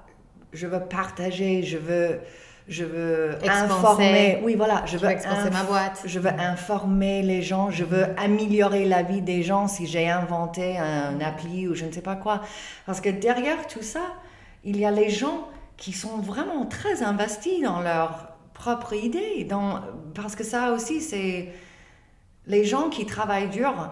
Je 0.53 0.67
veux 0.67 0.81
partager, 0.81 1.63
je 1.63 1.79
veux 1.79 2.21
je 2.69 2.85
veux 2.85 3.39
informer. 3.49 4.41
Oui, 4.43 4.55
voilà, 4.55 4.85
je, 4.87 4.97
veux, 4.97 5.09
expanser 5.09 5.51
ma 5.51 5.65
boîte. 5.65 6.03
Je 6.05 6.19
veux 6.19 6.31
informer 6.31 7.23
les 7.23 7.43
gens, 7.43 7.71
je 7.71 7.85
veux 7.85 8.07
améliorer 8.17 8.85
la 8.85 9.03
vie 9.03 9.21
des 9.21 9.43
gens 9.43 9.67
si 9.67 9.87
j'ai 9.87 10.09
inventé 10.09 10.79
un 10.79 11.21
appli 11.21 11.67
ou 11.67 11.75
je 11.75 11.85
ne 11.85 11.93
sais 11.93 12.03
pas 12.03 12.17
quoi. 12.17 12.41
Parce 12.87 13.01
que 13.01 13.09
derrière 13.09 13.67
tout 13.67 13.83
ça, 13.83 14.15
il 14.65 14.79
y 14.79 14.85
a 14.85 14.91
les 14.91 15.11
gens 15.11 15.49
qui 15.77 15.93
sont 15.93 16.19
vraiment 16.19 16.65
très 16.67 17.03
investis 17.03 17.63
dans 17.63 17.81
leur 17.81 18.29
propre 18.55 18.93
idée. 18.93 19.45
Dans, 19.45 19.81
parce 20.15 20.37
que 20.37 20.45
ça 20.45 20.73
aussi, 20.73 21.01
c'est 21.01 21.49
les 22.47 22.65
gens 22.65 22.89
qui 22.89 23.07
travaillent 23.07 23.51
dur, 23.51 23.91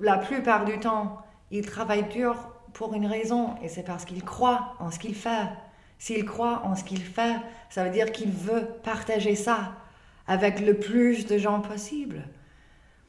la 0.00 0.18
plupart 0.18 0.64
du 0.64 0.78
temps, 0.78 1.22
ils 1.50 1.64
travaillent 1.64 2.08
dur 2.08 2.36
pour 2.72 2.94
une 2.94 3.06
raison 3.06 3.54
et 3.62 3.68
c'est 3.68 3.82
parce 3.82 4.04
qu'ils 4.04 4.24
croient 4.24 4.74
en 4.78 4.90
ce 4.90 4.98
qu'ils 4.98 5.14
font. 5.14 5.48
S'il 5.98 6.24
croit 6.24 6.62
en 6.64 6.76
ce 6.76 6.84
qu'il 6.84 7.02
fait, 7.02 7.36
ça 7.70 7.84
veut 7.84 7.90
dire 7.90 8.12
qu'il 8.12 8.30
veut 8.30 8.66
partager 8.84 9.34
ça 9.34 9.72
avec 10.28 10.60
le 10.60 10.74
plus 10.74 11.26
de 11.26 11.38
gens 11.38 11.60
possible. 11.60 12.22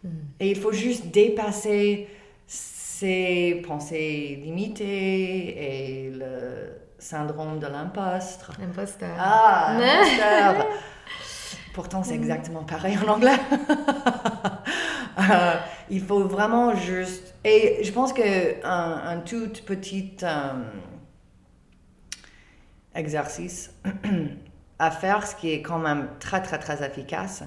Hmm. 0.04 0.10
Et 0.40 0.50
il 0.50 0.56
faut 0.56 0.72
juste 0.72 1.08
dépasser 1.08 2.08
ses 2.48 3.62
pensées 3.68 4.40
limitées 4.44 4.86
et 4.86 6.10
le 6.12 6.80
syndrome 6.98 7.60
de 7.60 7.68
l'impostre. 7.68 8.54
L'imposteur. 8.60 9.16
Ah, 9.20 9.78
l'imposteur. 9.78 10.68
Pourtant, 11.74 12.04
c'est 12.04 12.18
hmm. 12.18 12.24
exactement 12.24 12.64
pareil 12.64 12.98
en 13.06 13.08
anglais. 13.10 13.38
Euh, 15.20 15.56
il 15.90 16.02
faut 16.02 16.24
vraiment 16.24 16.76
juste... 16.76 17.36
Et 17.44 17.84
je 17.84 17.92
pense 17.92 18.14
qu'un 18.14 18.62
un 18.64 19.20
tout 19.20 19.50
petit... 19.66 20.16
Euh, 20.24 20.54
exercice 22.96 23.74
à 24.80 24.92
faire, 24.92 25.26
ce 25.26 25.36
qui 25.36 25.52
est 25.52 25.62
quand 25.62 25.80
même 25.80 26.10
très, 26.20 26.42
très, 26.42 26.60
très 26.60 26.86
efficace, 26.86 27.44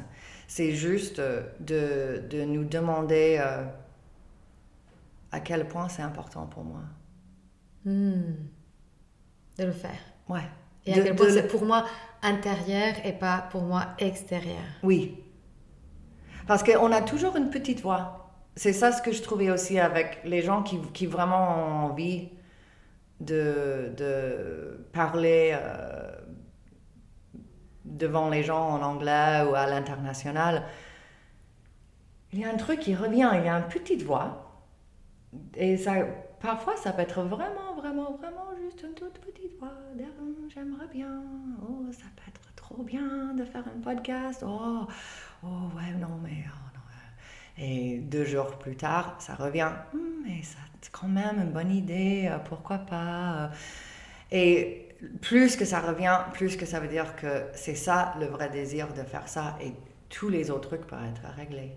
c'est 0.48 0.72
juste 0.72 1.18
euh, 1.18 1.42
de, 1.60 2.26
de, 2.28 2.44
nous 2.44 2.64
demander 2.64 3.38
euh, 3.40 3.64
à 5.30 5.40
quel 5.40 5.66
point 5.66 5.88
c'est 5.88 6.02
important 6.02 6.46
pour 6.46 6.64
moi. 6.64 6.82
Hmm. 7.84 8.34
De 9.58 9.64
le 9.64 9.72
faire. 9.72 10.00
Ouais. 10.28 10.48
Et 10.86 10.94
à 10.94 11.02
quel 11.02 11.16
point 11.16 11.30
c'est 11.30 11.48
pour 11.48 11.64
moi 11.64 11.86
intérieur 12.22 12.94
et 13.04 13.12
pas 13.12 13.48
pour 13.50 13.62
moi 13.62 13.88
extérieur. 13.98 14.62
Oui. 14.82 15.21
Parce 16.46 16.62
qu'on 16.62 16.92
a 16.92 17.02
toujours 17.02 17.36
une 17.36 17.50
petite 17.50 17.80
voix. 17.80 18.30
C'est 18.56 18.72
ça 18.72 18.92
ce 18.92 19.00
que 19.00 19.12
je 19.12 19.22
trouvais 19.22 19.50
aussi 19.50 19.78
avec 19.78 20.20
les 20.24 20.42
gens 20.42 20.62
qui, 20.62 20.78
qui 20.92 21.06
vraiment 21.06 21.56
ont 21.56 21.90
envie 21.90 22.28
de, 23.20 23.92
de 23.96 24.86
parler 24.92 25.54
euh, 25.54 26.10
devant 27.84 28.28
les 28.28 28.42
gens 28.42 28.68
en 28.70 28.82
anglais 28.82 29.42
ou 29.48 29.54
à 29.54 29.66
l'international, 29.66 30.64
il 32.32 32.40
y 32.40 32.44
a 32.44 32.50
un 32.50 32.56
truc 32.56 32.80
qui 32.80 32.94
revient, 32.94 33.30
il 33.34 33.44
y 33.44 33.48
a 33.48 33.54
une 33.54 33.68
petite 33.68 34.02
voix. 34.02 34.64
Et 35.54 35.76
ça, 35.76 35.92
parfois, 36.40 36.76
ça 36.76 36.92
peut 36.92 37.02
être 37.02 37.22
vraiment, 37.22 37.74
vraiment, 37.76 38.12
vraiment 38.12 38.48
juste 38.62 38.82
une 38.82 38.94
toute 38.94 39.18
petite 39.18 39.58
voix. 39.58 39.72
J'aimerais 40.48 40.88
bien. 40.92 41.22
Oh, 41.62 41.84
ça 41.92 42.04
peut 42.16 42.22
être 42.28 42.54
trop 42.54 42.82
bien 42.82 43.34
de 43.34 43.44
faire 43.44 43.64
un 43.66 43.80
podcast. 43.80 44.44
Oh, 44.46 44.86
oh 45.42 45.70
ouais, 45.76 45.92
non, 45.98 46.18
mais. 46.22 46.44
Oh, 46.48 46.62
et 47.58 47.98
deux 47.98 48.24
jours 48.24 48.58
plus 48.58 48.76
tard, 48.76 49.16
ça 49.18 49.34
revient. 49.34 49.70
Hmm, 49.92 50.24
mais 50.24 50.40
c'est 50.42 50.90
quand 50.90 51.08
même 51.08 51.40
une 51.40 51.52
bonne 51.52 51.70
idée, 51.70 52.28
euh, 52.30 52.38
pourquoi 52.38 52.78
pas 52.78 53.34
euh. 53.34 53.48
Et 54.30 54.88
plus 55.20 55.56
que 55.56 55.64
ça 55.64 55.80
revient, 55.80 56.18
plus 56.32 56.56
que 56.56 56.64
ça 56.64 56.80
veut 56.80 56.88
dire 56.88 57.16
que 57.16 57.44
c'est 57.54 57.74
ça 57.74 58.14
le 58.18 58.26
vrai 58.26 58.48
désir 58.48 58.92
de 58.94 59.02
faire 59.02 59.28
ça 59.28 59.58
et 59.60 59.72
tous 60.08 60.28
les 60.28 60.50
autres 60.50 60.68
trucs 60.68 60.86
peuvent 60.86 61.04
être 61.04 61.26
réglés. 61.36 61.72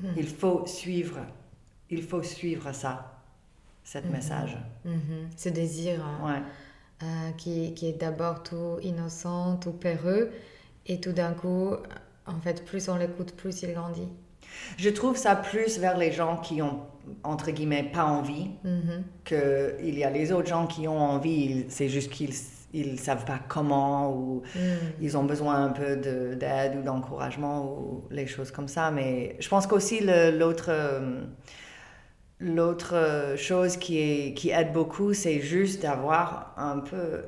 Hmm. 0.00 0.08
Il 0.16 0.28
faut 0.28 0.66
suivre, 0.66 1.20
il 1.90 2.02
faut 2.02 2.22
suivre 2.22 2.72
ça, 2.72 3.22
ce 3.84 3.98
hmm. 3.98 4.10
message. 4.10 4.58
Ce 5.36 5.48
désir 5.48 6.04
hein, 6.04 6.42
euh, 7.02 7.30
qui, 7.38 7.72
qui, 7.74 7.88
est 7.88 8.00
d'abord 8.00 8.42
tout 8.42 8.78
innocent, 8.82 9.56
tout 9.58 9.72
péreux 9.72 10.32
et 10.86 11.00
tout 11.00 11.12
d'un 11.12 11.32
coup, 11.32 11.74
en 12.26 12.40
fait, 12.40 12.64
plus 12.64 12.88
on 12.88 12.96
l'écoute, 12.96 13.32
plus 13.32 13.62
il 13.62 13.72
grandit. 13.72 14.08
Je 14.78 14.90
trouve 14.90 15.16
ça 15.16 15.36
plus 15.36 15.78
vers 15.78 15.96
les 15.96 16.12
gens 16.12 16.36
qui 16.38 16.62
ont, 16.62 16.80
entre 17.22 17.50
guillemets, 17.50 17.90
pas 17.92 18.04
envie, 18.04 18.50
mm 18.64 19.02
qu'il 19.24 19.98
y 19.98 20.04
a 20.04 20.10
les 20.10 20.30
autres 20.30 20.48
gens 20.48 20.66
qui 20.68 20.86
ont 20.86 21.00
envie, 21.00 21.66
c'est 21.68 21.88
juste 21.88 22.10
qu'ils 22.10 22.34
ils 22.72 23.00
savent 23.00 23.24
pas 23.24 23.40
comment 23.48 24.12
ou 24.12 24.42
mm. 24.54 24.58
ils 25.00 25.16
ont 25.16 25.24
besoin 25.24 25.64
un 25.64 25.70
peu 25.70 25.96
d'aide 25.96 26.76
ou 26.78 26.82
d'encouragement 26.82 27.64
ou 27.64 28.04
les 28.10 28.26
choses 28.26 28.50
comme 28.50 28.68
ça. 28.68 28.90
Mais 28.90 29.36
je 29.40 29.48
pense 29.48 29.66
qu'aussi 29.66 30.00
l'autre 30.00 30.70
l'autre 32.38 33.34
chose 33.36 33.76
qui, 33.76 33.98
est, 33.98 34.34
qui 34.34 34.50
aide 34.50 34.72
beaucoup, 34.72 35.14
c'est 35.14 35.40
juste 35.40 35.82
d'avoir 35.82 36.54
un 36.56 36.78
peu 36.80 37.24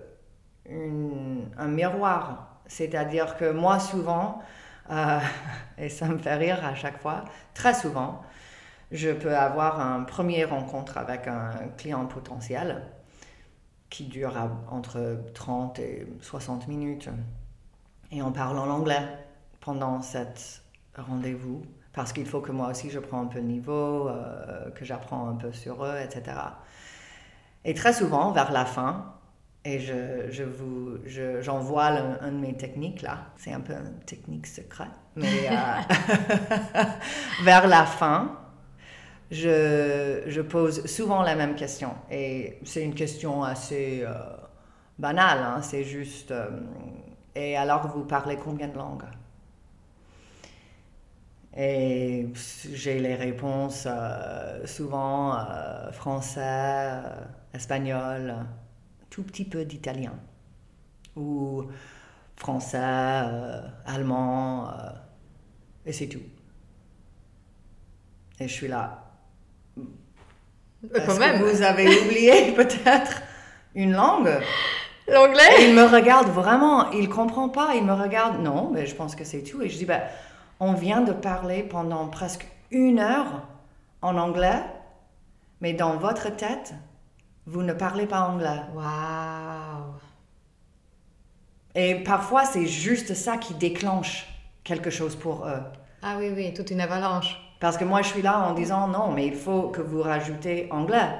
un 0.70 1.68
miroir. 1.68 2.60
C'est-à-dire 2.66 3.36
que 3.38 3.50
moi, 3.50 3.78
souvent, 3.78 4.42
euh, 4.90 5.20
et 5.78 5.88
ça 5.88 6.06
me 6.06 6.18
fait 6.18 6.34
rire 6.34 6.64
à 6.64 6.74
chaque 6.74 7.00
fois. 7.00 7.24
Très 7.54 7.74
souvent, 7.74 8.22
je 8.90 9.10
peux 9.10 9.36
avoir 9.36 9.80
un 9.80 10.02
premier 10.04 10.44
rencontre 10.44 10.98
avec 10.98 11.26
un 11.26 11.50
client 11.76 12.06
potentiel 12.06 12.82
qui 13.90 14.04
dure 14.04 14.34
entre 14.70 15.18
30 15.34 15.78
et 15.78 16.06
60 16.20 16.68
minutes. 16.68 17.08
Et 18.10 18.22
on 18.22 18.32
parle 18.32 18.58
en 18.58 18.68
anglais 18.68 19.06
pendant 19.60 20.02
cet 20.02 20.62
rendez-vous 20.96 21.62
parce 21.92 22.12
qu'il 22.12 22.26
faut 22.26 22.40
que 22.40 22.52
moi 22.52 22.68
aussi 22.68 22.90
je 22.90 22.98
prends 22.98 23.22
un 23.22 23.26
peu 23.26 23.38
le 23.38 23.46
niveau, 23.46 24.08
euh, 24.08 24.70
que 24.70 24.84
j'apprends 24.84 25.28
un 25.28 25.34
peu 25.34 25.52
sur 25.52 25.84
eux, 25.84 25.96
etc. 26.02 26.36
Et 27.64 27.74
très 27.74 27.92
souvent, 27.92 28.30
vers 28.30 28.52
la 28.52 28.64
fin, 28.64 29.17
et 29.68 29.80
je, 29.80 30.30
je 30.30 30.44
vous, 30.44 30.96
je, 31.04 31.42
j'envoie 31.42 31.86
un, 31.86 32.32
de 32.32 32.38
mes 32.38 32.54
techniques 32.54 33.02
là, 33.02 33.26
c'est 33.36 33.52
un 33.52 33.60
peu 33.60 33.74
une 33.74 34.00
technique 34.06 34.46
secrète, 34.46 34.88
mais 35.14 35.46
euh, 35.50 36.82
vers 37.42 37.66
la 37.68 37.84
fin, 37.84 38.38
je, 39.30 40.22
je, 40.26 40.40
pose 40.40 40.86
souvent 40.86 41.22
la 41.22 41.34
même 41.34 41.54
question. 41.54 41.90
Et 42.10 42.58
c'est 42.64 42.82
une 42.82 42.94
question 42.94 43.44
assez 43.44 44.04
euh, 44.06 44.14
banale, 44.98 45.40
hein, 45.40 45.60
c'est 45.60 45.84
juste, 45.84 46.30
euh, 46.30 46.48
et 47.34 47.54
alors 47.54 47.88
vous 47.88 48.04
parlez 48.04 48.36
combien 48.36 48.68
de 48.68 48.78
langues? 48.78 49.04
Et 51.54 52.28
j'ai 52.72 53.00
les 53.00 53.16
réponses 53.16 53.88
souvent 54.64 55.36
français, 55.90 57.00
espagnol, 57.52 58.46
tout 59.18 59.24
petit 59.24 59.44
peu 59.44 59.64
d'italien. 59.64 60.12
Ou 61.16 61.64
français, 62.36 62.78
allemand, 63.84 64.70
et 65.84 65.92
c'est 65.92 66.06
tout. 66.06 66.22
Et 68.38 68.46
je 68.46 68.52
suis 68.52 68.68
là. 68.68 69.10
Quand 71.04 71.18
même. 71.18 71.42
vous 71.42 71.62
avez 71.62 71.88
oublié 72.02 72.52
peut-être 72.56 73.22
une 73.74 73.90
langue? 73.90 74.30
L'anglais 75.08 75.66
Il 75.66 75.74
me 75.74 75.82
regarde 75.82 76.28
vraiment, 76.28 76.92
il 76.92 77.08
comprend 77.08 77.48
pas, 77.48 77.70
il 77.74 77.84
me 77.84 77.94
regarde, 77.94 78.40
non, 78.40 78.70
mais 78.72 78.86
je 78.86 78.94
pense 78.94 79.16
que 79.16 79.24
c'est 79.24 79.42
tout. 79.42 79.62
Et 79.62 79.68
je 79.68 79.78
dis, 79.78 79.84
ben, 79.84 80.02
on 80.60 80.74
vient 80.74 81.00
de 81.00 81.12
parler 81.12 81.64
pendant 81.64 82.06
presque 82.06 82.46
une 82.70 83.00
heure 83.00 83.48
en 84.00 84.16
anglais, 84.16 84.62
mais 85.60 85.72
dans 85.72 85.96
votre 85.96 86.36
tête, 86.36 86.74
vous 87.50 87.62
ne 87.62 87.72
parlez 87.72 88.06
pas 88.06 88.20
anglais. 88.20 88.60
Waouh 88.74 89.94
Et 91.74 91.94
parfois, 91.96 92.44
c'est 92.44 92.66
juste 92.66 93.14
ça 93.14 93.38
qui 93.38 93.54
déclenche 93.54 94.26
quelque 94.64 94.90
chose 94.90 95.16
pour 95.16 95.46
eux. 95.46 95.62
Ah 96.02 96.16
oui, 96.18 96.30
oui, 96.34 96.52
toute 96.52 96.70
une 96.70 96.80
avalanche. 96.80 97.40
Parce 97.58 97.78
que 97.78 97.84
moi, 97.84 98.02
je 98.02 98.08
suis 98.08 98.22
là 98.22 98.38
en 98.38 98.52
disant 98.52 98.86
non, 98.86 99.10
mais 99.12 99.26
il 99.26 99.34
faut 99.34 99.68
que 99.68 99.80
vous 99.80 100.02
rajoutez 100.02 100.68
anglais. 100.70 101.10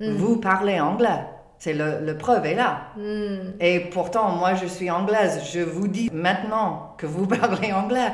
Hmm. 0.00 0.14
Vous 0.14 0.38
parlez 0.38 0.80
anglais. 0.80 1.26
C'est 1.58 1.74
le, 1.74 2.16
preuve 2.18 2.46
est 2.46 2.54
là. 2.54 2.88
Hmm. 2.96 3.52
Et 3.58 3.80
pourtant, 3.80 4.30
moi, 4.30 4.54
je 4.54 4.66
suis 4.66 4.90
anglaise. 4.90 5.42
Je 5.52 5.60
vous 5.60 5.88
dis 5.88 6.08
maintenant 6.12 6.94
que 6.98 7.06
vous 7.06 7.26
parlez 7.40 7.72
anglais. 7.72 8.12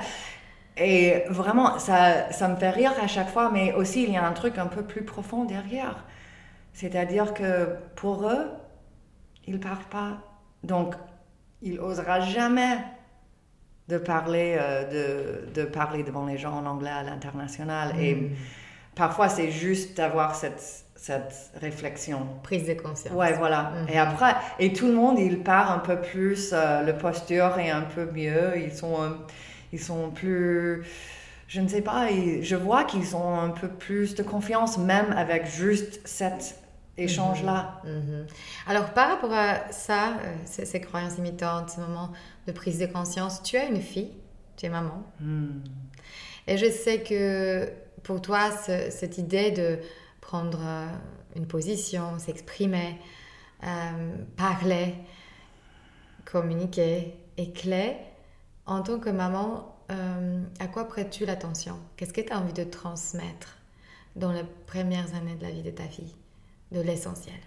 Et 0.78 1.24
vraiment, 1.28 1.78
ça, 1.78 2.32
ça 2.32 2.48
me 2.48 2.56
fait 2.56 2.70
rire 2.70 2.92
à 3.02 3.06
chaque 3.06 3.28
fois, 3.28 3.50
mais 3.52 3.74
aussi 3.74 4.04
il 4.04 4.12
y 4.12 4.16
a 4.16 4.26
un 4.26 4.32
truc 4.32 4.56
un 4.56 4.66
peu 4.66 4.82
plus 4.82 5.04
profond 5.04 5.44
derrière. 5.44 6.04
C'est-à-dire 6.72 7.34
que 7.34 7.76
pour 7.96 8.28
eux, 8.28 8.46
ils 9.46 9.54
ne 9.54 9.58
parlent 9.58 9.88
pas. 9.90 10.18
Donc, 10.62 10.94
il 11.62 11.76
n'osera 11.76 12.20
jamais 12.20 12.78
de 13.88 13.98
parler, 13.98 14.56
euh, 14.58 15.46
de, 15.46 15.52
de, 15.52 15.64
parler 15.64 16.02
devant 16.02 16.24
les 16.24 16.38
gens 16.38 16.52
en 16.52 16.66
anglais 16.66 16.90
à 16.90 17.02
l'international. 17.02 17.94
Et 18.00 18.14
hmm. 18.14 18.30
parfois, 18.94 19.28
c'est 19.28 19.50
juste 19.50 19.96
d'avoir 19.96 20.34
cette, 20.34 20.84
cette 20.94 21.52
réflexion. 21.60 22.26
Prise 22.42 22.66
de 22.66 22.74
conscience. 22.74 23.14
Ouais, 23.14 23.32
voilà. 23.32 23.72
Hmm. 23.72 23.88
Et 23.88 23.98
après, 23.98 24.34
et 24.58 24.72
tout 24.72 24.86
le 24.86 24.94
monde, 24.94 25.18
il 25.18 25.42
part 25.42 25.72
un 25.72 25.80
peu 25.80 26.00
plus, 26.00 26.50
euh, 26.52 26.82
le 26.82 26.96
posture 26.96 27.58
est 27.58 27.70
un 27.70 27.82
peu 27.82 28.06
mieux, 28.12 28.52
ils 28.56 28.72
sont 28.72 29.16
ils 29.72 29.80
sont 29.80 30.10
plus 30.10 30.84
je 31.50 31.60
ne 31.60 31.66
sais 31.66 31.82
pas, 31.82 32.06
je 32.42 32.54
vois 32.54 32.84
qu'ils 32.84 33.16
ont 33.16 33.36
un 33.36 33.50
peu 33.50 33.66
plus 33.66 34.14
de 34.14 34.22
confiance 34.22 34.78
même 34.78 35.10
avec 35.10 35.46
juste 35.46 36.00
cet 36.04 36.54
échange-là. 36.96 37.82
Mhm. 37.84 37.92
Mhm. 37.92 38.26
Alors 38.68 38.90
par 38.90 39.08
rapport 39.08 39.32
à 39.32 39.72
ça, 39.72 40.10
euh, 40.10 40.36
ces, 40.44 40.80
croyances 40.80 41.18
imitantes, 41.18 41.70
ces 41.70 41.80
moments 41.80 42.12
de 42.46 42.52
prise 42.52 42.78
de 42.78 42.86
conscience, 42.86 43.42
tu 43.42 43.56
as 43.56 43.64
une 43.64 43.80
fille, 43.80 44.12
tu 44.56 44.66
es 44.66 44.68
maman. 44.68 45.02
Hmm. 45.18 45.58
Et 46.46 46.56
je 46.56 46.70
sais 46.70 47.02
que 47.02 47.68
pour 48.04 48.22
toi, 48.22 48.52
cette 48.52 49.18
idée 49.18 49.50
de 49.50 49.80
prendre 50.20 50.60
euh, 50.64 50.86
une 51.34 51.48
position, 51.48 52.16
s'exprimer, 52.20 52.96
euh, 53.64 53.66
parler, 54.36 54.94
communiquer 56.24 57.18
est 57.36 57.52
clé 57.56 57.96
en 58.66 58.82
tant 58.82 59.00
que 59.00 59.10
maman, 59.10 59.74
euh, 59.90 60.42
à 60.58 60.68
quoi 60.68 60.86
prêtes-tu 60.86 61.26
l'attention? 61.26 61.78
Qu'est-ce 61.96 62.12
que 62.12 62.20
tu 62.20 62.32
as 62.32 62.38
envie 62.38 62.52
de 62.52 62.64
transmettre 62.64 63.56
dans 64.16 64.32
les 64.32 64.44
premières 64.66 65.14
années 65.14 65.36
de 65.36 65.42
la 65.42 65.50
vie 65.50 65.62
de 65.62 65.70
ta 65.70 65.84
fille, 65.84 66.14
de 66.72 66.80
l'essentiel? 66.80 67.40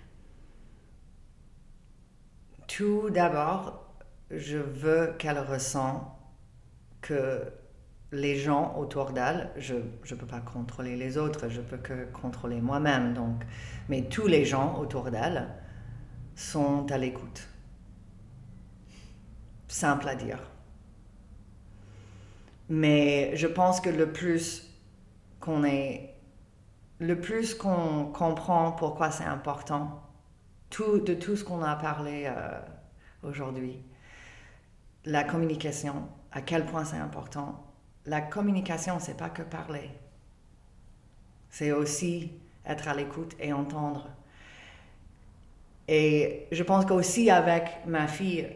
Tout 2.68 3.10
d'abord, 3.10 3.86
je 4.32 4.58
veux 4.58 5.14
qu'elle 5.18 5.40
ressent 5.40 6.18
que 7.02 7.52
les 8.12 8.36
gens 8.36 8.76
autour 8.78 9.12
d'elle, 9.12 9.50
je 9.58 9.76
ne 9.76 10.16
peux 10.16 10.26
pas 10.26 10.40
contrôler 10.40 10.96
les 10.96 11.18
autres, 11.18 11.50
je 11.50 11.62
peux 11.62 11.78
que 11.78 12.06
contrôler 12.12 12.62
moi-même, 12.62 13.14
donc, 13.14 13.44
mais 13.90 14.04
tous 14.04 14.28
les 14.28 14.46
gens 14.46 14.78
autour 14.80 15.10
d'elle 15.12 15.48
sont 16.36 16.92
à 16.92 16.98
l'écoute. 16.98 17.48
Simple 19.68 20.08
à 20.08 20.16
dire. 20.16 20.53
Mais 22.76 23.36
je 23.36 23.46
pense 23.46 23.80
que 23.82 23.92
le 23.92 24.12
plus 24.12 24.68
qu'on 25.40 25.64
est, 25.64 26.16
le 26.98 27.22
plus 27.22 27.54
qu'on 27.54 28.06
comprend 28.06 28.72
pourquoi 28.72 29.12
c'est 29.12 29.26
important, 29.26 30.02
tout, 30.72 30.98
de 30.98 31.14
tout 31.14 31.36
ce 31.36 31.44
qu'on 31.44 31.62
a 31.62 31.76
parlé 31.76 32.24
euh, 32.26 32.60
aujourd'hui, 33.22 33.80
la 35.06 35.24
communication, 35.24 36.10
à 36.32 36.42
quel 36.42 36.66
point 36.66 36.84
c'est 36.84 36.98
important. 36.98 37.64
La 38.08 38.22
communication, 38.22 38.98
c'est 39.00 39.18
pas 39.18 39.30
que 39.30 39.44
parler. 39.44 39.92
C'est 41.52 41.74
aussi 41.74 42.32
être 42.66 42.88
à 42.88 42.96
l'écoute 42.96 43.36
et 43.40 43.54
entendre. 43.54 44.10
Et 45.88 46.48
je 46.52 46.64
pense 46.64 46.88
qu'aussi 46.88 47.30
avec 47.30 47.86
ma 47.86 48.08
fille, 48.08 48.48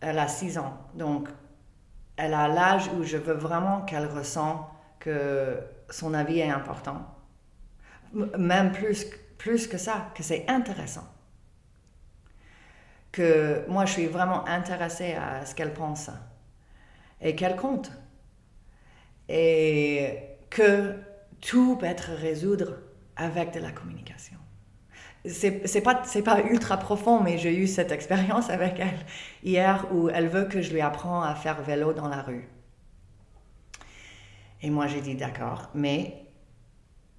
elle 0.00 0.18
a 0.18 0.26
6 0.26 0.58
ans. 0.58 0.76
Donc, 0.94 1.28
elle 2.18 2.34
a 2.34 2.48
l'âge 2.48 2.90
où 2.98 3.04
je 3.04 3.16
veux 3.16 3.34
vraiment 3.34 3.82
qu'elle 3.82 4.06
ressent 4.06 4.68
que 4.98 5.56
son 5.88 6.12
avis 6.14 6.40
est 6.40 6.50
important. 6.50 7.06
Même 8.12 8.72
plus, 8.72 9.06
plus 9.38 9.68
que 9.68 9.78
ça, 9.78 10.10
que 10.14 10.22
c'est 10.22 10.44
intéressant. 10.48 11.06
Que 13.12 13.64
moi, 13.68 13.86
je 13.86 13.92
suis 13.92 14.06
vraiment 14.06 14.46
intéressée 14.48 15.14
à 15.14 15.46
ce 15.46 15.54
qu'elle 15.54 15.72
pense 15.72 16.10
et 17.20 17.36
qu'elle 17.36 17.56
compte. 17.56 17.92
Et 19.28 20.18
que 20.50 20.96
tout 21.40 21.76
peut 21.76 21.86
être 21.86 22.10
résoudre 22.12 22.78
avec 23.16 23.52
de 23.52 23.60
la 23.60 23.70
communication 23.70 24.38
c'est 25.28 25.80
pas 25.82 26.02
c'est 26.04 26.22
pas 26.22 26.40
ultra 26.42 26.76
profond 26.76 27.20
mais 27.20 27.38
j'ai 27.38 27.56
eu 27.56 27.66
cette 27.66 27.92
expérience 27.92 28.50
avec 28.50 28.78
elle 28.78 28.98
hier 29.42 29.86
où 29.92 30.08
elle 30.08 30.28
veut 30.28 30.44
que 30.44 30.62
je 30.62 30.72
lui 30.72 30.80
apprends 30.80 31.22
à 31.22 31.34
faire 31.34 31.62
vélo 31.62 31.92
dans 31.92 32.08
la 32.08 32.22
rue. 32.22 32.48
Et 34.62 34.70
moi 34.70 34.86
j'ai 34.86 35.00
dit 35.00 35.14
d'accord 35.14 35.70
mais 35.74 36.24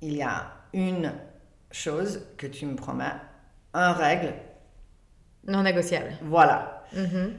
il 0.02 0.16
y 0.16 0.22
a 0.22 0.52
une 0.74 1.14
chose 1.72 2.28
que 2.38 2.48
tu 2.48 2.66
me 2.66 2.76
promets 2.76 3.14
un 3.74 3.94
règle. 3.94 4.34
Non 5.48 5.64
négociable. 5.64 6.14
Voilà. 6.24 6.84
Mm-hmm. 6.96 7.34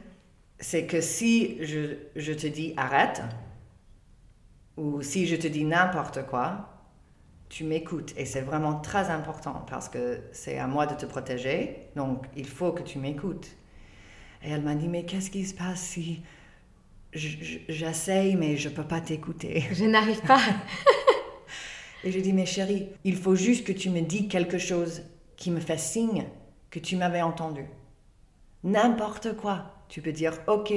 c'est 0.61 0.87
que 0.87 1.01
si 1.01 1.59
je, 1.65 1.97
je 2.15 2.33
te 2.33 2.47
dis 2.47 2.73
arrête 2.77 3.21
ou 4.77 5.03
si 5.03 5.27
je 5.27 5.35
te 5.35 5.49
dis 5.49 5.65
n'importe 5.65 6.25
quoi 6.27 6.70
tu 7.51 7.65
m'écoutes. 7.65 8.15
Et 8.17 8.25
c'est 8.25 8.41
vraiment 8.41 8.77
très 8.77 9.11
important 9.11 9.67
parce 9.69 9.91
que 9.91 10.21
c'est 10.33 10.59
à 10.59 10.67
moi 10.67 10.87
de 10.87 10.95
te 10.95 11.05
protéger, 11.05 11.91
donc 11.97 12.25
il 12.35 12.47
faut 12.47 12.73
que 12.73 12.83
tu 12.83 12.99
m'écoutes. 12.99 13.49
Et 14.43 14.51
elle 14.51 14.63
m'a 14.63 14.75
dit, 14.75 14.89
mais 14.89 15.05
qu'est-ce 15.05 15.31
qui 15.31 15.45
se 15.45 15.53
passe 15.53 15.81
si 15.83 16.23
j'essaye, 17.13 18.37
mais 18.37 18.57
je 18.57 18.71
ne 18.71 18.75
peux 18.75 18.85
pas 18.85 19.01
t'écouter? 19.01 19.65
Je 19.73 19.85
n'arrive 19.85 20.23
pas. 20.23 20.41
Et 22.05 22.13
je 22.13 22.19
dis, 22.21 22.33
mais 22.33 22.47
chérie, 22.47 22.89
il 23.05 23.15
faut 23.15 23.35
juste 23.35 23.67
que 23.67 23.73
tu 23.73 23.91
me 23.91 24.01
dis 24.01 24.27
quelque 24.27 24.57
chose 24.57 25.03
qui 25.37 25.51
me 25.51 25.61
fait 25.61 25.79
signe 25.79 26.25
que 26.71 26.79
tu 26.79 26.97
m'avais 26.97 27.21
entendu. 27.21 27.67
N'importe 28.65 29.37
quoi. 29.37 29.85
Tu 29.91 30.01
peux 30.01 30.13
dire, 30.13 30.33
ok, 30.47 30.73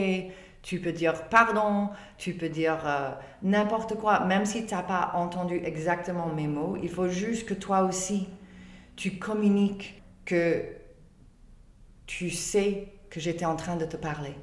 tu 0.64 0.80
peux 0.80 0.92
dire 0.92 1.30
pardon, 1.30 1.90
tu 2.18 2.34
peux 2.34 2.50
dire 2.50 2.80
euh, 2.86 3.12
n'importe 3.44 3.96
quoi, 3.96 4.22
même 4.22 4.46
si 4.46 4.66
tu 4.66 4.74
n'as 4.74 4.82
pas 4.82 5.12
entendu 5.14 5.62
exactement 5.64 6.28
mes 6.28 6.48
mots. 6.48 6.76
Il 6.82 6.90
faut 6.90 7.10
juste 7.10 7.48
que 7.48 7.54
toi 7.54 7.82
aussi, 7.82 8.28
tu 8.96 9.20
communiques 9.20 10.02
que 10.26 10.64
tu 12.08 12.32
sais 12.32 12.88
que 13.12 13.20
j'étais 13.20 13.46
en 13.46 13.56
train 13.56 13.76
de 13.76 13.86
te 13.86 13.98
parler. 13.98 14.36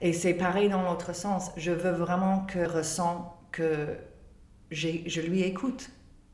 Et 0.00 0.12
c'est 0.12 0.34
pareil 0.34 0.68
dans 0.68 0.82
l'autre 0.82 1.12
sens. 1.12 1.50
Je 1.56 1.72
veux 1.72 1.90
vraiment 1.90 2.46
que 2.46 2.60
ressent 2.60 3.36
que 3.50 3.96
je 4.70 5.20
lui 5.20 5.42
écoute 5.42 5.90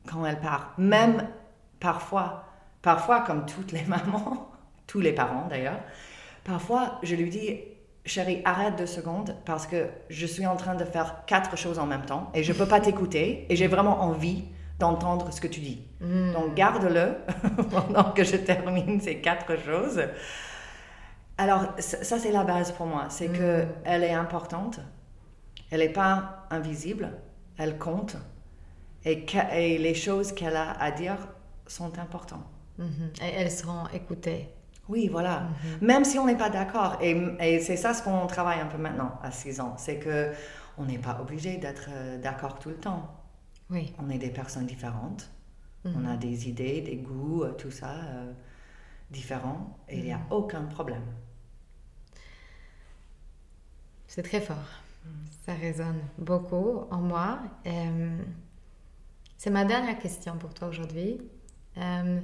quand 0.07 0.23
elle 0.25 0.39
parle. 0.39 0.65
Même 0.77 1.27
parfois 1.79 2.45
parfois, 2.85 3.21
comme 3.21 3.47
toutes 3.47 3.71
les 3.71 3.83
mamans, 3.85 4.51
tous 4.87 5.01
les 5.01 5.11
parents 5.11 5.47
d'ailleurs, 5.49 5.79
parfois 6.43 6.99
je 7.01 7.15
lui 7.15 7.29
dis, 7.29 7.59
chérie, 8.05 8.41
arrête 8.45 8.75
deux 8.77 8.85
secondes 8.85 9.35
parce 9.45 9.67
que 9.67 9.87
je 10.09 10.25
suis 10.25 10.45
en 10.45 10.55
train 10.55 10.75
de 10.75 10.85
faire 10.85 11.25
quatre 11.25 11.57
choses 11.57 11.79
en 11.79 11.85
même 11.85 12.05
temps 12.05 12.31
et 12.33 12.43
je 12.43 12.53
ne 12.53 12.57
peux 12.57 12.67
pas 12.67 12.79
t'écouter 12.79 13.45
et 13.49 13.55
j'ai 13.55 13.67
vraiment 13.67 14.01
envie 14.01 14.43
d'entendre 14.79 15.31
ce 15.31 15.41
que 15.41 15.47
tu 15.47 15.59
dis. 15.59 15.81
Mm. 16.01 16.33
Donc 16.33 16.55
garde-le 16.55 17.15
pendant 17.71 18.11
que 18.11 18.23
je 18.23 18.35
termine 18.37 19.01
ces 19.01 19.21
quatre 19.21 19.57
choses. 19.57 20.01
Alors 21.37 21.73
ça, 21.79 22.03
ça, 22.03 22.19
c'est 22.19 22.31
la 22.31 22.43
base 22.43 22.71
pour 22.71 22.85
moi, 22.85 23.05
c'est 23.09 23.27
que 23.27 23.63
Mm. 23.63 23.67
elle 23.83 24.03
est 24.03 24.13
importante, 24.13 24.79
elle 25.71 25.79
n'est 25.79 25.89
pas 25.89 26.45
invisible, 26.51 27.09
elle 27.57 27.77
compte 27.77 28.17
et, 29.05 29.77
les 29.77 29.93
choses 29.93 30.31
qu'elle 30.31 30.55
a 30.55 30.71
à 30.71 30.91
dire 30.91 31.17
sont 31.67 31.97
importantes. 31.99 32.45
Mhm. 32.77 33.11
Et 33.21 33.33
elles 33.35 33.51
seront 33.51 33.87
écoutées. 33.93 34.49
Oui, 34.87 35.07
voilà. 35.07 35.47
Même 35.81 36.05
si 36.05 36.19
on 36.19 36.25
n'est 36.25 36.37
pas 36.37 36.49
d'accord. 36.49 36.97
Et, 37.01 37.17
et 37.39 37.59
c'est 37.59 37.77
ça 37.77 37.93
ce 37.93 38.03
qu'on 38.03 38.27
travaille 38.27 38.59
un 38.59 38.67
peu 38.67 38.77
maintenant 38.77 39.19
à 39.23 39.31
6 39.31 39.59
ans. 39.59 39.75
C'est 39.77 39.97
que 39.97 40.31
on 40.77 40.85
n'est 40.85 40.99
pas 40.99 41.19
obligé 41.21 41.57
d'être 41.57 41.87
euh, 41.89 42.17
d'accord 42.19 42.59
tout 42.59 42.69
le 42.69 42.75
temps. 42.75 43.09
Oui. 43.69 43.93
On 43.97 44.09
est 44.09 44.17
des 44.17 44.29
personnes 44.29 44.65
différentes. 44.65 45.29
Mhm. 45.85 45.93
On 45.97 46.09
a 46.09 46.17
des 46.17 46.49
idées, 46.49 46.81
des 46.81 46.97
goûts, 46.97 47.43
euh, 47.43 47.53
tout 47.53 47.71
ça 47.71 47.93
euh, 47.93 48.31
différents. 49.09 49.77
Et 49.89 49.99
il 49.99 50.05
n'y 50.05 50.13
a 50.13 50.21
aucun 50.29 50.63
problème. 50.63 51.03
C'est 54.07 54.23
très 54.23 54.41
fort. 54.41 54.81
Ça 55.45 55.53
résonne 55.53 55.99
beaucoup 56.17 56.85
en 56.89 57.01
moi. 57.01 57.39
Euh, 57.67 58.17
c'est 59.37 59.49
ma 59.49 59.65
dernière 59.65 59.99
question 59.99 60.37
pour 60.37 60.53
toi 60.53 60.69
aujourd'hui. 60.69 61.21
Euh, 61.77 62.19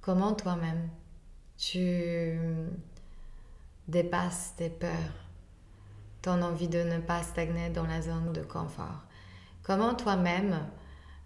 comment 0.00 0.32
toi-même 0.32 0.88
tu 1.58 2.38
dépasses 3.88 4.54
tes 4.56 4.70
peurs, 4.70 4.90
ton 6.22 6.42
envie 6.42 6.68
de 6.68 6.82
ne 6.82 6.98
pas 6.98 7.22
stagner 7.22 7.70
dans 7.70 7.86
la 7.86 8.02
zone 8.02 8.32
de 8.32 8.42
confort. 8.42 9.04
Comment 9.62 9.94
toi-même 9.94 10.66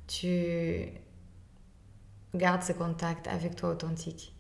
tu 0.07 0.89
gardes 2.35 2.63
ce 2.63 2.73
contact 2.73 3.27
avec 3.29 3.57
toi 3.57 3.71
authentique? 3.71 4.35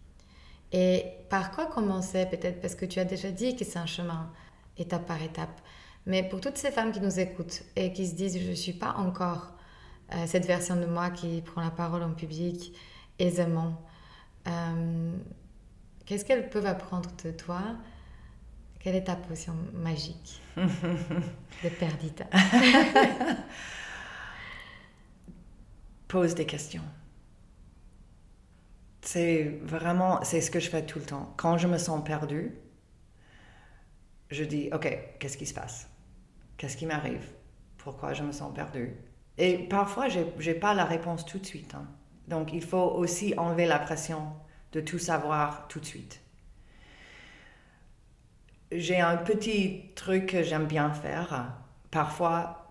Et 0.72 1.04
par 1.28 1.50
quoi 1.50 1.66
commencer 1.66 2.26
peut-être? 2.26 2.60
Parce 2.60 2.74
que 2.74 2.86
tu 2.86 3.00
as 3.00 3.04
déjà 3.04 3.30
dit 3.30 3.56
que 3.56 3.64
c'est 3.64 3.78
un 3.78 3.86
chemin 3.86 4.30
étape 4.78 5.06
par 5.06 5.20
étape. 5.22 5.60
Mais 6.06 6.22
pour 6.28 6.40
toutes 6.40 6.56
ces 6.56 6.70
femmes 6.70 6.92
qui 6.92 7.00
nous 7.00 7.20
écoutent 7.20 7.62
et 7.76 7.92
qui 7.92 8.06
se 8.06 8.14
disent 8.14 8.38
je 8.38 8.50
ne 8.50 8.54
suis 8.54 8.72
pas 8.72 8.94
encore 8.96 9.52
euh, 10.14 10.26
cette 10.26 10.46
version 10.46 10.76
de 10.76 10.86
moi 10.86 11.10
qui 11.10 11.42
prend 11.42 11.60
la 11.60 11.70
parole 11.70 12.02
en 12.02 12.14
public 12.14 12.72
aisément, 13.18 13.80
euh, 14.48 15.12
qu'est-ce 16.10 16.24
qu'elles 16.24 16.50
peuvent 16.50 16.66
apprendre 16.66 17.08
de 17.22 17.30
toi? 17.30 17.62
Quelle 18.80 18.96
est 18.96 19.04
ta 19.04 19.14
potion 19.14 19.54
magique? 19.72 20.42
De 20.56 21.68
Perdita 21.68 22.24
Pose 26.08 26.34
des 26.34 26.46
questions. 26.46 26.82
C'est 29.02 29.60
vraiment, 29.62 30.20
c'est 30.24 30.40
ce 30.40 30.50
que 30.50 30.58
je 30.58 30.68
fais 30.68 30.84
tout 30.84 30.98
le 30.98 31.04
temps. 31.04 31.32
Quand 31.36 31.58
je 31.58 31.68
me 31.68 31.78
sens 31.78 32.02
perdue, 32.04 32.58
je 34.30 34.44
dis, 34.44 34.68
OK, 34.72 34.88
qu'est-ce 35.18 35.36
qui 35.36 35.46
se 35.46 35.54
passe? 35.54 35.88
Qu'est-ce 36.56 36.76
qui 36.76 36.86
m'arrive? 36.86 37.24
Pourquoi 37.78 38.12
je 38.14 38.22
me 38.24 38.32
sens 38.32 38.52
perdue? 38.54 38.94
Et 39.38 39.58
parfois, 39.58 40.08
je 40.08 40.20
n'ai 40.20 40.54
pas 40.54 40.74
la 40.74 40.84
réponse 40.84 41.24
tout 41.24 41.38
de 41.38 41.46
suite. 41.46 41.74
hein. 41.74 41.86
Donc, 42.28 42.52
il 42.52 42.62
faut 42.62 42.78
aussi 42.96 43.34
enlever 43.38 43.66
la 43.66 43.78
pression 43.78 44.32
de 44.72 44.80
tout 44.80 44.98
savoir 44.98 45.66
tout 45.68 45.80
de 45.80 45.84
suite. 45.84 46.20
J'ai 48.72 49.00
un 49.00 49.16
petit 49.16 49.90
truc 49.96 50.26
que 50.26 50.42
j'aime 50.42 50.66
bien 50.66 50.90
faire, 50.90 51.52
parfois, 51.90 52.70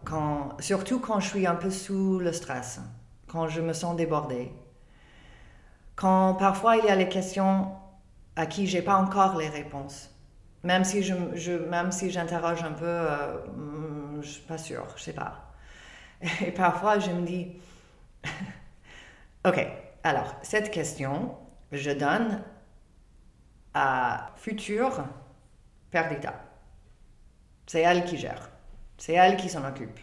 surtout 0.59 0.99
quand 0.99 1.19
je 1.19 1.27
suis 1.27 1.45
un 1.45 1.55
peu 1.55 1.69
sous 1.69 2.19
le 2.19 2.31
stress, 2.31 2.79
quand 3.27 3.47
je 3.47 3.61
me 3.61 3.73
sens 3.73 3.95
débordée. 3.95 4.51
Quand 5.95 6.35
parfois 6.35 6.77
il 6.77 6.85
y 6.85 6.89
a 6.89 6.95
les 6.95 7.09
questions 7.09 7.73
à 8.37 8.45
qui 8.45 8.67
j'ai 8.67 8.81
pas 8.81 8.95
encore 8.95 9.37
les 9.37 9.49
réponses. 9.49 10.09
Même 10.63 10.85
si 10.85 11.03
je 11.03 11.53
même 11.69 11.91
si 11.91 12.09
j'interroge 12.09 12.63
un 12.63 12.71
peu, 12.71 12.85
euh, 12.85 13.37
hmm, 13.47 14.21
je 14.21 14.27
suis 14.29 14.41
pas 14.43 14.57
sûre, 14.57 14.85
je 14.95 15.03
sais 15.03 15.13
pas. 15.13 15.53
Et 16.45 16.51
parfois 16.51 16.99
je 16.99 17.11
me 17.11 17.25
dis, 17.25 17.47
ok, 19.45 19.67
alors 20.03 20.35
cette 20.41 20.71
question, 20.71 21.35
je 21.71 21.91
donne 21.91 22.43
à 23.73 24.31
future 24.35 25.03
Perdita. 25.91 26.33
C'est 27.67 27.81
elle 27.81 28.05
qui 28.05 28.17
gère, 28.17 28.49
c'est 28.97 29.13
elle 29.13 29.37
qui 29.37 29.49
s'en 29.49 29.67
occupe. 29.67 29.99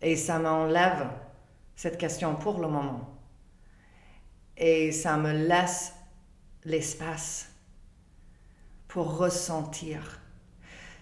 Et 0.00 0.16
ça 0.16 0.38
m'enlève 0.38 1.08
cette 1.76 1.98
question 1.98 2.34
pour 2.36 2.60
le 2.60 2.68
moment. 2.68 3.08
Et 4.56 4.90
ça 4.90 5.16
me 5.16 5.32
laisse 5.32 5.94
l'espace 6.64 7.50
pour 8.88 9.18
ressentir. 9.18 10.20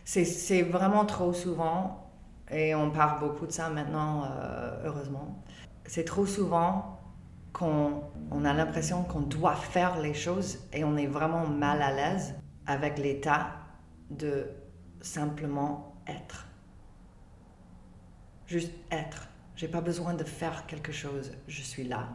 C'est- 0.04 0.62
vraiment 0.62 1.04
trop 1.06 1.32
souvent, 1.32 2.10
et 2.50 2.74
on 2.74 2.90
parle 2.90 3.18
beaucoup 3.20 3.46
de 3.46 3.52
ça 3.52 3.70
maintenant, 3.70 4.24
euh, 4.30 4.82
heureusement, 4.84 5.42
c'est 5.86 6.04
trop 6.04 6.26
souvent 6.26 6.95
qu'on 7.56 8.02
on 8.30 8.44
a 8.44 8.52
l'impression 8.52 9.02
qu'on 9.02 9.22
doit 9.22 9.54
faire 9.54 9.98
les 9.98 10.12
choses 10.12 10.58
et 10.74 10.84
on 10.84 10.94
est 10.98 11.06
vraiment 11.06 11.46
mal 11.46 11.80
à 11.80 11.90
l'aise 11.90 12.34
avec 12.66 12.98
l'état 12.98 13.54
de 14.10 14.46
simplement 15.00 15.96
être. 16.06 16.46
Juste 18.46 18.72
être. 18.90 19.28
J'ai 19.54 19.68
pas 19.68 19.80
besoin 19.80 20.12
de 20.12 20.22
faire 20.22 20.66
quelque 20.66 20.92
chose, 20.92 21.32
je 21.48 21.62
suis 21.62 21.84
là. 21.84 22.10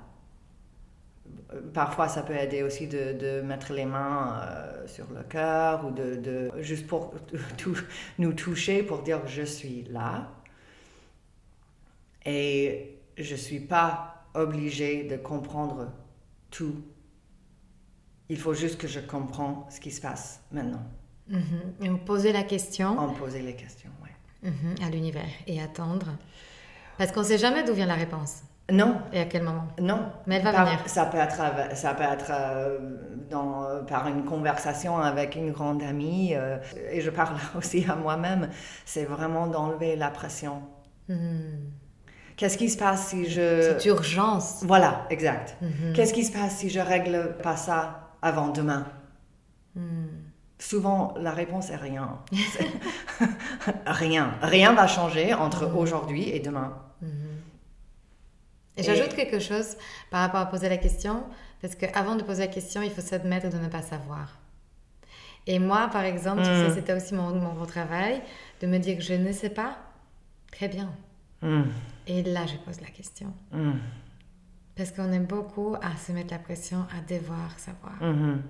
Parfois, 1.74 2.08
ça 2.08 2.22
peut 2.22 2.36
aider 2.36 2.62
aussi 2.62 2.88
de, 2.88 3.42
mettre 3.42 3.74
les 3.74 3.86
mains 3.86 4.42
euh, 4.44 4.88
sur 4.88 5.12
le 5.12 5.24
cœur 5.24 5.88
ou 5.88 5.92
de, 5.92 6.52
juste 6.60 6.86
pour 6.86 7.16
nous 8.20 8.34
toucher 8.34 8.84
pour 8.84 9.02
dire 9.02 9.26
je 9.26 9.42
suis 9.42 9.86
là. 9.86 10.30
Et 12.28 13.00
je 13.18 13.36
suis 13.36 13.60
pas 13.60 14.21
obligée 14.34 15.04
de 15.04 15.18
comprendre 15.18 15.92
tout. 16.50 16.76
Il 18.30 18.38
faut 18.38 18.54
juste 18.54 18.78
que 18.80 18.88
je 18.88 19.00
comprends 19.00 19.68
ce 19.70 19.80
qui 19.80 19.92
se 19.92 20.02
passe 20.02 20.42
maintenant. 20.52 20.84
Mhm. 21.28 21.42
Et 21.82 21.90
on 21.90 21.98
posait 21.98 22.32
la 22.34 22.44
question 22.44 22.98
En 22.98 23.10
poser 23.14 23.42
les 23.42 23.56
questions, 23.56 23.90
ouais. 24.04 24.50
mhm, 24.50 24.76
à 24.86 24.90
l'univers 24.90 25.28
et 25.48 25.62
attendre. 25.62 26.08
Parce 26.98 27.12
qu'on 27.12 27.22
ne 27.22 27.26
sait 27.26 27.38
jamais 27.38 27.64
d'où 27.64 27.74
vient 27.74 27.86
la 27.88 27.96
réponse 27.96 28.42
Non, 28.72 29.02
et 29.12 29.20
à 29.20 29.26
quel 29.26 29.44
moment. 29.44 29.68
Non, 29.80 30.12
Mais 30.28 30.36
elle 30.38 30.44
va 30.44 30.52
Par- 30.54 30.66
venir. 30.66 30.80
Ça 30.88 31.06
peut 31.06 31.18
être, 31.18 31.40
av- 31.42 31.74
ça 31.76 31.94
peut 31.94 32.04
être 32.04 32.28
euh, 32.32 32.80
dans, 33.30 33.64
euh, 33.66 33.82
par 33.84 34.08
une 34.08 34.24
conversation 34.24 34.98
avec 34.98 35.36
une 35.36 35.52
grande 35.52 35.82
amie, 35.84 36.34
euh, 36.36 36.58
et 36.92 37.02
je 37.02 37.10
parle 37.10 37.36
aussi 37.58 37.86
à 37.90 37.96
moi-même, 37.96 38.50
c'est 38.86 39.06
vraiment 39.06 39.48
d'enlever 39.48 39.96
la 39.96 40.10
pression. 40.10 40.62
Mhm. 41.10 41.72
Qu'est-ce 42.42 42.58
qui 42.58 42.70
se 42.72 42.78
passe 42.80 43.10
si 43.10 43.30
je... 43.30 43.78
C'est 43.78 43.86
urgence. 43.86 44.64
Voilà, 44.64 45.06
exact. 45.12 45.56
Mhm. 45.62 45.94
Qu'est-ce 45.94 46.12
qui 46.12 46.24
se 46.26 46.32
passe 46.32 46.58
si 46.58 46.72
je 46.72 46.80
règle 46.80 47.38
pas 47.44 47.56
ça 47.56 48.10
avant 48.24 48.48
demain? 48.48 48.88
Mhm. 49.76 50.10
Souvent, 50.58 51.14
la 51.20 51.30
réponse 51.34 51.70
est 51.70 51.76
rien. 51.76 52.18
Rien. 53.86 54.34
Rien 54.42 54.74
va 54.74 54.88
changer 54.88 55.36
entre 55.36 55.68
Mhm. 55.68 55.78
aujourd'hui 55.78 56.30
et 56.30 56.40
demain. 56.40 56.76
Et 58.78 58.80
Et- 58.80 58.84
j'ajoute 58.84 59.14
quelque 59.14 59.38
chose 59.40 59.78
par 60.10 60.22
rapport 60.22 60.40
à 60.40 60.48
poser 60.48 60.68
la 60.68 60.78
question, 60.78 61.24
parce 61.62 61.76
qu'avant 61.76 62.16
de 62.16 62.24
poser 62.24 62.48
la 62.48 62.52
question, 62.52 62.82
il 62.82 62.90
faut 62.90 63.02
s'admettre 63.02 63.50
de 63.50 63.58
ne 63.58 63.68
pas 63.68 63.84
savoir. 63.84 64.40
Et 65.46 65.60
moi, 65.60 65.90
par 65.92 66.06
exemple, 66.06 66.40
tu 66.42 66.48
sais, 66.48 66.72
c'était 66.74 66.94
aussi 66.94 67.14
mon, 67.14 67.36
mon 67.36 67.54
gros 67.54 67.66
travail, 67.68 68.22
de 68.62 68.68
me 68.68 68.80
dire 68.80 68.98
que 68.98 69.04
je 69.04 69.14
ne 69.14 69.32
sais 69.32 69.50
pas. 69.52 69.78
Très 70.52 70.68
bien. 70.68 70.90
Hmm, 71.44 71.64
Et 72.12 72.24
là, 72.24 72.46
je 72.46 72.58
pose 72.66 72.80
la 72.82 72.88
question. 72.98 73.34
hmm, 73.52 73.80
Parce 74.76 74.92
qu'on 74.92 75.12
aime 75.14 75.26
beaucoup 75.26 75.76
à 75.82 75.96
se 75.98 76.12
mettre 76.12 76.32
la 76.34 76.40
pression, 76.40 76.86
à 76.98 77.02
devoir 77.14 77.58
savoir. 77.58 77.96
mhm. 78.02 78.42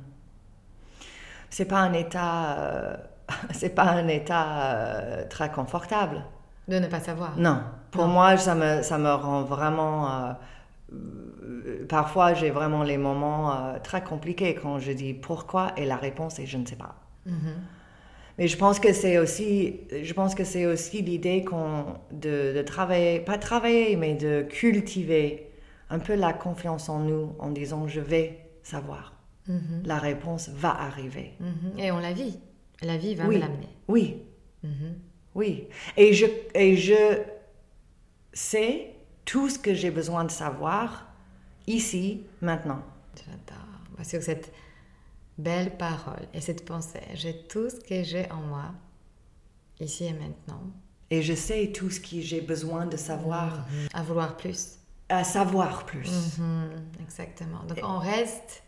C'est 1.49 1.65
pas 1.65 1.79
un 1.79 1.93
état... 1.93 2.59
euh, 2.59 2.97
c'est 3.51 3.75
pas 3.75 3.89
un 3.91 4.07
état 4.07 4.73
euh, 4.75 5.27
très 5.29 5.51
confortable. 5.51 6.23
De 6.67 6.79
ne 6.79 6.87
pas 6.87 6.99
savoir. 6.99 7.37
Non. 7.37 7.61
Pour 7.91 8.07
Non. 8.07 8.13
moi, 8.13 8.37
ça 8.37 8.55
me, 8.55 8.81
ça 8.83 8.97
me 8.97 9.11
rend 9.13 9.43
vraiment... 9.43 10.09
euh, 10.91 11.85
parfois, 11.87 12.33
j'ai 12.33 12.49
vraiment 12.49 12.83
les 12.83 12.97
moments 12.97 13.75
très 13.83 14.03
compliqués 14.03 14.55
quand 14.55 14.79
je 14.79 14.91
dis 14.91 15.13
pourquoi 15.13 15.71
et 15.77 15.85
la 15.85 15.97
réponse 15.97 16.39
est 16.39 16.45
je 16.45 16.57
ne 16.57 16.65
sais 16.65 16.75
pas. 16.75 16.95
Mhm. 17.25 17.55
Mais 18.37 18.47
je 18.47 18.57
pense 18.57 18.79
que 18.79 18.93
c'est 18.93 19.17
aussi, 19.17 19.81
je 20.03 20.13
pense 20.13 20.35
que 20.35 20.43
c'est 20.43 20.65
aussi 20.65 21.01
l'idée 21.01 21.43
qu'on 21.43 21.85
de, 22.11 22.53
de 22.55 22.61
travailler, 22.61 23.19
pas 23.19 23.37
travailler, 23.37 23.95
mais 23.95 24.15
de 24.15 24.43
cultiver 24.43 25.47
un 25.89 25.99
peu 25.99 26.15
la 26.15 26.31
confiance 26.33 26.87
en 26.89 26.99
nous, 26.99 27.35
en 27.39 27.49
disant 27.51 27.87
je 27.87 27.99
vais 28.01 28.39
savoir. 28.63 29.13
La 29.83 29.97
réponse 29.97 30.49
va 30.49 30.69
arriver. 30.69 31.33
Mhm. 31.41 31.77
Et 31.79 31.91
on 31.91 31.99
la 31.99 32.13
vit. 32.13 32.39
La 32.83 32.95
vie 32.97 33.15
va 33.15 33.25
oui. 33.25 33.35
me 33.35 33.41
l'amener. 33.41 33.67
Oui, 33.89 34.17
Mhm. 34.63 34.95
oui. 35.35 35.67
Et 35.97 36.13
je, 36.13 36.25
et 36.55 36.77
je 36.77 37.19
sais 38.33 38.93
tout 39.25 39.49
ce 39.49 39.59
que 39.59 39.73
j'ai 39.73 39.91
besoin 39.91 40.23
de 40.23 40.31
savoir 40.31 41.11
ici, 41.67 42.21
maintenant. 42.41 42.81
J'adore. 43.17 43.65
Bah, 43.97 44.03
Sur 44.03 44.21
cette 44.21 44.51
belle 45.43 45.77
parole 45.77 46.27
et 46.33 46.41
cette 46.41 46.65
pensée, 46.65 47.01
j'ai 47.13 47.35
tout 47.47 47.69
ce 47.69 47.75
que 47.79 48.03
j'ai 48.03 48.29
en 48.31 48.41
moi, 48.41 48.71
ici 49.79 50.05
et 50.05 50.13
maintenant, 50.13 50.61
Et 51.09 51.21
je 51.21 51.33
sais 51.33 51.71
tout 51.73 51.89
ce 51.89 51.99
que 51.99 52.21
j'ai 52.21 52.41
besoin 52.41 52.85
de 52.85 52.97
savoir, 52.97 53.65
à 53.93 54.01
vouloir 54.03 54.37
plus. 54.37 54.77
à 55.09 55.23
savoir 55.23 55.85
plus. 55.85 56.37
Mhm, 56.37 56.69
Exactement. 57.01 57.63
Donc 57.67 57.79
on 57.83 57.97
reste 57.99 58.63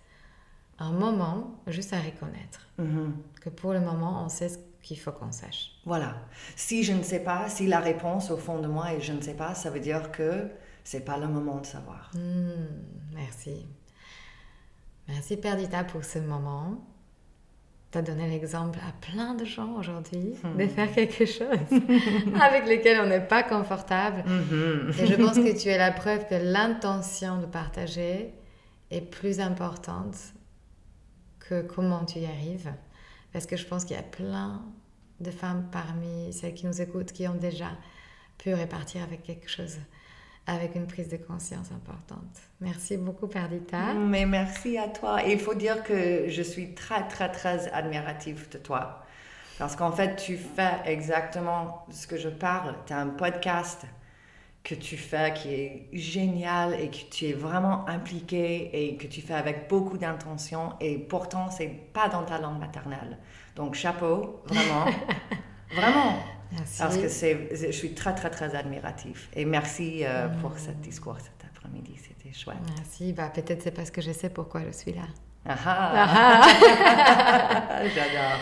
un 0.79 0.91
moment 0.91 1.61
juste 1.67 1.93
à 1.93 1.99
reconnaître 2.01 2.67
Mhm. 2.77 3.13
que 3.41 3.49
pour 3.49 3.71
le 3.73 3.79
moment, 3.79 4.23
on 4.25 4.29
sait 4.29 4.49
ce 4.49 4.57
qu'il 4.81 4.99
faut 4.99 5.11
qu'on 5.13 5.31
sache. 5.31 5.71
Voilà. 5.85 6.15
Si 6.57 6.83
je 6.83 6.91
ne 6.93 7.03
sais 7.03 7.21
pas, 7.23 7.49
si 7.49 7.67
la 7.67 7.79
réponse 7.79 8.29
au 8.31 8.37
fond 8.37 8.59
de 8.59 8.67
moi 8.67 8.91
est 8.93 8.99
je 9.01 9.13
ne 9.13 9.21
sais 9.21 9.35
pas, 9.35 9.53
ça 9.55 9.69
veut 9.69 9.79
dire 9.79 10.11
que 10.11 10.49
c'est 10.83 11.05
pas 11.05 11.17
le 11.17 11.27
moment 11.27 11.59
de 11.61 11.65
savoir. 11.65 12.11
Hmm, 12.13 12.65
merci. 13.13 13.65
Merci 15.07 15.37
Perdita 15.37 15.83
pour 15.83 16.03
ce 16.03 16.19
moment. 16.19 16.83
Tu 17.91 17.97
as 17.99 18.01
donné 18.01 18.27
l'exemple 18.27 18.79
à 18.79 18.91
plein 19.05 19.35
de 19.35 19.45
gens 19.45 19.75
aujourd'hui 19.77 20.33
de 20.57 20.67
faire 20.67 20.91
quelque 20.91 21.25
chose 21.25 21.47
avec 22.41 22.67
lequel 22.67 23.01
on 23.01 23.07
n'est 23.07 23.25
pas 23.25 23.43
confortable. 23.43 24.23
Et 24.99 25.05
je 25.05 25.15
pense 25.15 25.35
que 25.35 25.61
tu 25.61 25.69
es 25.69 25.77
la 25.77 25.91
preuve 26.01 26.27
que 26.27 26.35
l'intention 26.35 27.39
de 27.39 27.45
partager 27.45 28.33
est 28.89 29.01
plus 29.01 29.39
importante 29.39 30.15
que 31.39 31.61
comment 31.61 32.05
tu 32.05 32.19
y 32.19 32.25
arrives. 32.25 32.73
Parce 33.31 33.45
que 33.45 33.57
je 33.57 33.65
pense 33.65 33.85
qu'il 33.85 33.95
y 33.95 33.99
a 33.99 34.03
plein 34.03 34.63
de 35.19 35.31
femmes 35.31 35.67
parmi 35.71 36.33
celles 36.33 36.53
qui 36.53 36.65
nous 36.65 36.81
écoutent 36.81 37.11
qui 37.11 37.27
ont 37.27 37.35
déjà 37.35 37.71
pu 38.37 38.53
repartir 38.53 39.03
avec 39.03 39.23
quelque 39.23 39.49
chose, 39.49 39.77
avec 40.45 40.75
une 40.75 40.87
prise 40.87 41.09
de 41.09 41.17
conscience 41.17 41.71
importante. 41.71 42.41
Merci 42.59 42.97
beaucoup 42.97 43.27
Perdita. 43.27 43.93
Mais 43.93 44.25
merci 44.25 44.77
à 44.77 44.87
toi. 44.87 45.25
Et 45.25 45.31
il 45.31 45.39
faut 45.39 45.53
dire 45.53 45.83
que 45.83 46.25
je 46.27 46.41
suis 46.41 46.73
très, 46.73 47.07
très, 47.07 47.31
très 47.31 47.71
admirative 47.71 48.49
de 48.49 48.57
toi. 48.57 49.03
Parce 49.57 49.75
qu'en 49.75 49.91
fait, 49.91 50.15
tu 50.15 50.37
fais 50.37 50.81
exactement 50.85 51.85
ce 51.91 52.07
que 52.07 52.17
je 52.17 52.29
parle. 52.29 52.75
Tu 52.85 52.93
as 52.93 52.97
un 52.97 53.09
podcast 53.09 53.85
que 54.63 54.75
tu 54.75 54.97
fais 54.97 55.33
qui 55.33 55.53
est 55.53 55.89
génial 55.93 56.73
et 56.79 56.89
que 56.89 57.09
tu 57.11 57.25
es 57.25 57.33
vraiment 57.33 57.87
impliqué 57.87 58.69
et 58.73 58.97
que 58.97 59.07
tu 59.07 59.21
fais 59.21 59.33
avec 59.33 59.69
beaucoup 59.69 59.97
d'intention. 59.97 60.73
Et 60.79 60.97
pourtant, 60.97 61.51
c'est 61.51 61.67
pas 61.67 62.07
dans 62.09 62.23
ta 62.23 62.39
langue 62.39 62.59
maternelle. 62.59 63.17
Donc, 63.55 63.75
chapeau, 63.75 64.41
vraiment. 64.45 64.85
vraiment. 65.75 66.15
Merci. 66.55 66.79
Parce 66.79 66.97
que 66.97 67.09
c'est, 67.09 67.49
je 67.55 67.71
suis 67.71 67.93
très, 67.93 68.13
très, 68.13 68.29
très 68.29 68.55
admirative. 68.55 69.27
Et 69.35 69.45
merci 69.45 70.01
euh, 70.03 70.27
pour 70.41 70.57
ce 70.57 70.71
discours 70.71 71.17
cet 71.19 71.49
après-midi. 71.49 71.95
C'était 71.97 72.33
chouette. 72.33 72.57
Merci. 72.77 73.13
Bah, 73.13 73.31
peut-être 73.33 73.63
c'est 73.63 73.71
parce 73.71 73.91
que 73.91 74.01
je 74.01 74.11
sais 74.11 74.29
pourquoi 74.29 74.61
je 74.65 74.71
suis 74.71 74.93
là. 74.93 75.03
Ah 75.45 76.45
J'adore. 77.95 78.39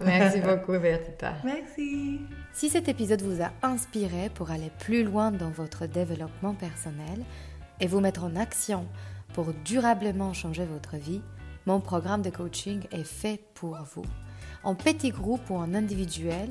Merci 0.00 0.40
beaucoup 0.40 0.78
Perdita. 0.78 1.34
Merci. 1.44 2.20
Si 2.52 2.68
cet 2.68 2.88
épisode 2.88 3.22
vous 3.22 3.42
a 3.42 3.50
inspiré 3.62 4.28
pour 4.34 4.50
aller 4.50 4.70
plus 4.80 5.02
loin 5.02 5.30
dans 5.30 5.50
votre 5.50 5.86
développement 5.86 6.54
personnel 6.54 7.24
et 7.80 7.86
vous 7.86 8.00
mettre 8.00 8.24
en 8.24 8.36
action 8.36 8.86
pour 9.32 9.52
durablement 9.64 10.32
changer 10.32 10.64
votre 10.64 10.96
vie, 10.96 11.22
mon 11.66 11.80
programme 11.80 12.22
de 12.22 12.30
coaching 12.30 12.82
est 12.92 13.04
fait 13.04 13.40
pour 13.54 13.76
vous. 13.94 14.04
En 14.62 14.74
petit 14.74 15.10
groupe 15.10 15.48
ou 15.50 15.56
en 15.56 15.74
individuel, 15.74 16.50